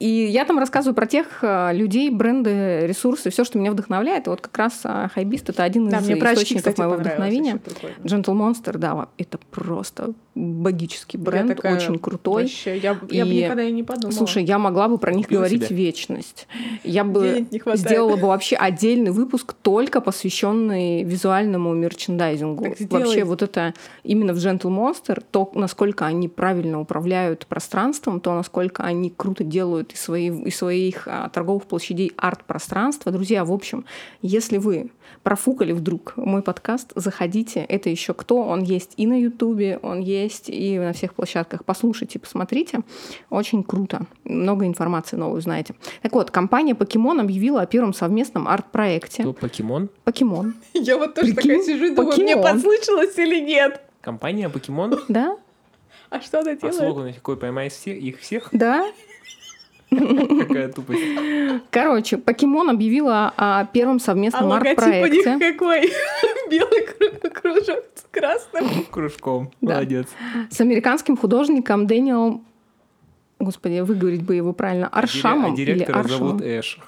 И 0.00 0.08
я 0.08 0.46
там 0.46 0.58
рассказываю 0.58 0.94
про 0.94 1.06
тех 1.06 1.26
э, 1.42 1.74
людей, 1.74 2.08
бренды, 2.08 2.86
ресурсы, 2.86 3.28
все, 3.28 3.44
что 3.44 3.58
меня 3.58 3.70
вдохновляет. 3.70 4.26
И 4.26 4.30
вот 4.30 4.40
как 4.40 4.56
раз 4.56 4.80
э, 4.82 5.08
хайбист 5.12 5.50
это 5.50 5.62
один 5.62 5.90
да, 5.90 5.98
из 5.98 6.08
источников 6.08 6.68
очки, 6.68 6.80
моего 6.80 6.94
вдохновения. 6.94 7.60
Gentle 8.02 8.34
Monster, 8.34 8.78
да, 8.78 9.08
это 9.18 9.36
просто 9.50 10.14
богический 10.34 11.18
бренд, 11.18 11.56
такая, 11.56 11.76
очень 11.76 11.98
крутой. 11.98 12.44
Вообще, 12.44 12.78
я, 12.78 12.98
и, 13.08 13.16
я 13.16 13.24
бы 13.24 13.34
никогда 13.34 13.62
и 13.64 13.72
не 13.72 13.82
подумала. 13.82 14.16
Слушай, 14.16 14.44
я 14.44 14.58
могла 14.58 14.88
бы 14.88 14.98
про 14.98 15.12
них 15.12 15.26
Купила 15.26 15.40
говорить 15.40 15.64
себя. 15.64 15.76
вечность. 15.76 16.46
Я 16.84 17.04
бы 17.04 17.46
сделала 17.74 18.16
бы 18.16 18.28
вообще 18.28 18.56
отдельный 18.56 19.10
выпуск 19.10 19.54
только 19.54 20.00
посвященный 20.00 21.02
визуальному 21.02 21.74
мерчендайзингу. 21.74 22.74
Вообще 22.90 23.24
вот 23.24 23.42
это 23.42 23.74
именно 24.04 24.32
в 24.32 24.36
Gentle 24.36 24.70
Monster, 24.70 25.22
то, 25.30 25.50
насколько 25.54 26.06
они 26.06 26.28
правильно 26.28 26.80
управляют 26.80 27.46
пространством, 27.46 28.20
то, 28.20 28.34
насколько 28.34 28.84
они 28.84 29.10
круто 29.10 29.44
делают 29.44 29.92
из, 29.92 30.00
свои, 30.00 30.28
из 30.28 30.56
своих 30.56 31.06
а, 31.06 31.28
торговых 31.28 31.64
площадей 31.64 32.12
арт-пространства. 32.16 33.10
Друзья, 33.12 33.44
в 33.44 33.52
общем, 33.52 33.84
если 34.22 34.58
вы 34.58 34.90
профукали 35.22 35.72
вдруг 35.72 36.14
мой 36.16 36.42
подкаст, 36.42 36.92
заходите. 36.94 37.60
Это 37.60 37.90
еще 37.90 38.14
кто? 38.14 38.42
Он 38.42 38.62
есть 38.62 38.94
и 38.96 39.06
на 39.06 39.20
Ютубе, 39.20 39.78
он 39.82 40.00
есть 40.00 40.48
и 40.48 40.78
на 40.78 40.92
всех 40.92 41.14
площадках. 41.14 41.64
Послушайте, 41.64 42.18
посмотрите. 42.18 42.80
Очень 43.28 43.62
круто. 43.62 44.06
Много 44.24 44.66
информации 44.66 45.16
новой 45.16 45.38
узнаете. 45.38 45.74
Так 46.02 46.12
вот, 46.12 46.30
компания 46.30 46.74
Покемон 46.74 47.20
объявила 47.20 47.62
о 47.62 47.66
первом 47.66 47.94
совместном 47.94 48.48
арт-проекте. 48.48 49.22
Кто 49.22 49.32
Покемон? 49.32 49.90
Покемон. 50.04 50.54
Я 50.74 50.96
вот 50.96 51.14
тоже 51.14 51.34
такая 51.34 51.62
сижу 51.62 51.86
и 51.86 51.94
думаю, 51.94 52.18
мне 52.20 52.36
послышалось 52.36 53.16
или 53.18 53.40
нет? 53.40 53.80
Компания 54.00 54.48
Покемон? 54.48 54.98
Да. 55.08 55.36
А 56.08 56.20
что 56.20 56.40
она 56.40 56.54
делает? 56.54 56.74
А 56.74 56.78
слоган 56.78 57.12
какой? 57.12 57.36
Поймай 57.36 57.68
их 57.68 58.20
всех? 58.20 58.48
Да. 58.52 58.90
Какая 59.90 60.68
тупость. 60.68 61.00
Короче, 61.70 62.16
Покемон 62.16 62.70
объявила 62.70 63.32
о 63.36 63.64
первом 63.66 63.98
совместном 63.98 64.52
а 64.52 64.56
арт-проекте. 64.58 65.30
у 65.30 65.38
них 65.38 65.38
какой? 65.38 65.90
Белый 66.50 66.86
кружок 67.30 67.84
с 67.94 68.04
красным. 68.10 68.84
Кружком. 68.90 69.50
Молодец. 69.60 70.06
С 70.50 70.60
американским 70.60 71.16
художником 71.16 71.86
Дэниелом 71.86 72.44
Господи, 73.40 73.80
выговорить 73.80 74.22
бы 74.22 74.34
его 74.34 74.52
правильно. 74.52 74.86
Аршамом. 74.88 75.54
А 75.54 75.56
директора 75.56 76.02
или 76.02 76.08
зовут 76.08 76.42
Эш. 76.42 76.78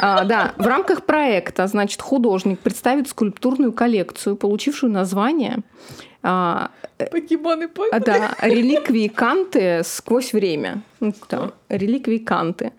А, 0.00 0.24
да, 0.24 0.52
в 0.58 0.66
рамках 0.66 1.06
проекта, 1.06 1.66
значит, 1.66 2.02
художник 2.02 2.58
представит 2.58 3.08
скульптурную 3.08 3.72
коллекцию, 3.72 4.36
получившую 4.36 4.92
название 4.92 5.60
а, 6.22 6.70
Покемоны 6.98 7.68
а, 7.92 8.00
Да, 8.00 8.36
реликвии 8.42 9.08
Канты 9.08 9.82
сквозь 9.84 10.32
время. 10.32 10.82
Ну, 11.00 11.12
там, 11.28 11.52
реликвии 11.68 12.18
Канты. 12.18 12.72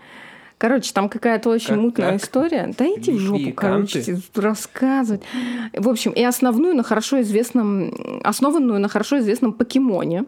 Короче, 0.58 0.92
там 0.94 1.08
какая-то 1.08 1.50
очень 1.50 1.76
как, 1.76 1.78
мутная 1.78 2.12
как? 2.12 2.22
история. 2.22 2.74
Да 2.78 2.86
иди 2.86 3.14
в 3.14 3.18
жопу, 3.18 3.54
короче, 3.56 4.20
рассказывать. 4.36 5.22
В 5.74 5.88
общем, 5.88 6.12
и 6.12 6.22
основную 6.22 6.76
на 6.76 6.84
хорошо 6.84 7.22
известном, 7.22 8.22
основанную 8.26 8.80
на 8.80 8.90
хорошо 8.90 9.20
известном 9.20 9.54
покемоне. 9.54 10.26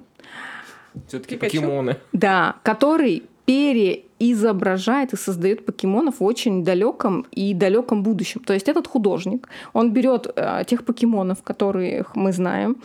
Все-таки 1.08 1.36
покемоны. 1.36 1.98
Да, 2.14 2.56
который 2.64 3.24
переизображает 3.52 5.14
и 5.14 5.18
создает 5.18 5.66
покемонов 5.66 6.20
в 6.20 6.24
очень 6.24 6.64
далеком 6.64 7.26
и 7.32 7.54
далеком 7.54 8.02
будущем. 8.02 8.42
То 8.46 8.54
есть 8.54 8.70
этот 8.70 8.88
художник, 8.88 9.50
он 9.74 9.92
берет 9.92 10.28
э, 10.36 10.64
тех 10.66 10.86
покемонов, 10.86 11.44
которых 11.44 12.16
мы 12.16 12.32
знаем, 12.32 12.78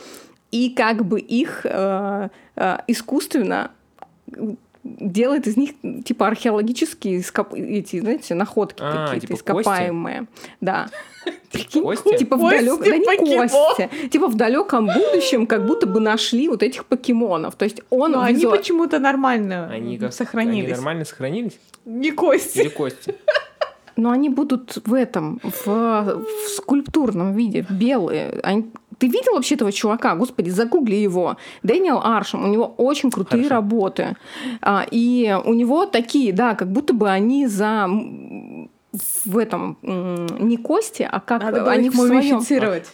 и 0.51 0.71
как 0.71 1.05
бы 1.05 1.21
их 1.21 1.61
э, 1.65 2.29
э, 2.57 2.79
искусственно 2.89 3.71
делает 4.83 5.47
из 5.47 5.57
них 5.57 5.71
типа 6.05 6.27
археологические 6.27 7.23
эти, 7.53 8.01
знаете, 8.01 8.35
находки 8.35 8.83
а, 8.83 9.07
какие-то 9.07 9.27
типа 9.29 9.37
ископаемые. 9.37 10.19
Кости? 10.19 10.51
Да. 10.61 10.89
Кости? 11.65 12.17
Типа 12.19 12.37
в 12.37 12.49
далек... 12.49 12.81
да 12.81 13.17
не 13.17 13.37
кости. 13.37 13.91
Типа 14.11 14.29
в 14.29 14.35
далеком 14.35 14.87
будущем 14.87 15.47
как 15.47 15.67
будто 15.67 15.87
бы 15.87 16.01
нашли 16.01 16.49
вот 16.49 16.63
этих 16.63 16.85
покемонов. 16.85 17.55
То 17.57 17.65
есть 17.65 17.83
он 17.91 18.13
Но 18.13 18.27
визу... 18.29 18.49
они 18.49 18.59
почему-то 18.59 18.99
нормально 18.99 19.69
они 19.73 19.99
как... 19.99 20.13
сохранились. 20.13 20.69
Они 20.69 20.75
нормально 20.75 21.05
сохранились? 21.05 21.59
Не 21.85 22.11
кости. 22.11 22.61
Или 22.61 22.69
кости. 22.69 23.15
Но 23.97 24.11
они 24.11 24.29
будут 24.29 24.77
в 24.85 24.93
этом, 24.93 25.41
в, 25.43 25.67
в 25.67 26.49
скульптурном 26.57 27.33
виде, 27.33 27.67
белые. 27.71 28.41
Они, 28.43 28.71
ты 28.99 29.09
видел 29.09 29.35
вообще 29.35 29.55
этого 29.55 29.73
чувака? 29.73 30.15
Господи, 30.17 30.51
загугли 30.51 30.97
его. 30.97 31.39
Дэниел 31.63 32.01
Аршем, 32.03 32.45
у 32.45 32.47
него 32.47 32.75
очень 32.77 33.11
крутые 33.11 33.45
Хорошо. 33.45 33.55
работы. 33.55 34.17
А, 34.61 34.87
и 34.91 35.35
у 35.45 35.55
него 35.55 35.87
такие, 35.87 36.35
да, 36.35 36.55
как 36.55 36.71
будто 36.71 36.93
бы 36.93 37.09
они 37.09 37.47
за 37.47 37.89
в 39.25 39.39
этом 39.39 39.79
не 39.83 40.57
кости, 40.57 41.09
а 41.11 41.21
как 41.21 41.43
Надо 41.43 41.71
они 41.71 41.89
их 41.89 41.93
в 41.93 41.97
своем. 41.97 42.41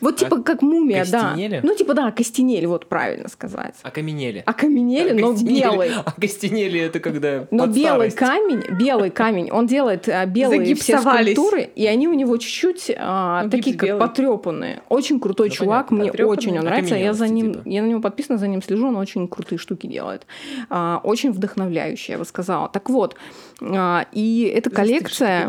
Вот 0.00 0.16
типа 0.16 0.36
а 0.38 0.42
как 0.42 0.62
мумия, 0.62 1.04
да. 1.10 1.34
Ну 1.62 1.74
типа 1.74 1.94
да, 1.94 2.10
костенели, 2.10 2.66
вот 2.66 2.86
правильно 2.86 3.28
сказать. 3.28 3.74
Окаменели. 3.82 4.42
Окаменели, 4.46 5.20
но 5.20 5.32
белый. 5.32 5.90
А 6.04 6.10
костенели 6.12 6.80
это 6.80 7.00
когда 7.00 7.46
Но 7.50 7.66
белый 7.66 8.10
старость. 8.10 8.16
камень, 8.16 8.62
белый 8.76 9.10
камень, 9.10 9.50
он 9.50 9.66
делает 9.66 10.08
а, 10.08 10.26
белые 10.26 10.74
все 10.74 10.98
скульптуры, 10.98 11.62
и 11.62 11.86
они 11.86 12.08
у 12.08 12.14
него 12.14 12.36
чуть-чуть 12.36 12.92
а, 12.96 13.44
ну, 13.44 13.50
такие 13.50 13.76
как 13.76 13.98
потрепанные. 13.98 14.82
Очень 14.88 15.20
крутой 15.20 15.48
ну, 15.48 15.54
чувак, 15.54 15.88
понятно, 15.88 16.12
мне 16.12 16.24
очень 16.24 16.58
он 16.58 16.64
нравится. 16.64 16.96
Я 16.96 17.12
за 17.12 17.28
ним, 17.28 17.54
типа. 17.54 17.68
я 17.68 17.82
на 17.82 17.86
него 17.86 18.00
подписана, 18.00 18.38
за 18.38 18.48
ним 18.48 18.62
слежу, 18.62 18.88
он 18.88 18.96
очень 18.96 19.28
крутые 19.28 19.58
штуки 19.58 19.86
делает. 19.86 20.26
А, 20.68 21.00
очень 21.02 21.32
вдохновляющий, 21.32 22.12
я 22.12 22.18
бы 22.18 22.24
сказала. 22.24 22.68
Так 22.68 22.90
вот, 22.90 23.16
а, 23.60 24.06
и 24.12 24.52
эта 24.54 24.70
коллекция 24.70 25.48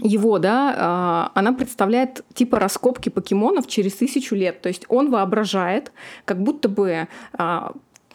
его, 0.00 0.38
да, 0.38 0.74
а, 0.76 1.32
она 1.34 1.52
представляет 1.52 2.24
типа 2.34 2.58
раскопки 2.58 3.08
покемонов 3.08 3.66
через 3.66 3.94
тысячу 3.94 4.34
лет. 4.34 4.62
То 4.62 4.68
есть 4.68 4.84
он 4.88 5.10
воображает, 5.10 5.92
как 6.24 6.42
будто 6.42 6.68
бы 6.68 7.08
а, 7.34 7.72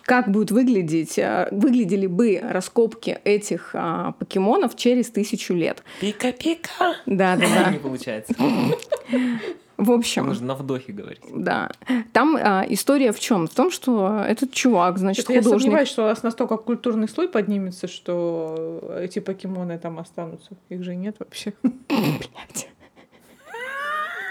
как 0.08 0.32
будут 0.32 0.52
выглядеть, 0.52 1.20
а, 1.20 1.50
выглядели 1.52 2.08
бы 2.08 2.40
раскопки 2.42 3.20
этих 3.26 3.72
а, 3.74 4.14
покемонов 4.14 4.76
через 4.76 5.10
тысячу 5.10 5.54
лет. 5.54 5.84
Пика-пика. 6.00 6.96
Да, 7.06 7.36
да, 7.36 7.46
да. 7.54 7.72
Не 7.72 7.80
получается. 7.80 8.34
В 9.78 9.92
общем. 9.92 10.26
Нужно 10.26 10.48
на 10.48 10.56
вдохе 10.56 10.92
говорить. 10.92 11.22
Да. 11.32 11.70
Там 12.12 12.36
а, 12.36 12.66
история 12.68 13.12
в 13.12 13.20
чем? 13.20 13.48
В 13.48 13.54
том, 13.54 13.70
что 13.70 14.24
этот 14.28 14.52
чувак, 14.52 14.98
значит, 14.98 15.26
Это 15.26 15.34
художник. 15.34 15.54
Я 15.54 15.60
сомневаюсь, 15.60 15.90
что 15.90 16.04
у 16.04 16.06
нас 16.08 16.24
настолько 16.24 16.58
культурный 16.58 17.08
слой 17.08 17.30
поднимется, 17.30 17.88
что 17.88 18.98
эти 19.00 19.20
покемоны 19.20 19.78
там 19.78 20.00
останутся. 20.00 20.58
Их 20.70 20.84
же 20.84 20.96
нет 20.96 21.18
вообще. 21.20 21.54
Блять. 21.62 22.70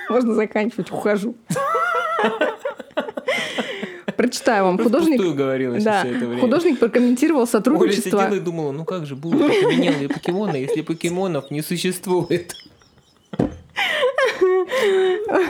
Можно 0.09 0.35
заканчивать, 0.35 0.91
ухожу. 0.91 1.37
Прочитаю 4.17 4.65
вам. 4.65 4.79
Художник... 4.79 5.21
говорила 5.21 5.79
да. 5.79 6.01
все 6.01 6.17
это 6.17 6.27
время. 6.27 6.41
Художник 6.41 6.79
прокомментировал 6.79 7.47
сотрудничество... 7.47 8.19
Оля 8.19 8.27
сидела 8.27 8.41
и 8.41 8.45
думала, 8.45 8.73
ну 8.73 8.85
как 8.85 9.07
же 9.07 9.15
будут 9.15 9.43
окаменелые 9.43 10.09
покемоны, 10.09 10.57
если 10.57 10.81
покемонов 10.81 11.51
не 11.51 11.63
существует? 11.63 12.55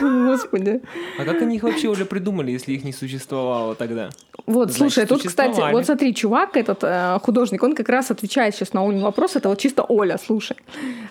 Господи. 0.01 0.81
А 1.17 1.25
как 1.25 1.41
они 1.41 1.55
их 1.57 1.63
вообще 1.63 1.87
уже 1.87 2.05
придумали, 2.05 2.51
если 2.51 2.73
их 2.73 2.83
не 2.83 2.93
существовало 2.93 3.75
тогда? 3.75 4.09
Вот, 4.45 4.71
Значит, 4.71 4.93
слушай, 4.93 5.07
тут, 5.07 5.23
кстати, 5.23 5.61
вот 5.71 5.85
смотри, 5.85 6.13
чувак, 6.15 6.55
этот 6.55 6.79
э, 6.81 7.19
художник, 7.21 7.63
он 7.63 7.75
как 7.75 7.89
раз 7.89 8.11
отвечает 8.11 8.55
сейчас 8.55 8.71
на 8.73 8.87
Олин 8.87 9.01
вопрос. 9.01 9.35
Это 9.35 9.49
вот 9.49 9.59
чисто 9.59 9.83
Оля, 9.83 10.17
слушай. 10.17 10.55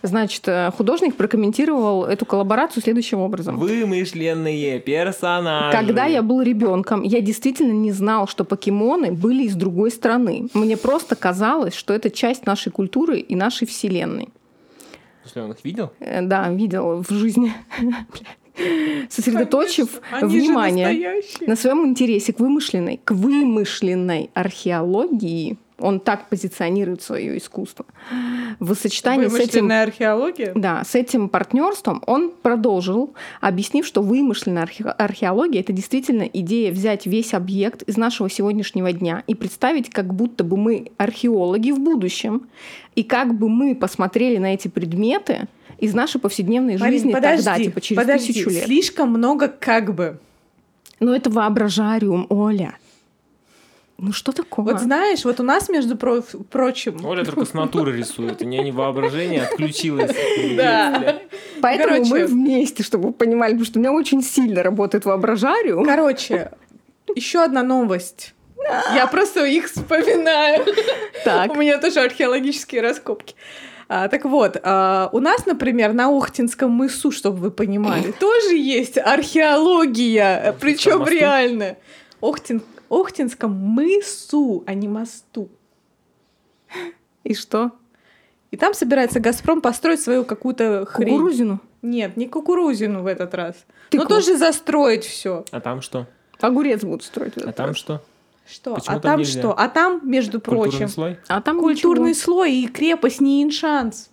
Значит, 0.02 0.42
э, 0.46 0.70
художник 0.76 1.16
прокомментировал 1.16 2.04
эту 2.04 2.24
коллаборацию 2.24 2.82
следующим 2.82 3.20
образом. 3.20 3.58
Вымышленные 3.58 4.80
персонажи. 4.80 5.76
Когда 5.76 6.06
я 6.06 6.22
был 6.22 6.40
ребенком, 6.40 7.02
я 7.02 7.20
действительно 7.20 7.72
не 7.72 7.92
знал, 7.92 8.26
что 8.26 8.44
покемоны 8.44 9.12
были 9.12 9.44
из 9.44 9.54
другой 9.54 9.90
страны. 9.90 10.48
Мне 10.54 10.76
просто 10.76 11.14
казалось, 11.14 11.74
что 11.74 11.92
это 11.92 12.10
часть 12.10 12.46
нашей 12.46 12.72
культуры 12.72 13.18
и 13.18 13.34
нашей 13.34 13.66
вселенной. 13.66 14.28
Если 15.26 15.40
он 15.40 15.52
их 15.52 15.64
видел? 15.64 15.92
Э, 16.00 16.22
да, 16.22 16.48
видел 16.50 17.02
в 17.02 17.10
жизни. 17.10 17.52
сосредоточив 19.10 20.00
Конечно, 20.10 20.28
внимание 20.28 21.20
на 21.46 21.56
своем 21.56 21.86
интересе 21.86 22.32
к 22.32 22.40
вымышленной, 22.40 23.00
к 23.04 23.10
вымышленной 23.10 24.30
археологии, 24.32 25.58
он 25.78 26.00
так 26.00 26.28
позиционирует 26.28 27.02
свое 27.02 27.36
искусство. 27.36 27.84
В 28.60 28.74
сочетании 28.74 29.28
с 29.28 29.34
этим... 29.34 29.70
археология? 29.70 30.52
Да, 30.54 30.82
с 30.84 30.94
этим 30.94 31.28
партнерством 31.28 32.02
он 32.06 32.30
продолжил, 32.30 33.14
объяснив, 33.40 33.86
что 33.86 34.02
вымышленная 34.02 34.62
архе... 34.62 34.84
археология— 34.84 35.60
это 35.62 35.72
действительно 35.72 36.22
идея 36.22 36.72
взять 36.72 37.06
весь 37.06 37.34
объект 37.34 37.82
из 37.82 37.96
нашего 37.96 38.30
сегодняшнего 38.30 38.92
дня 38.92 39.22
и 39.26 39.34
представить, 39.34 39.90
как 39.90 40.14
будто 40.14 40.44
бы 40.44 40.56
мы 40.56 40.92
археологи 40.96 41.72
в 41.72 41.78
будущем, 41.78 42.48
и 42.94 43.02
как 43.02 43.34
бы 43.34 43.48
мы 43.48 43.74
посмотрели 43.74 44.38
на 44.38 44.54
эти 44.54 44.68
предметы 44.68 45.46
из 45.78 45.92
нашей 45.94 46.20
повседневной 46.20 46.78
Марин, 46.78 46.94
жизни 46.94 47.12
подожди, 47.12 47.44
тогда, 47.44 47.62
типа 47.62 47.80
через 47.82 48.02
подожди, 48.02 48.32
тысячу 48.32 48.48
лет. 48.50 48.64
Слишком 48.64 49.10
много 49.10 49.48
как 49.48 49.94
бы. 49.94 50.18
Ну, 51.00 51.12
это 51.12 51.28
воображариум, 51.28 52.26
Оля. 52.30 52.78
Ну 53.98 54.12
что 54.12 54.32
такое? 54.32 54.64
Вот 54.64 54.80
знаешь, 54.80 55.24
вот 55.24 55.40
у 55.40 55.42
нас, 55.42 55.70
между 55.70 55.96
про 55.96 56.22
прочим... 56.50 57.04
Оля 57.04 57.24
только 57.24 57.46
с 57.46 57.54
натуры 57.54 57.96
рисует, 57.96 58.42
у 58.42 58.44
нее 58.44 58.62
не 58.62 58.72
воображение 58.72 59.44
отключилось. 59.44 60.14
Да. 60.56 61.20
Поэтому 61.62 62.04
мы 62.04 62.26
вместе, 62.26 62.82
чтобы 62.82 63.08
вы 63.08 63.12
понимали, 63.12 63.52
потому 63.52 63.64
что 63.64 63.78
у 63.78 63.82
меня 63.82 63.92
очень 63.92 64.22
сильно 64.22 64.62
работает 64.62 65.06
воображариум. 65.06 65.84
Короче, 65.84 66.50
еще 67.14 67.42
одна 67.42 67.62
новость. 67.62 68.34
Я 68.94 69.06
просто 69.06 69.44
их 69.44 69.66
вспоминаю. 69.66 70.64
Так. 71.24 71.52
У 71.52 71.54
меня 71.54 71.78
тоже 71.78 72.00
археологические 72.00 72.82
раскопки. 72.82 73.34
А, 73.88 74.08
так 74.08 74.24
вот, 74.24 74.58
а, 74.62 75.08
у 75.12 75.20
нас, 75.20 75.46
например, 75.46 75.92
на 75.92 76.08
Охтинском 76.08 76.70
мысу, 76.70 77.12
чтобы 77.12 77.38
вы 77.38 77.50
понимали, 77.52 78.10
тоже 78.12 78.56
есть 78.56 78.98
археология, 78.98 80.54
причем 80.60 81.06
реально. 81.06 81.76
Охтин, 82.20 82.62
Охтинском 82.88 83.52
мысу, 83.52 84.62
а 84.66 84.74
не 84.74 84.88
мосту. 84.88 85.48
И 87.24 87.34
что? 87.34 87.72
И 88.50 88.56
там 88.56 88.74
собирается 88.74 89.20
Газпром 89.20 89.60
построить 89.60 90.00
свою 90.00 90.24
какую-то 90.24 90.86
хрень. 90.86 91.16
Кукурузину? 91.16 91.60
Нет, 91.82 92.16
не 92.16 92.28
кукурузину 92.28 93.02
в 93.02 93.06
этот 93.06 93.34
раз. 93.34 93.56
Тыкву. 93.90 94.04
Но 94.04 94.08
тоже 94.08 94.36
застроить 94.36 95.04
все. 95.04 95.44
А 95.50 95.60
там 95.60 95.82
что? 95.82 96.06
Огурец 96.40 96.82
будут 96.82 97.02
строить. 97.02 97.36
А 97.36 97.52
там 97.52 97.74
что? 97.74 98.02
Что? 98.46 98.74
Почему 98.74 98.96
а 98.96 99.00
там, 99.00 99.16
там 99.16 99.24
что? 99.24 99.58
А 99.58 99.68
там, 99.68 100.00
между 100.04 100.40
прочим, 100.40 100.70
культурный 100.70 100.88
слой? 100.88 101.18
А 101.28 101.40
там 101.40 101.58
культурный 101.60 102.10
ничего. 102.10 102.24
слой 102.24 102.54
и 102.54 102.68
крепость 102.68 103.20
Ниеншанс. 103.20 104.10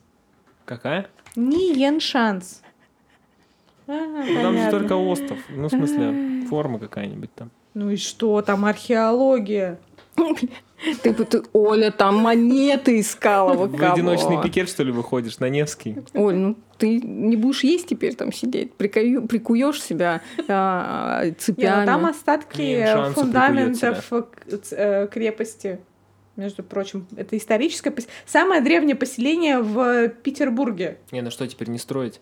Какая? 0.65 1.07
Ниеншанс. 1.35 2.61
А, 3.85 3.91
ну, 3.91 4.41
там 4.41 4.57
же 4.57 4.71
только 4.71 4.93
остров. 4.93 5.37
Ну, 5.49 5.67
в 5.67 5.69
смысле, 5.69 6.45
форма 6.47 6.79
какая-нибудь 6.79 7.33
там. 7.35 7.51
Ну 7.73 7.89
и 7.89 7.95
что? 7.97 8.41
Там 8.41 8.65
археология. 8.65 9.79
Ты, 11.01 11.13
ты, 11.13 11.43
Оля, 11.53 11.91
там 11.91 12.17
монеты 12.17 12.99
искала. 12.99 13.53
В 13.53 13.83
одиночный 13.83 14.41
пикет, 14.41 14.69
что 14.69 14.83
ли, 14.83 14.91
выходишь 14.91 15.39
на 15.39 15.49
Невский? 15.49 15.97
Оль, 16.13 16.35
ну 16.35 16.57
ты 16.77 16.99
не 16.99 17.37
будешь 17.37 17.63
есть 17.63 17.87
теперь 17.87 18.15
там 18.15 18.33
сидеть, 18.33 18.73
прикую, 18.73 19.25
прикуешь 19.25 19.81
себя 19.81 20.21
а, 20.49 21.23
цепями. 21.37 21.77
Нет, 21.77 21.85
там 21.85 22.05
остатки 22.05 22.85
фундаментов 23.13 24.11
э, 24.71 25.07
крепости. 25.09 25.79
Между 26.35 26.63
прочим, 26.63 27.07
это 27.15 27.37
историческое... 27.37 27.93
Самое 28.25 28.59
древнее 28.61 28.95
поселение 28.95 29.59
в 29.59 30.09
Петербурге. 30.09 30.97
Не, 31.11 31.21
ну 31.21 31.29
что 31.29 31.47
теперь 31.47 31.69
не 31.69 31.77
строить? 31.77 32.19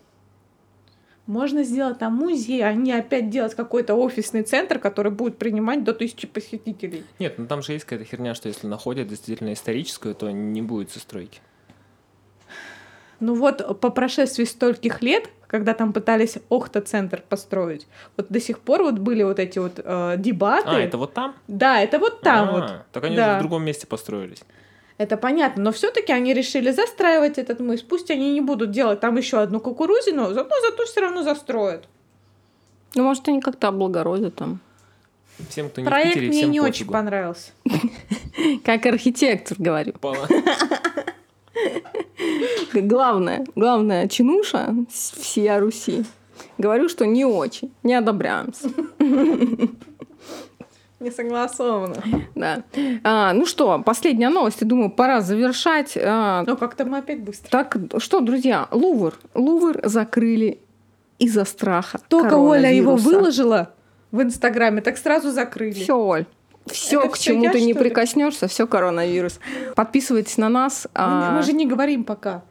Можно 1.32 1.62
сделать 1.62 1.98
там 1.98 2.14
музей, 2.14 2.62
а 2.62 2.74
не 2.74 2.92
опять 2.92 3.30
делать 3.30 3.54
какой-то 3.54 3.94
офисный 3.94 4.42
центр, 4.42 4.78
который 4.78 5.10
будет 5.10 5.38
принимать 5.38 5.82
до 5.82 5.94
тысячи 5.94 6.26
посетителей. 6.28 7.04
Нет, 7.18 7.38
ну 7.38 7.46
там 7.46 7.62
же 7.62 7.72
есть 7.72 7.86
какая-то 7.86 8.04
херня, 8.04 8.34
что 8.34 8.48
если 8.48 8.66
находят 8.66 9.08
действительно 9.08 9.54
историческую, 9.54 10.14
то 10.14 10.30
не 10.30 10.60
будет 10.60 10.92
застройки. 10.92 11.40
Ну 13.18 13.34
вот 13.34 13.80
по 13.80 13.88
прошествии 13.88 14.44
стольких 14.44 15.00
лет, 15.00 15.30
когда 15.46 15.72
там 15.72 15.94
пытались 15.94 16.36
Охта-центр 16.50 17.22
построить, 17.26 17.86
вот 18.18 18.26
до 18.28 18.38
сих 18.38 18.58
пор 18.58 18.82
вот 18.82 18.98
были 18.98 19.22
вот 19.22 19.38
эти 19.38 19.58
вот 19.58 19.80
э, 19.82 20.16
дебаты. 20.18 20.68
А, 20.68 20.80
это 20.80 20.98
вот 20.98 21.14
там? 21.14 21.34
Да, 21.48 21.80
это 21.80 21.98
вот 21.98 22.20
там 22.20 22.50
А-а-а. 22.50 22.60
вот. 22.60 22.72
Так 22.92 23.04
они 23.04 23.16
да. 23.16 23.38
в 23.38 23.40
другом 23.40 23.64
месте 23.64 23.86
построились. 23.86 24.44
Это 25.02 25.16
понятно, 25.16 25.64
но 25.64 25.72
все-таки 25.72 26.12
они 26.12 26.32
решили 26.32 26.70
застраивать 26.70 27.36
этот 27.36 27.58
мыс. 27.58 27.82
Пусть 27.82 28.08
они 28.12 28.32
не 28.34 28.40
будут 28.40 28.70
делать 28.70 29.00
там 29.00 29.16
еще 29.16 29.40
одну 29.40 29.58
кукурузину, 29.58 30.32
зато 30.32 30.54
зато 30.60 30.84
все 30.84 31.00
равно 31.00 31.24
застроят. 31.24 31.88
Ну, 32.94 33.02
может, 33.02 33.26
они 33.26 33.40
как-то 33.40 33.66
облагородят 33.66 34.36
там. 34.36 34.60
Всем, 35.48 35.70
кто 35.70 35.80
не 35.80 35.88
Проект 35.88 36.10
в 36.10 36.14
Питере, 36.14 36.28
мне 36.28 36.38
всем 36.38 36.50
не 36.52 36.60
пофигу. 36.60 36.70
очень 36.70 36.92
понравился. 36.92 37.50
Как 38.64 38.86
архитектор, 38.86 39.56
говорю. 39.58 39.94
Главное, 42.72 43.44
главное, 43.56 44.06
чинуша 44.06 44.72
всея 44.88 45.58
Руси. 45.58 46.04
Говорю, 46.58 46.88
что 46.88 47.06
не 47.06 47.24
очень, 47.24 47.72
не 47.82 47.94
одобряемся. 47.94 48.70
Не 51.02 51.10
согласовано. 51.10 51.96
Да. 52.36 52.62
А, 53.02 53.32
ну 53.32 53.44
что, 53.44 53.82
последняя 53.84 54.28
новость. 54.28 54.60
Я 54.60 54.68
думаю, 54.68 54.88
пора 54.88 55.20
завершать. 55.20 55.98
А, 56.00 56.44
ну, 56.46 56.56
как-то 56.56 56.84
мы 56.84 56.98
опять 56.98 57.20
быстро. 57.20 57.50
Так, 57.50 57.76
что, 57.98 58.20
друзья, 58.20 58.68
Лувр. 58.70 59.14
Лувр 59.34 59.80
закрыли 59.82 60.60
из-за 61.18 61.44
страха. 61.44 61.98
Только 62.08 62.34
Оля 62.34 62.72
его 62.72 62.94
выложила 62.94 63.74
в 64.12 64.22
Инстаграме, 64.22 64.80
так 64.80 64.96
сразу 64.96 65.32
закрыли. 65.32 65.72
Все, 65.72 65.98
Оль. 65.98 66.26
Все, 66.66 67.08
к 67.08 67.18
чему 67.18 67.50
ты 67.50 67.62
не 67.62 67.74
прикоснешься, 67.74 68.46
все 68.46 68.68
коронавирус. 68.68 69.40
Подписывайтесь 69.74 70.38
на 70.38 70.48
нас. 70.48 70.86
Мы, 70.86 70.90
а... 70.94 71.32
мы 71.32 71.42
же 71.42 71.52
не 71.52 71.66
говорим 71.66 72.04
пока. 72.04 72.44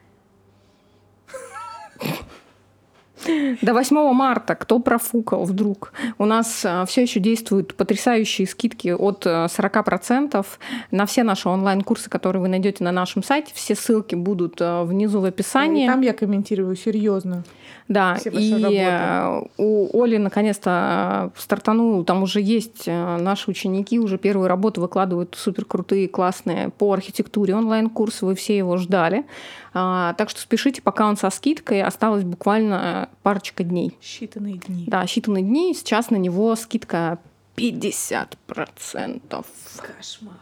До 3.61 3.73
8 3.73 4.13
марта, 4.13 4.55
кто 4.55 4.79
профукал 4.79 5.43
вдруг? 5.43 5.93
У 6.17 6.25
нас 6.25 6.65
э, 6.65 6.85
все 6.87 7.01
еще 7.03 7.19
действуют 7.19 7.75
потрясающие 7.75 8.47
скидки 8.47 8.89
от 8.89 9.25
40% 9.25 10.39
э, 10.39 10.43
на 10.91 11.05
все 11.05 11.23
наши 11.23 11.49
онлайн-курсы, 11.49 12.09
которые 12.09 12.41
вы 12.41 12.47
найдете 12.47 12.83
на 12.83 12.91
нашем 12.91 13.23
сайте. 13.23 13.51
Все 13.53 13.75
ссылки 13.75 14.15
будут 14.15 14.59
э, 14.61 14.83
внизу 14.83 15.21
в 15.21 15.25
описании. 15.25 15.85
И 15.85 15.87
там 15.87 16.01
я 16.01 16.13
комментирую 16.13 16.75
серьезно. 16.75 17.43
Да, 17.91 18.17
и 18.23 19.47
у 19.57 20.01
Оли 20.01 20.17
наконец-то 20.17 21.31
стартанул, 21.35 22.03
там 22.05 22.23
уже 22.23 22.39
есть 22.39 22.87
наши 22.87 23.51
ученики, 23.51 23.99
уже 23.99 24.17
первые 24.17 24.47
работы 24.47 24.79
выкладывают 24.79 25.35
супер 25.37 25.65
крутые, 25.65 26.07
классные 26.07 26.69
по 26.69 26.93
архитектуре 26.93 27.53
онлайн-курс, 27.55 28.21
вы 28.21 28.35
все 28.35 28.57
его 28.57 28.77
ждали. 28.77 29.25
А, 29.73 30.13
так 30.13 30.29
что 30.29 30.39
спешите, 30.39 30.81
пока 30.81 31.07
он 31.07 31.17
со 31.17 31.29
скидкой, 31.29 31.83
осталось 31.83 32.23
буквально 32.23 33.09
парочка 33.23 33.63
дней. 33.63 33.97
Считанные 34.01 34.65
дни. 34.65 34.85
Да, 34.87 35.03
считанные 35.03 35.41
дни. 35.41 35.73
Сейчас 35.73 36.09
на 36.09 36.17
него 36.17 36.55
скидка 36.55 37.19
50%. 37.57 39.45
Кошмар. 39.77 40.33